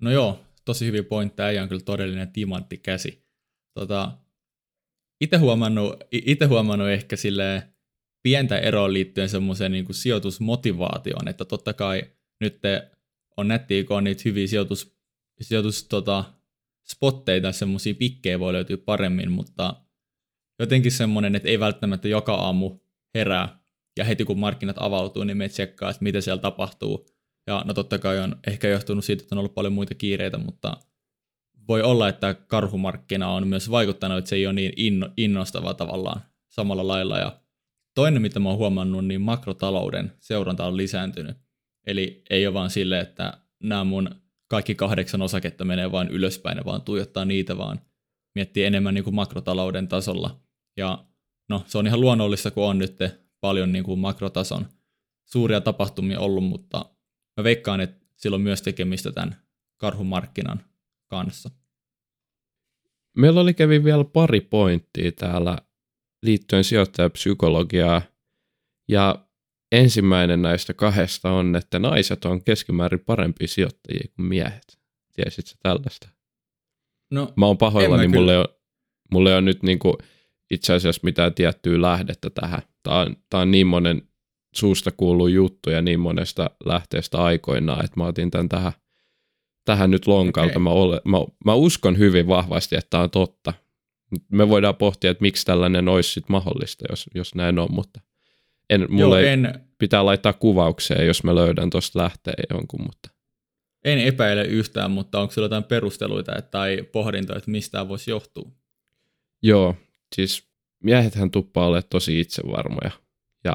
No 0.00 0.10
joo, 0.10 0.40
tosi 0.64 0.86
hyviä 0.86 1.02
pointteja, 1.02 1.46
äijä 1.46 1.62
on 1.62 1.68
kyllä 1.68 1.82
todellinen 1.84 2.32
timanttikäsi. 2.32 3.26
Tota, 3.74 4.12
itse 5.20 5.36
huomannut, 5.36 5.96
ite 6.12 6.46
huomannut 6.46 6.88
ehkä 6.88 7.16
sille 7.16 7.68
pientä 8.26 8.58
eroa 8.58 8.92
liittyen 8.92 9.28
semmoiseen 9.28 9.72
niin 9.72 9.84
kuin 9.84 9.96
sijoitusmotivaatioon, 9.96 11.28
että 11.28 11.44
totta 11.44 11.72
kai 11.72 12.02
nyt 12.40 12.60
on 13.36 13.48
nättiä, 13.48 13.84
kun 13.84 13.96
on 13.96 14.04
niitä 14.04 14.22
hyviä 14.24 14.46
sijoitus, 14.46 14.96
sijoitus 15.40 15.84
tota, 15.84 16.24
spotteita, 16.84 17.52
semmoisia 17.52 17.94
pikkejä 17.94 18.38
voi 18.38 18.52
löytyä 18.52 18.76
paremmin, 18.76 19.30
mutta 19.30 19.74
jotenkin 20.58 20.92
semmoinen, 20.92 21.34
että 21.34 21.48
ei 21.48 21.60
välttämättä 21.60 22.08
joka 22.08 22.34
aamu 22.34 22.78
herää 23.14 23.58
ja 23.96 24.04
heti 24.04 24.24
kun 24.24 24.38
markkinat 24.38 24.76
avautuu, 24.80 25.24
niin 25.24 25.36
me 25.36 25.48
tsekkaa, 25.48 25.90
että 25.90 26.02
mitä 26.02 26.20
siellä 26.20 26.42
tapahtuu. 26.42 27.06
Ja 27.46 27.62
no 27.66 27.74
totta 27.74 27.98
kai 27.98 28.18
on 28.18 28.36
ehkä 28.46 28.68
johtunut 28.68 29.04
siitä, 29.04 29.22
että 29.22 29.34
on 29.34 29.38
ollut 29.38 29.54
paljon 29.54 29.72
muita 29.72 29.94
kiireitä, 29.94 30.38
mutta 30.38 30.76
voi 31.68 31.82
olla, 31.82 32.08
että 32.08 32.34
karhumarkkina 32.34 33.28
on 33.28 33.48
myös 33.48 33.70
vaikuttanut, 33.70 34.18
että 34.18 34.28
se 34.28 34.36
ei 34.36 34.46
ole 34.46 34.54
niin 34.54 34.72
inno, 34.76 35.10
innostava 35.16 35.74
tavallaan 35.74 36.20
samalla 36.48 36.88
lailla. 36.88 37.18
Ja 37.18 37.45
toinen, 37.96 38.22
mitä 38.22 38.40
mä 38.40 38.48
oon 38.48 38.58
huomannut, 38.58 39.04
niin 39.04 39.20
makrotalouden 39.20 40.12
seuranta 40.20 40.66
on 40.66 40.76
lisääntynyt. 40.76 41.36
Eli 41.86 42.22
ei 42.30 42.46
ole 42.46 42.54
vaan 42.54 42.70
sille, 42.70 43.00
että 43.00 43.40
nämä 43.62 43.84
mun 43.84 44.10
kaikki 44.48 44.74
kahdeksan 44.74 45.22
osaketta 45.22 45.64
menee 45.64 45.92
vain 45.92 46.08
ylöspäin, 46.08 46.64
vaan 46.64 46.82
tuijottaa 46.82 47.24
niitä, 47.24 47.58
vaan 47.58 47.80
miettii 48.34 48.64
enemmän 48.64 48.94
niin 48.94 49.04
kuin 49.04 49.14
makrotalouden 49.14 49.88
tasolla 49.88 50.40
ja 50.76 51.04
no, 51.48 51.64
se 51.66 51.78
on 51.78 51.86
ihan 51.86 52.00
luonnollista, 52.00 52.50
kun 52.50 52.64
on 52.64 52.78
nyt 52.78 52.98
paljon 53.40 53.72
niin 53.72 53.84
kuin 53.84 53.98
makrotason 53.98 54.66
suuria 55.24 55.60
tapahtumia 55.60 56.20
ollut, 56.20 56.44
mutta 56.44 56.84
mä 57.36 57.44
veikkaan, 57.44 57.80
että 57.80 58.06
sillä 58.16 58.34
on 58.34 58.40
myös 58.40 58.62
tekemistä 58.62 59.12
tämän 59.12 59.36
karhumarkkinan 59.76 60.64
kanssa. 61.06 61.50
Meillä 63.16 63.40
oli 63.40 63.54
kävi 63.54 63.84
vielä 63.84 64.04
pari 64.04 64.40
pointtia 64.40 65.12
täällä 65.12 65.58
liittyen 66.22 66.64
sijoittajapsykologiaa. 66.64 68.02
Ja 68.88 69.26
ensimmäinen 69.72 70.42
näistä 70.42 70.74
kahdesta 70.74 71.30
on, 71.30 71.56
että 71.56 71.78
naiset 71.78 72.24
on 72.24 72.44
keskimäärin 72.44 73.00
parempia 73.00 73.48
sijoittajia 73.48 74.08
kuin 74.16 74.26
miehet. 74.26 74.78
Tiesitkö 75.12 75.52
tällaista? 75.62 76.08
No, 77.10 77.32
Mä 77.36 77.46
oon 77.46 77.58
pahoillani, 77.58 78.08
mulle 78.08 78.38
on, 78.38 78.46
mulle 79.12 79.36
on 79.36 79.44
nyt 79.44 79.62
niinku 79.62 79.98
itse 80.50 80.72
asiassa 80.72 81.00
mitään 81.04 81.34
tiettyä 81.34 81.82
lähdettä 81.82 82.30
tähän. 82.30 82.62
Tämä 82.82 83.00
on, 83.00 83.16
tämä 83.30 83.40
on 83.40 83.50
niin 83.50 83.66
monen 83.66 84.02
suusta 84.54 84.90
kuuluu 84.96 85.26
juttu 85.26 85.70
ja 85.70 85.82
niin 85.82 86.00
monesta 86.00 86.50
lähteestä 86.64 87.18
aikoinaan, 87.18 87.84
että 87.84 88.00
mä 88.00 88.06
otin 88.06 88.30
tämän 88.30 88.48
tähän, 88.48 88.72
tähän 89.64 89.90
nyt 89.90 90.06
lonkalta. 90.06 90.50
Okay. 90.50 90.62
Mä, 90.62 90.70
ole, 90.70 91.00
mä, 91.04 91.18
mä 91.44 91.54
uskon 91.54 91.98
hyvin 91.98 92.28
vahvasti, 92.28 92.76
että 92.76 92.90
tämä 92.90 93.02
on 93.02 93.10
totta. 93.10 93.54
Me 94.28 94.48
voidaan 94.48 94.76
pohtia, 94.76 95.10
että 95.10 95.22
miksi 95.22 95.46
tällainen 95.46 95.88
olisi 95.88 96.10
sit 96.10 96.28
mahdollista, 96.28 96.84
jos, 96.90 97.06
jos 97.14 97.34
näin 97.34 97.58
on, 97.58 97.68
mutta 97.70 98.00
en, 98.70 98.86
mulle 98.90 99.22
Joo, 99.22 99.30
en, 99.30 99.60
pitää 99.78 100.04
laittaa 100.04 100.32
kuvaukseen, 100.32 101.06
jos 101.06 101.24
mä 101.24 101.34
löydän 101.34 101.70
tuosta 101.70 101.98
lähteen 101.98 102.44
jonkun. 102.50 102.82
Mutta. 102.82 103.10
En 103.84 103.98
epäile 103.98 104.44
yhtään, 104.44 104.90
mutta 104.90 105.20
onko 105.20 105.32
sinulla 105.32 105.46
jotain 105.46 105.64
perusteluita 105.64 106.42
tai 106.42 106.82
pohdintoja, 106.92 107.38
että 107.38 107.50
mistä 107.50 107.72
tämä 107.72 107.88
voisi 107.88 108.10
johtua? 108.10 108.50
Joo, 109.42 109.74
siis 110.14 110.48
miehethän 110.82 111.30
tuppaa 111.30 111.66
ole 111.66 111.82
tosi 111.82 112.20
itsevarmoja. 112.20 112.90
Ja 113.44 113.54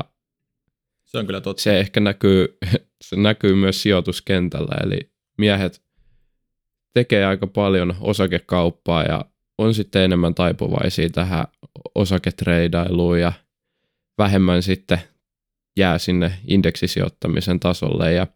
se 1.04 1.18
on 1.18 1.26
kyllä 1.26 1.42
totta. 1.42 1.64
Se 1.64 1.80
ehkä 1.80 2.00
näkyy, 2.00 2.58
se 3.08 3.16
näkyy 3.16 3.56
myös 3.56 3.82
sijoituskentällä, 3.82 4.76
eli 4.84 5.12
miehet 5.38 5.82
tekee 6.94 7.26
aika 7.26 7.48
paljon 7.48 7.96
osakekauppaa 8.00 9.04
ja 9.04 9.26
on 9.58 9.74
sitten 9.74 10.02
enemmän 10.02 10.36
taipuvaisia 10.36 11.10
tähän 11.10 11.46
osaketreidailuun 11.96 13.20
ja 13.20 13.34
vähemmän 14.18 14.64
sitten 14.64 15.00
jää 15.78 15.98
sinne 15.98 16.34
indeksisijoittamisen 16.48 17.60
tasolle. 17.60 18.14
Ja 18.14 18.28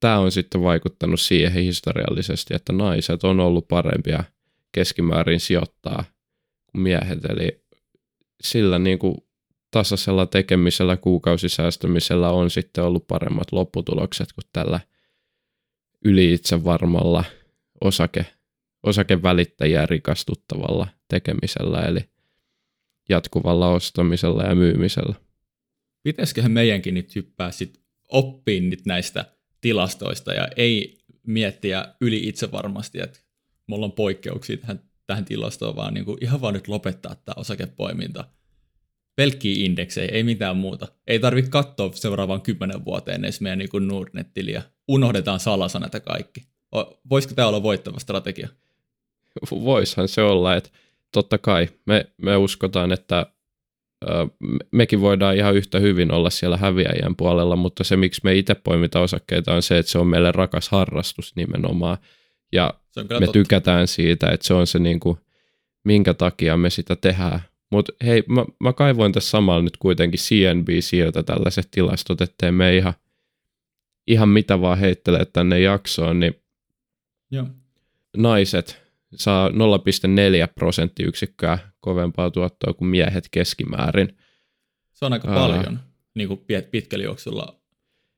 tämä 0.00 0.18
on 0.18 0.32
sitten 0.32 0.62
vaikuttanut 0.62 1.20
siihen 1.20 1.62
historiallisesti, 1.62 2.54
että 2.54 2.72
naiset 2.72 3.24
on 3.24 3.40
ollut 3.40 3.68
parempia 3.68 4.24
keskimäärin 4.72 5.40
sijoittaa 5.40 6.04
miehet, 6.74 7.24
eli 7.24 7.64
sillä 8.42 8.78
niin 8.78 8.98
kuin 8.98 9.16
tasaisella 9.70 10.26
tekemisellä, 10.26 10.96
kuukausisäästämisellä 10.96 12.30
on 12.30 12.50
sitten 12.50 12.84
ollut 12.84 13.06
paremmat 13.06 13.52
lopputulokset 13.52 14.32
kuin 14.32 14.44
tällä 14.52 14.80
yli 16.04 16.32
itsevarmalla 16.32 17.24
osake, 17.80 18.26
osakevälittäjiä 18.86 19.86
rikastuttavalla 19.86 20.88
tekemisellä, 21.08 21.80
eli 21.80 22.00
jatkuvalla 23.08 23.68
ostamisella 23.68 24.42
ja 24.42 24.54
myymisellä. 24.54 25.14
Pitäisiköhän 26.02 26.52
meidänkin 26.52 26.94
nyt 26.94 27.14
hyppää 27.14 27.50
sit 27.50 27.82
oppiin 28.08 28.70
nyt 28.70 28.86
näistä 28.86 29.24
tilastoista 29.60 30.34
ja 30.34 30.48
ei 30.56 30.98
miettiä 31.26 31.94
yli 32.00 32.28
itsevarmasti, 32.28 33.00
että 33.00 33.18
mulla 33.66 33.86
on 33.86 33.92
poikkeuksia 33.92 34.56
tähän 34.56 34.80
tähän 35.06 35.24
tilastoon, 35.24 35.76
vaan 35.76 35.94
niin 35.94 36.04
kuin 36.04 36.18
ihan 36.20 36.40
vaan 36.40 36.54
nyt 36.54 36.68
lopettaa 36.68 37.14
tämä 37.14 37.34
osakepoiminta. 37.36 38.24
Pelkkiä 39.16 39.64
indeksejä, 39.64 40.08
ei 40.12 40.22
mitään 40.22 40.56
muuta. 40.56 40.88
Ei 41.06 41.18
tarvitse 41.18 41.50
katsoa 41.50 41.92
seuraavaan 41.92 42.42
kymmenen 42.42 42.84
vuoteen 42.84 43.24
edes 43.24 43.40
meidän 43.40 43.58
niin 43.58 43.88
Nordnet-tiliä. 43.88 44.62
Unohdetaan 44.88 45.40
salasanat 45.40 45.92
kaikki. 46.04 46.48
Voisiko 47.10 47.34
tämä 47.34 47.48
olla 47.48 47.62
voittava 47.62 47.98
strategia? 47.98 48.48
Voishan 49.64 50.08
se 50.08 50.22
olla, 50.22 50.56
että 50.56 50.70
totta 51.12 51.38
kai 51.38 51.68
me, 51.86 52.06
me 52.16 52.36
uskotaan, 52.36 52.92
että 52.92 53.26
mekin 54.72 55.00
voidaan 55.00 55.36
ihan 55.36 55.54
yhtä 55.54 55.78
hyvin 55.78 56.12
olla 56.12 56.30
siellä 56.30 56.56
häviäjän 56.56 57.16
puolella, 57.16 57.56
mutta 57.56 57.84
se 57.84 57.96
miksi 57.96 58.20
me 58.24 58.34
itse 58.34 58.54
poimitaan 58.54 59.04
osakkeita 59.04 59.54
on 59.54 59.62
se, 59.62 59.78
että 59.78 59.92
se 59.92 59.98
on 59.98 60.06
meille 60.06 60.32
rakas 60.32 60.68
harrastus 60.68 61.36
nimenomaan. 61.36 61.98
Ja 62.52 62.74
me 62.96 63.04
totta. 63.04 63.32
tykätään 63.32 63.88
siitä, 63.88 64.26
että 64.30 64.46
se 64.46 64.54
on 64.54 64.66
se 64.66 64.78
niin 64.78 65.00
kuin, 65.00 65.18
minkä 65.84 66.14
takia 66.14 66.56
me 66.56 66.70
sitä 66.70 66.96
tehdään. 66.96 67.40
Mutta 67.70 67.92
hei, 68.04 68.24
mä, 68.28 68.44
mä 68.60 68.72
kaivoin 68.72 69.12
tässä 69.12 69.30
samalla 69.30 69.62
nyt 69.62 69.76
kuitenkin 69.76 70.20
CNBCiltä 70.20 71.22
tällaiset 71.22 71.68
tilastot, 71.70 72.20
ettei 72.20 72.52
me 72.52 72.76
ihan, 72.76 72.94
ihan 74.06 74.28
mitä 74.28 74.60
vaan 74.60 74.78
heittelee 74.78 75.24
tänne 75.24 75.60
jaksoon, 75.60 76.20
niin 76.20 76.34
Joo. 77.30 77.46
naiset 78.16 78.85
saa 79.16 79.48
0,4 79.48 79.54
prosenttiyksikköä 80.54 81.58
kovempaa 81.80 82.30
tuottoa 82.30 82.72
kuin 82.72 82.88
miehet 82.88 83.28
keskimäärin. 83.30 84.18
Se 84.92 85.04
on 85.04 85.12
aika 85.12 85.28
Ää... 85.28 85.34
paljon 85.34 85.80
niin 86.14 86.28
kuin 86.28 86.40
pitkällä 86.70 87.04
juoksulla 87.04 87.60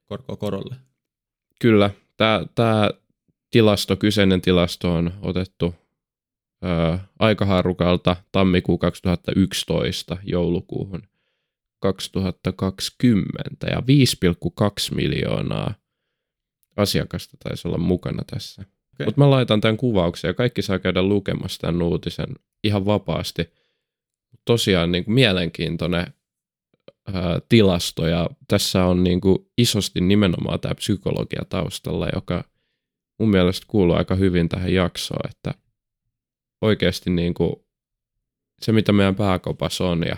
korkoa 0.04 0.36
korolle. 0.36 0.76
Kyllä. 1.60 1.90
Tämä, 2.16 2.46
tämä 2.54 2.90
tilasto, 3.50 3.96
kyseinen 3.96 4.40
tilasto 4.40 4.94
on 4.94 5.12
otettu 5.22 5.74
ää, 6.62 7.08
aikaharukalta 7.18 8.16
tammikuu 8.32 8.78
2011 8.78 10.16
joulukuuhun 10.22 11.02
2020 11.80 13.66
ja 13.66 13.82
5,2 14.90 14.94
miljoonaa 14.94 15.74
asiakasta 16.76 17.36
taisi 17.44 17.68
olla 17.68 17.78
mukana 17.78 18.22
tässä. 18.32 18.64
Okay. 18.98 19.06
Mutta 19.06 19.20
mä 19.20 19.30
laitan 19.30 19.60
tämän 19.60 19.76
kuvauksen 19.76 20.28
ja 20.28 20.34
kaikki 20.34 20.62
saa 20.62 20.78
käydä 20.78 21.02
lukemassa 21.02 21.60
tämän 21.60 21.82
uutisen 21.82 22.26
ihan 22.64 22.86
vapaasti. 22.86 23.52
Tosiaan 24.44 24.92
niin 24.92 25.04
kuin 25.04 25.14
mielenkiintoinen 25.14 26.06
ää, 27.12 27.40
tilasto 27.48 28.06
ja 28.06 28.30
tässä 28.48 28.84
on 28.84 29.04
niin 29.04 29.20
kuin 29.20 29.38
isosti 29.58 30.00
nimenomaan 30.00 30.60
tämä 30.60 30.74
psykologia 30.74 31.42
taustalla, 31.48 32.08
joka 32.14 32.44
mun 33.18 33.30
mielestä 33.30 33.66
kuuluu 33.68 33.96
aika 33.96 34.14
hyvin 34.14 34.48
tähän 34.48 34.74
jaksoon, 34.74 35.30
että 35.30 35.54
oikeasti 36.60 37.10
niin 37.10 37.34
kuin 37.34 37.52
se, 38.62 38.72
mitä 38.72 38.92
meidän 38.92 39.16
pääkopassa 39.16 39.84
on 39.84 40.02
ja 40.06 40.16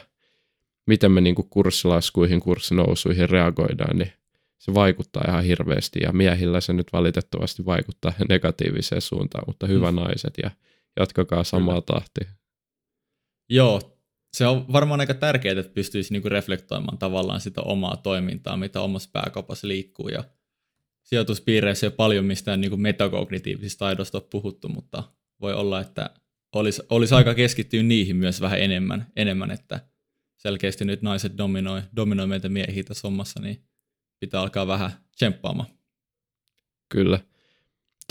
miten 0.86 1.12
me 1.12 1.20
niin 1.20 1.34
kuin 1.34 1.48
kurssilaskuihin, 1.50 2.40
kurssinousuihin 2.40 3.30
reagoidaan, 3.30 3.98
niin 3.98 4.12
se 4.60 4.74
vaikuttaa 4.74 5.24
ihan 5.28 5.44
hirveästi 5.44 5.98
ja 6.02 6.12
miehillä 6.12 6.60
se 6.60 6.72
nyt 6.72 6.92
valitettavasti 6.92 7.66
vaikuttaa 7.66 8.12
negatiiviseen 8.28 9.00
suuntaan, 9.00 9.44
mutta 9.46 9.66
hyvä 9.66 9.92
mm. 9.92 9.96
naiset 9.96 10.34
ja 10.42 10.50
jatkakaa 11.00 11.44
samaa 11.44 11.80
tahtia. 11.80 12.30
Joo, 13.48 13.98
se 14.32 14.46
on 14.46 14.72
varmaan 14.72 15.00
aika 15.00 15.14
tärkeää, 15.14 15.60
että 15.60 15.72
pystyisi 15.74 16.12
niinku 16.12 16.28
reflektoimaan 16.28 16.98
tavallaan 16.98 17.40
sitä 17.40 17.62
omaa 17.62 17.96
toimintaa, 17.96 18.56
mitä 18.56 18.80
omassa 18.80 19.10
pääkopassa 19.12 19.68
liikkuu 19.68 20.08
ja 20.08 20.24
sijoituspiireissä 21.02 21.86
ei 21.86 21.90
paljon 21.90 22.24
mistään 22.24 22.60
niinku 22.60 22.76
metakognitiivisista 22.76 23.78
taidosta 23.78 24.18
ole 24.18 24.26
puhuttu, 24.30 24.68
mutta 24.68 25.02
voi 25.40 25.54
olla, 25.54 25.80
että 25.80 26.10
olisi, 26.54 26.82
olisi 26.90 27.14
aika 27.14 27.34
keskittyä 27.34 27.82
niihin 27.82 28.16
myös 28.16 28.40
vähän 28.40 28.60
enemmän, 28.60 29.06
enemmän 29.16 29.50
että 29.50 29.80
selkeästi 30.36 30.84
nyt 30.84 31.02
naiset 31.02 31.38
dominoi, 31.38 31.82
dominoi 31.96 32.26
meitä 32.26 32.48
miehiä 32.48 32.84
tässä 32.84 33.08
hommassa, 33.08 33.40
niin 33.40 33.69
pitää 34.20 34.40
alkaa 34.40 34.66
vähän 34.66 34.90
tsemppaamaan. 35.16 35.68
Kyllä. 36.88 37.20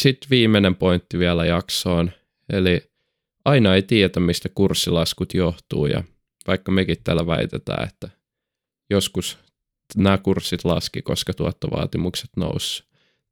Sitten 0.02 0.30
viimeinen 0.30 0.76
pointti 0.76 1.20
vielä 1.20 1.46
jaksoon, 1.46 2.12
eli 2.50 2.92
aina 3.46 3.76
ei 3.76 3.82
tiedä, 3.82 4.20
mistä 4.20 4.50
kurssilaskut 4.50 5.34
johtuu, 5.34 5.86
ja 5.86 6.04
vaikka 6.48 6.72
mekin 6.72 6.98
täällä 7.04 7.28
väitetään, 7.28 7.88
että 7.88 8.10
joskus 8.90 9.38
nämä 9.96 10.18
kurssit 10.18 10.66
laski, 10.66 11.02
koska 11.02 11.34
tuottovaatimukset 11.34 12.30
nousi 12.38 12.84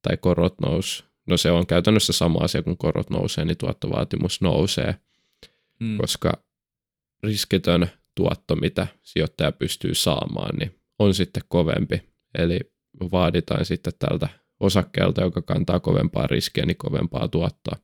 tai 0.01 0.17
korot 0.17 0.61
nousi. 0.61 1.03
No 1.27 1.37
se 1.37 1.51
on 1.51 1.67
käytännössä 1.67 2.13
sama 2.13 2.39
asia, 2.39 2.63
kun 2.63 2.77
korot 2.77 3.09
nousee, 3.09 3.45
niin 3.45 3.57
tuottovaatimus 3.57 4.41
nousee, 4.41 4.95
hmm. 5.79 5.97
koska 5.97 6.43
riskitön 7.23 7.87
tuotto, 8.15 8.55
mitä 8.55 8.87
sijoittaja 9.03 9.51
pystyy 9.51 9.95
saamaan, 9.95 10.55
niin 10.55 10.79
on 10.99 11.13
sitten 11.13 11.43
kovempi 11.47 12.01
Eli 12.37 12.59
vaaditaan 13.11 13.65
sitten 13.65 13.93
tältä 13.99 14.29
osakkeelta, 14.59 15.21
joka 15.21 15.41
kantaa 15.41 15.79
kovempaa 15.79 16.27
riskiä, 16.27 16.65
niin 16.65 16.77
kovempaa 16.77 17.27
tuottoa. 17.27 17.77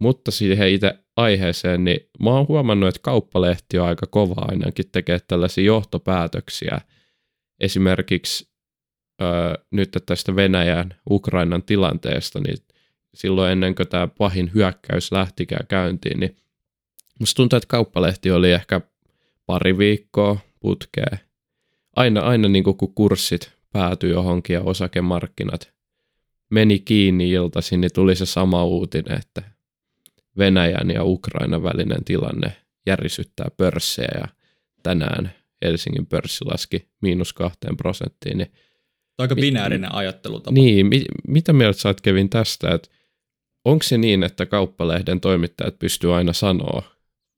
Mutta 0.00 0.30
siihen 0.30 0.68
itse 0.68 0.98
aiheeseen, 1.16 1.84
niin 1.84 2.00
mä 2.22 2.30
oon 2.30 2.48
huomannut, 2.48 2.88
että 2.88 3.00
kauppalehti 3.02 3.78
on 3.78 3.88
aika 3.88 4.06
kova 4.06 4.44
ainakin 4.48 4.90
tekee 4.92 5.20
tällaisia 5.20 5.64
johtopäätöksiä. 5.64 6.80
Esimerkiksi 7.60 8.48
öö, 9.22 9.54
nyt 9.70 9.90
tästä 10.06 10.36
Venäjän, 10.36 10.94
Ukrainan 11.10 11.62
tilanteesta, 11.62 12.40
niin 12.40 12.56
silloin 13.14 13.52
ennen 13.52 13.74
kuin 13.74 13.88
tämä 13.88 14.08
pahin 14.18 14.50
hyökkäys 14.54 15.12
lähtikään 15.12 15.66
käyntiin, 15.66 16.20
niin 16.20 16.36
musta 17.20 17.36
tuntuu, 17.36 17.56
että 17.56 17.66
kauppalehti 17.66 18.30
oli 18.30 18.52
ehkä 18.52 18.80
pari 19.46 19.78
viikkoa 19.78 20.38
putkeen 20.60 21.20
aina, 21.96 22.20
aina 22.20 22.48
niin 22.48 22.64
kuin 22.64 22.76
kun 22.76 22.94
kurssit 22.94 23.52
päätyi 23.72 24.10
johonkin 24.10 24.54
ja 24.54 24.60
osakemarkkinat 24.60 25.74
meni 26.50 26.78
kiinni 26.78 27.30
iltaisin, 27.30 27.80
niin 27.80 27.92
tuli 27.94 28.16
se 28.16 28.26
sama 28.26 28.64
uutinen, 28.64 29.18
että 29.18 29.42
Venäjän 30.38 30.90
ja 30.90 31.04
Ukrainan 31.04 31.62
välinen 31.62 32.04
tilanne 32.04 32.52
järisyttää 32.86 33.48
pörssejä 33.56 34.10
ja 34.14 34.28
tänään 34.82 35.32
Helsingin 35.64 36.06
pörssi 36.06 36.44
laski 36.44 36.88
miinus 37.02 37.32
kahteen 37.32 37.76
prosenttiin. 37.76 38.38
Niin 38.38 38.52
Aika 39.18 39.34
binäärinen 39.34 39.90
mit, 39.90 39.98
ajattelutapa. 39.98 40.54
Niin, 40.54 40.86
mit, 40.86 41.04
mitä 41.28 41.52
mieltä 41.52 41.80
sä 41.80 41.94
Kevin 42.02 42.30
tästä, 42.30 42.74
että 42.74 42.88
onko 43.64 43.82
se 43.82 43.98
niin, 43.98 44.22
että 44.22 44.46
kauppalehden 44.46 45.20
toimittajat 45.20 45.78
pystyy 45.78 46.14
aina 46.14 46.32
sanoa 46.32 46.82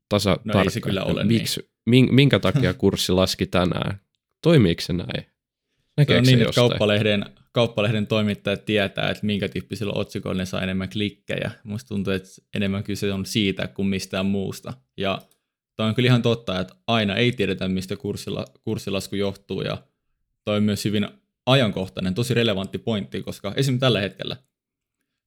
tasa 0.09 0.31
no 0.31 0.37
tarkkaan, 0.37 0.65
ei 0.65 0.71
se 0.71 0.81
kyllä 0.81 1.05
ole 1.05 1.25
miksi, 1.25 1.71
niin. 1.91 2.15
minkä 2.15 2.39
takia 2.39 2.75
kurssi 2.85 3.13
laski 3.13 3.47
tänään, 3.47 4.01
Toimiiko 4.47 4.81
se 4.81 4.93
näin? 4.93 5.27
Näkeekö 5.97 6.13
se 6.13 6.19
on 6.19 6.39
niin, 6.39 6.43
että 6.43 6.55
kauppalehden, 6.55 7.25
kauppalehden 7.53 8.07
toimittajat 8.07 8.65
tietää, 8.65 9.11
että 9.11 9.27
minkä 9.27 9.49
tyyppisillä 9.49 9.93
otsikoilla 9.93 10.39
ne 10.39 10.47
saa 10.47 10.63
enemmän 10.63 10.89
klikkejä. 10.91 11.51
Musta 11.65 11.89
tuntuu, 11.89 12.13
että 12.13 12.29
enemmän 12.55 12.85
kyse 12.85 13.13
on 13.13 13.27
siitä 13.27 13.69
kuin 13.69 13.89
mistään 13.89 14.27
muusta. 14.27 14.73
Ja 14.97 15.23
tämä 15.77 15.89
on 15.89 15.95
kyllä 15.95 16.07
ihan 16.07 16.23
totta, 16.23 16.61
että 16.61 16.75
aina 16.87 17.17
ei 17.17 17.33
tiedetä, 17.33 17.69
mistä 17.69 17.97
kurssila, 17.97 18.45
kurssilasku 18.65 19.17
johtuu. 19.17 19.63
Ja 19.63 19.83
toi 20.45 20.57
on 20.57 20.63
myös 20.63 20.85
hyvin 20.85 21.09
ajankohtainen, 21.47 22.15
tosi 22.15 22.35
relevantti 22.35 22.79
pointti, 22.79 23.23
koska 23.23 23.53
esimerkiksi 23.57 23.81
tällä 23.81 24.01
hetkellä 24.01 24.37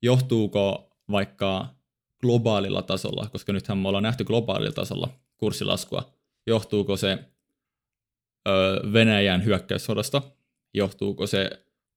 johtuuko 0.01 0.89
vaikka 1.11 1.75
globaalilla 2.21 2.81
tasolla, 2.81 3.29
koska 3.31 3.53
nythän 3.53 3.77
me 3.77 3.87
ollaan 3.87 4.03
nähty 4.03 4.23
globaalilla 4.23 4.71
tasolla 4.71 5.09
kurssilaskua, 5.37 6.13
johtuuko 6.47 6.97
se 6.97 7.19
Venäjän 8.93 9.45
hyökkäyssodasta, 9.45 10.21
johtuuko 10.73 11.27
se 11.27 11.49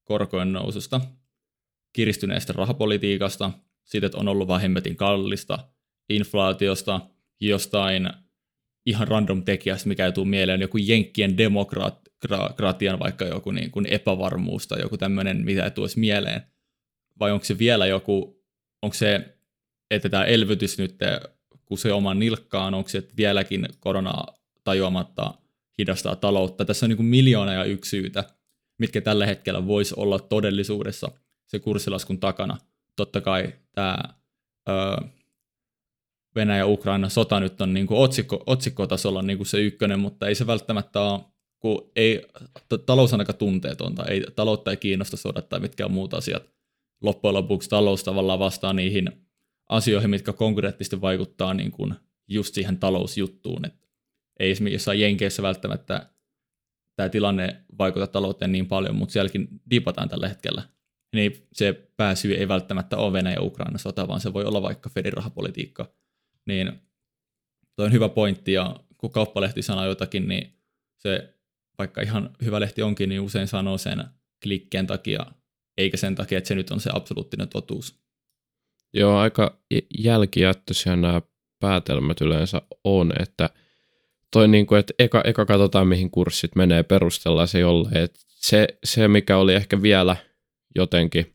korkojen 0.05 0.53
noususta, 0.53 1.01
kiristyneestä 1.93 2.53
rahapolitiikasta, 2.53 3.51
siitä, 3.85 4.07
että 4.07 4.19
on 4.19 4.29
ollut 4.29 4.49
vähemmetin 4.49 4.97
kallista, 4.97 5.59
inflaatiosta, 6.09 7.01
jostain 7.41 8.11
ihan 8.87 9.09
random 9.09 9.43
tekijästä, 9.43 9.89
mikä 9.89 10.07
ei 10.07 10.13
tule 10.13 10.29
mieleen, 10.29 10.61
joku 10.61 10.79
Jenkkien 10.79 11.39
demokratian 11.39 12.99
vaikka 12.99 13.25
joku 13.25 13.51
niin 13.51 13.71
kuin 13.71 13.87
epävarmuus 13.87 14.67
tai 14.67 14.81
joku 14.81 14.99
tämmöinen, 14.99 15.45
mitä 15.45 15.65
ei 15.65 15.71
tuoisi 15.71 16.01
mieleen. 16.01 16.43
Vai 17.21 17.31
onko 17.31 17.45
se 17.45 17.59
vielä 17.59 17.87
joku, 17.87 18.45
onko 18.83 18.95
se, 18.95 19.39
että 19.91 20.09
tämä 20.09 20.25
elvytys 20.25 20.79
nyt, 20.79 20.97
kun 21.65 21.79
se 21.79 21.93
oman 21.93 22.19
nilkkaan, 22.19 22.75
onko 22.75 22.89
se 22.89 23.09
vieläkin 23.17 23.69
koronaa 23.81 24.39
tajuamatta 24.65 25.35
hidastaa 25.79 26.17
taloutta. 26.17 26.65
Tässä 26.65 26.87
on 26.87 26.91
niin 26.91 26.97
kuin 26.97 27.07
miljoona 27.07 27.53
ja 27.53 27.65
yksi 27.65 27.91
syytä, 27.91 28.25
mitkä 28.79 29.01
tällä 29.01 29.27
hetkellä 29.27 29.67
voisi 29.67 29.95
olla 29.97 30.19
todellisuudessa 30.19 31.11
se 31.47 31.59
kurssilaskun 31.59 32.21
takana. 32.21 32.59
Totta 32.97 33.21
kai 33.21 33.53
tämä 33.73 33.99
ö, 34.69 34.73
Venäjä-Ukraina 36.35 37.09
sota 37.09 37.41
nyt 37.41 37.61
on 37.61 37.75
niin 37.75 37.87
kuin 37.87 38.01
otsikko, 38.01 38.43
otsikkotasolla 38.47 39.23
niin 39.23 39.37
kuin 39.37 39.47
se 39.47 39.61
ykkönen, 39.61 40.01
mutta 40.01 40.29
ei 40.29 40.35
se 40.35 40.47
välttämättä 40.47 41.01
ole, 41.01 41.21
kun 41.59 41.91
ei, 41.97 42.27
talous 42.87 43.15
aika 43.15 43.33
tunteetonta, 43.33 44.05
ei, 44.05 44.27
taloutta 44.37 44.71
ei 44.71 44.77
kiinnosta 44.77 45.17
sodat 45.17 45.49
tai 45.49 45.61
mitkään 45.61 45.91
muut 45.93 46.15
asiat. 46.15 46.43
Loppujen 47.03 47.35
lopuksi 47.35 47.71
talous 47.71 48.05
tavallaan 48.05 48.39
vastaa 48.39 48.73
niihin 48.73 49.13
asioihin, 49.69 50.11
mitkä 50.11 50.33
konkreettisesti 50.33 51.01
vaikuttaa 51.01 51.55
niin 51.55 51.71
kuin 51.71 51.95
just 52.29 52.55
siihen 52.55 52.79
talousjuttuun. 52.79 53.65
Et 53.65 53.82
ei 54.43 54.51
esimerkiksi 54.51 54.75
jossain 54.75 55.01
Jenkeissä 55.01 55.43
välttämättä 55.43 56.11
tämä 56.97 57.09
tilanne 57.09 57.65
vaikuta 57.79 58.07
talouteen 58.07 58.53
niin 58.53 58.69
paljon, 58.69 58.97
mutta 58.97 59.13
sielläkin 59.13 59.49
dipataan 59.71 60.09
tällä 60.09 60.29
hetkellä. 60.29 60.63
Niin 61.15 61.49
se 61.53 61.89
pääsy 61.97 62.33
ei 62.33 62.49
välttämättä 62.49 62.97
ole 62.97 63.13
Venäjä 63.13 63.35
ja 63.35 63.43
Ukraina 63.43 63.79
sota, 63.79 64.09
vaan 64.09 64.21
se 64.21 64.33
voi 64.33 64.45
olla 64.45 64.63
vaikka 64.63 64.91
Fedin 64.91 65.13
rahapolitiikka. 65.13 65.95
Niin 66.47 66.73
toi 67.77 67.87
on 67.87 67.93
hyvä 67.93 68.09
pointti, 68.09 68.53
ja 68.53 68.81
kun 68.99 69.11
kauppalehti 69.11 69.63
sanoo 69.63 69.87
jotakin, 69.87 70.29
niin 70.29 70.59
se, 70.99 71.35
vaikka 71.79 72.03
ihan 72.03 72.31
hyvä 72.45 72.61
lehti 72.61 72.83
onkin, 72.83 73.09
niin 73.09 73.21
usein 73.21 73.49
sanoo 73.49 73.79
sen 73.79 74.05
klikkeen 74.43 74.87
takia, 74.87 75.27
eikä 75.79 75.97
sen 75.97 76.15
takia, 76.15 76.39
että 76.39 76.49
se 76.49 76.55
nyt 76.55 76.71
on 76.71 76.81
se 76.81 76.91
absoluuttinen 76.93 77.49
totuus. 77.49 78.03
Joo, 78.95 79.19
aika 79.19 79.63
jälkijättöisiä 79.99 80.97
nämä 80.97 81.23
päätelmät 81.61 82.21
yleensä 82.21 82.63
on, 82.85 83.13
että 83.21 83.51
toi 84.33 84.49
niin 84.49 84.67
kuin, 84.67 84.79
että 84.79 84.95
eka, 84.99 85.23
eka 85.25 85.47
katsotaan 85.47 85.89
mihin 85.89 86.11
kurssit 86.11 86.57
menee, 86.57 86.83
perustellaan 86.83 87.49
se 87.49 87.59
jolleen. 87.59 88.09
Se, 88.29 88.69
se, 88.85 89.09
mikä 89.09 89.37
oli 89.37 89.55
ehkä 89.55 89.83
vielä 89.83 90.17
jotenkin 90.75 91.35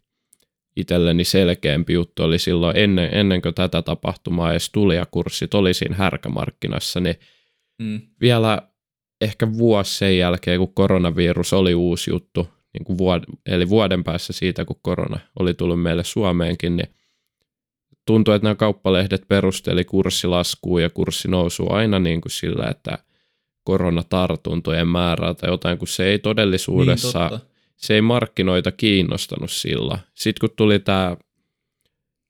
itselleni 0.75 1.23
selkeämpi 1.23 1.93
juttu 1.93 2.23
oli 2.23 2.39
silloin 2.39 2.77
ennen, 2.77 3.09
ennen 3.13 3.41
kuin 3.41 3.55
tätä 3.55 3.81
tapahtumaa 3.81 4.51
edes 4.51 4.69
tuli 4.69 4.95
ja 4.95 5.05
kurssit 5.05 5.53
oli 5.53 5.73
siinä 5.73 5.95
härkämarkkinassa, 5.95 6.99
niin 6.99 7.15
mm. 7.81 8.01
vielä 8.21 8.61
ehkä 9.21 9.53
vuosi 9.53 9.97
sen 9.97 10.17
jälkeen, 10.17 10.59
kun 10.59 10.73
koronavirus 10.73 11.53
oli 11.53 11.75
uusi 11.75 12.11
juttu, 12.11 12.47
niin 12.73 12.83
kuin 12.83 12.97
vuod- 12.99 13.37
eli 13.45 13.69
vuoden 13.69 14.03
päässä 14.03 14.33
siitä, 14.33 14.65
kun 14.65 14.79
korona 14.81 15.19
oli 15.39 15.53
tullut 15.53 15.81
meille 15.81 16.03
Suomeenkin, 16.03 16.75
niin 16.77 16.89
tuntui, 18.07 18.35
että 18.35 18.45
nämä 18.45 18.55
kauppalehdet 18.55 19.27
perusteli 19.27 19.85
kurssilaskua 19.85 20.81
ja 20.81 20.89
kurssinousua 20.89 21.69
aina 21.69 21.99
niin 21.99 22.21
kuin 22.21 22.31
sillä, 22.31 22.67
että 22.69 22.97
koronatartuntojen 23.63 24.87
määrää 24.87 25.33
tai 25.33 25.49
jotain, 25.49 25.77
kun 25.77 25.87
se 25.87 26.05
ei 26.05 26.19
todellisuudessa, 26.19 27.27
niin, 27.29 27.41
se 27.75 27.93
ei 27.93 28.01
markkinoita 28.01 28.71
kiinnostanut 28.71 29.51
sillä. 29.51 29.99
Sitten 30.13 30.49
kun 30.49 30.55
tuli 30.55 30.79
tämä, 30.79 31.17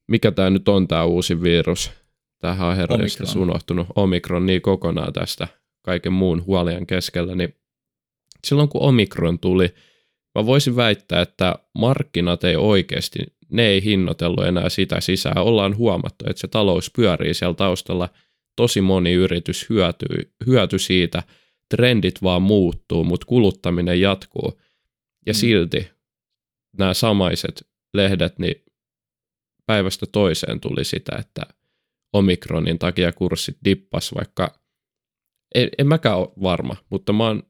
mikä 0.08 0.32
tämä 0.32 0.50
nyt 0.50 0.70
on 0.70 0.88
tämä 0.88 1.04
uusi 1.04 1.42
virus, 1.42 1.92
tähän 2.40 2.68
on 2.68 2.76
herra 2.76 2.98
unohtunut, 3.38 3.88
Omikron 3.96 4.46
niin 4.46 4.62
kokonaan 4.62 5.14
tästä 5.14 5.48
kaiken 5.82 6.14
muun 6.14 6.46
huolien 6.46 6.88
keskellä, 6.88 7.36
niin 7.36 7.56
silloin 8.48 8.70
kun 8.70 8.82
Omikron 8.82 9.40
tuli, 9.40 9.74
mä 10.36 10.46
voisin 10.46 10.76
väittää, 10.76 11.22
että 11.22 11.56
markkinat 11.74 12.44
ei 12.44 12.56
oikeasti 12.56 13.20
ne 13.50 13.68
ei 13.68 13.84
hinnoitellut 13.84 14.46
enää 14.46 14.70
sitä 14.70 15.02
sisään. 15.02 15.38
Ollaan 15.38 15.78
huomattu, 15.78 16.26
että 16.30 16.40
se 16.40 16.48
talous 16.48 16.92
pyörii 16.96 17.34
siellä 17.34 17.56
taustalla. 17.56 18.10
Tosi 18.56 18.82
moni 18.82 19.14
yritys 19.14 19.70
hyötyy, 19.70 20.34
hyöty 20.48 20.80
siitä. 20.80 21.24
Trendit 21.70 22.24
vaan 22.24 22.42
muuttuu, 22.42 23.04
mutta 23.04 23.26
kuluttaminen 23.26 24.02
jatkuu. 24.02 24.62
Ja 25.26 25.34
mm. 25.34 25.38
silti 25.38 25.90
nämä 26.78 26.94
samaiset 26.94 27.68
lehdet, 27.94 28.40
niin 28.40 28.56
päivästä 29.66 30.06
toiseen 30.12 30.60
tuli 30.60 30.84
sitä, 30.84 31.16
että 31.20 31.42
omikronin 32.14 32.80
takia 32.80 33.12
kurssit 33.12 33.58
dippas, 33.66 34.16
vaikka 34.16 34.60
en, 35.56 35.70
en 35.78 35.88
mäkään 35.88 36.18
ole 36.18 36.30
varma, 36.42 36.76
mutta 36.90 37.14
mä 37.14 37.24
oon, 37.24 37.44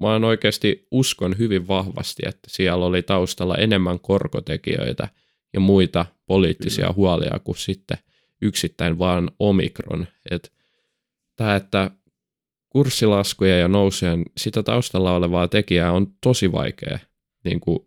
mä 0.00 0.12
oon 0.12 0.24
oikeasti 0.24 0.86
uskon 0.90 1.38
hyvin 1.38 1.68
vahvasti, 1.68 2.22
että 2.26 2.48
siellä 2.48 2.84
oli 2.86 3.02
taustalla 3.02 3.54
enemmän 3.54 4.00
korkotekijöitä– 4.00 5.08
ja 5.56 5.60
muita 5.60 6.06
poliittisia 6.26 6.84
Kyllä. 6.84 6.94
huolia 6.96 7.40
kuin 7.44 7.58
sitten 7.58 7.98
yksittäin 8.42 8.98
vaan 8.98 9.30
omikron. 9.38 10.06
Et 10.30 10.52
tämä, 11.36 11.56
että 11.56 11.90
kurssilaskuja 12.68 13.58
ja 13.58 13.68
nousujen 13.68 14.22
sitä 14.36 14.62
taustalla 14.62 15.16
olevaa 15.16 15.48
tekijää 15.48 15.92
on 15.92 16.06
tosi 16.20 16.52
vaikea 16.52 16.98
niin 17.44 17.60
kuin 17.60 17.78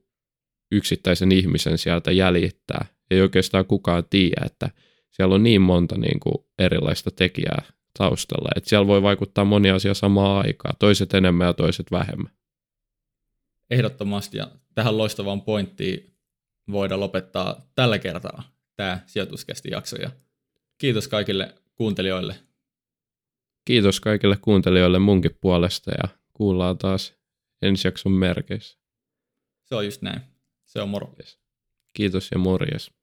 yksittäisen 0.72 1.32
ihmisen 1.32 1.78
sieltä 1.78 2.12
jäljittää. 2.12 2.86
Ei 3.12 3.22
oikeastaan 3.22 3.66
kukaan 3.66 4.04
tiedä, 4.10 4.46
että 4.46 4.70
siellä 5.12 5.36
on 5.36 5.44
niin 5.44 5.62
monta 5.62 5.98
niin 5.98 6.20
kuin 6.20 6.36
erilaista 6.60 7.12
tekijää 7.12 7.62
taustalla, 7.98 8.50
että 8.56 8.70
siellä 8.70 8.88
voi 8.88 9.02
vaikuttaa 9.02 9.46
moni 9.46 9.70
asia 9.70 9.94
samaan 9.94 10.46
aikaan, 10.46 10.76
toiset 10.80 11.14
enemmän 11.14 11.48
ja 11.48 11.54
toiset 11.54 11.92
vähemmän. 11.92 12.32
Ehdottomasti, 13.70 14.38
ja 14.38 14.52
tähän 14.76 14.98
loistavaan 14.98 15.42
pointtiin 15.42 16.09
voida 16.72 17.00
lopettaa 17.00 17.72
tällä 17.76 18.00
kertaa 18.00 18.44
tämä 18.76 19.00
sijoituskästi 19.06 19.70
jakso. 19.72 19.96
Ja 19.96 20.10
kiitos 20.78 21.08
kaikille 21.08 21.56
kuuntelijoille. 21.76 22.36
Kiitos 23.66 24.00
kaikille 24.00 24.38
kuuntelijoille 24.42 25.00
munkin 25.00 25.38
puolesta 25.42 25.92
ja 25.92 26.10
kuullaan 26.34 26.78
taas 26.78 27.14
ensi 27.62 27.88
jakson 27.88 28.12
merkeissä. 28.12 28.80
Se 29.64 29.76
on 29.76 29.86
just 29.86 30.02
näin. 30.02 30.22
Se 30.66 30.82
on 30.82 30.90
moro. 30.90 31.16
Kiitos 31.94 32.32
ja 32.32 32.38
morjes. 32.38 32.99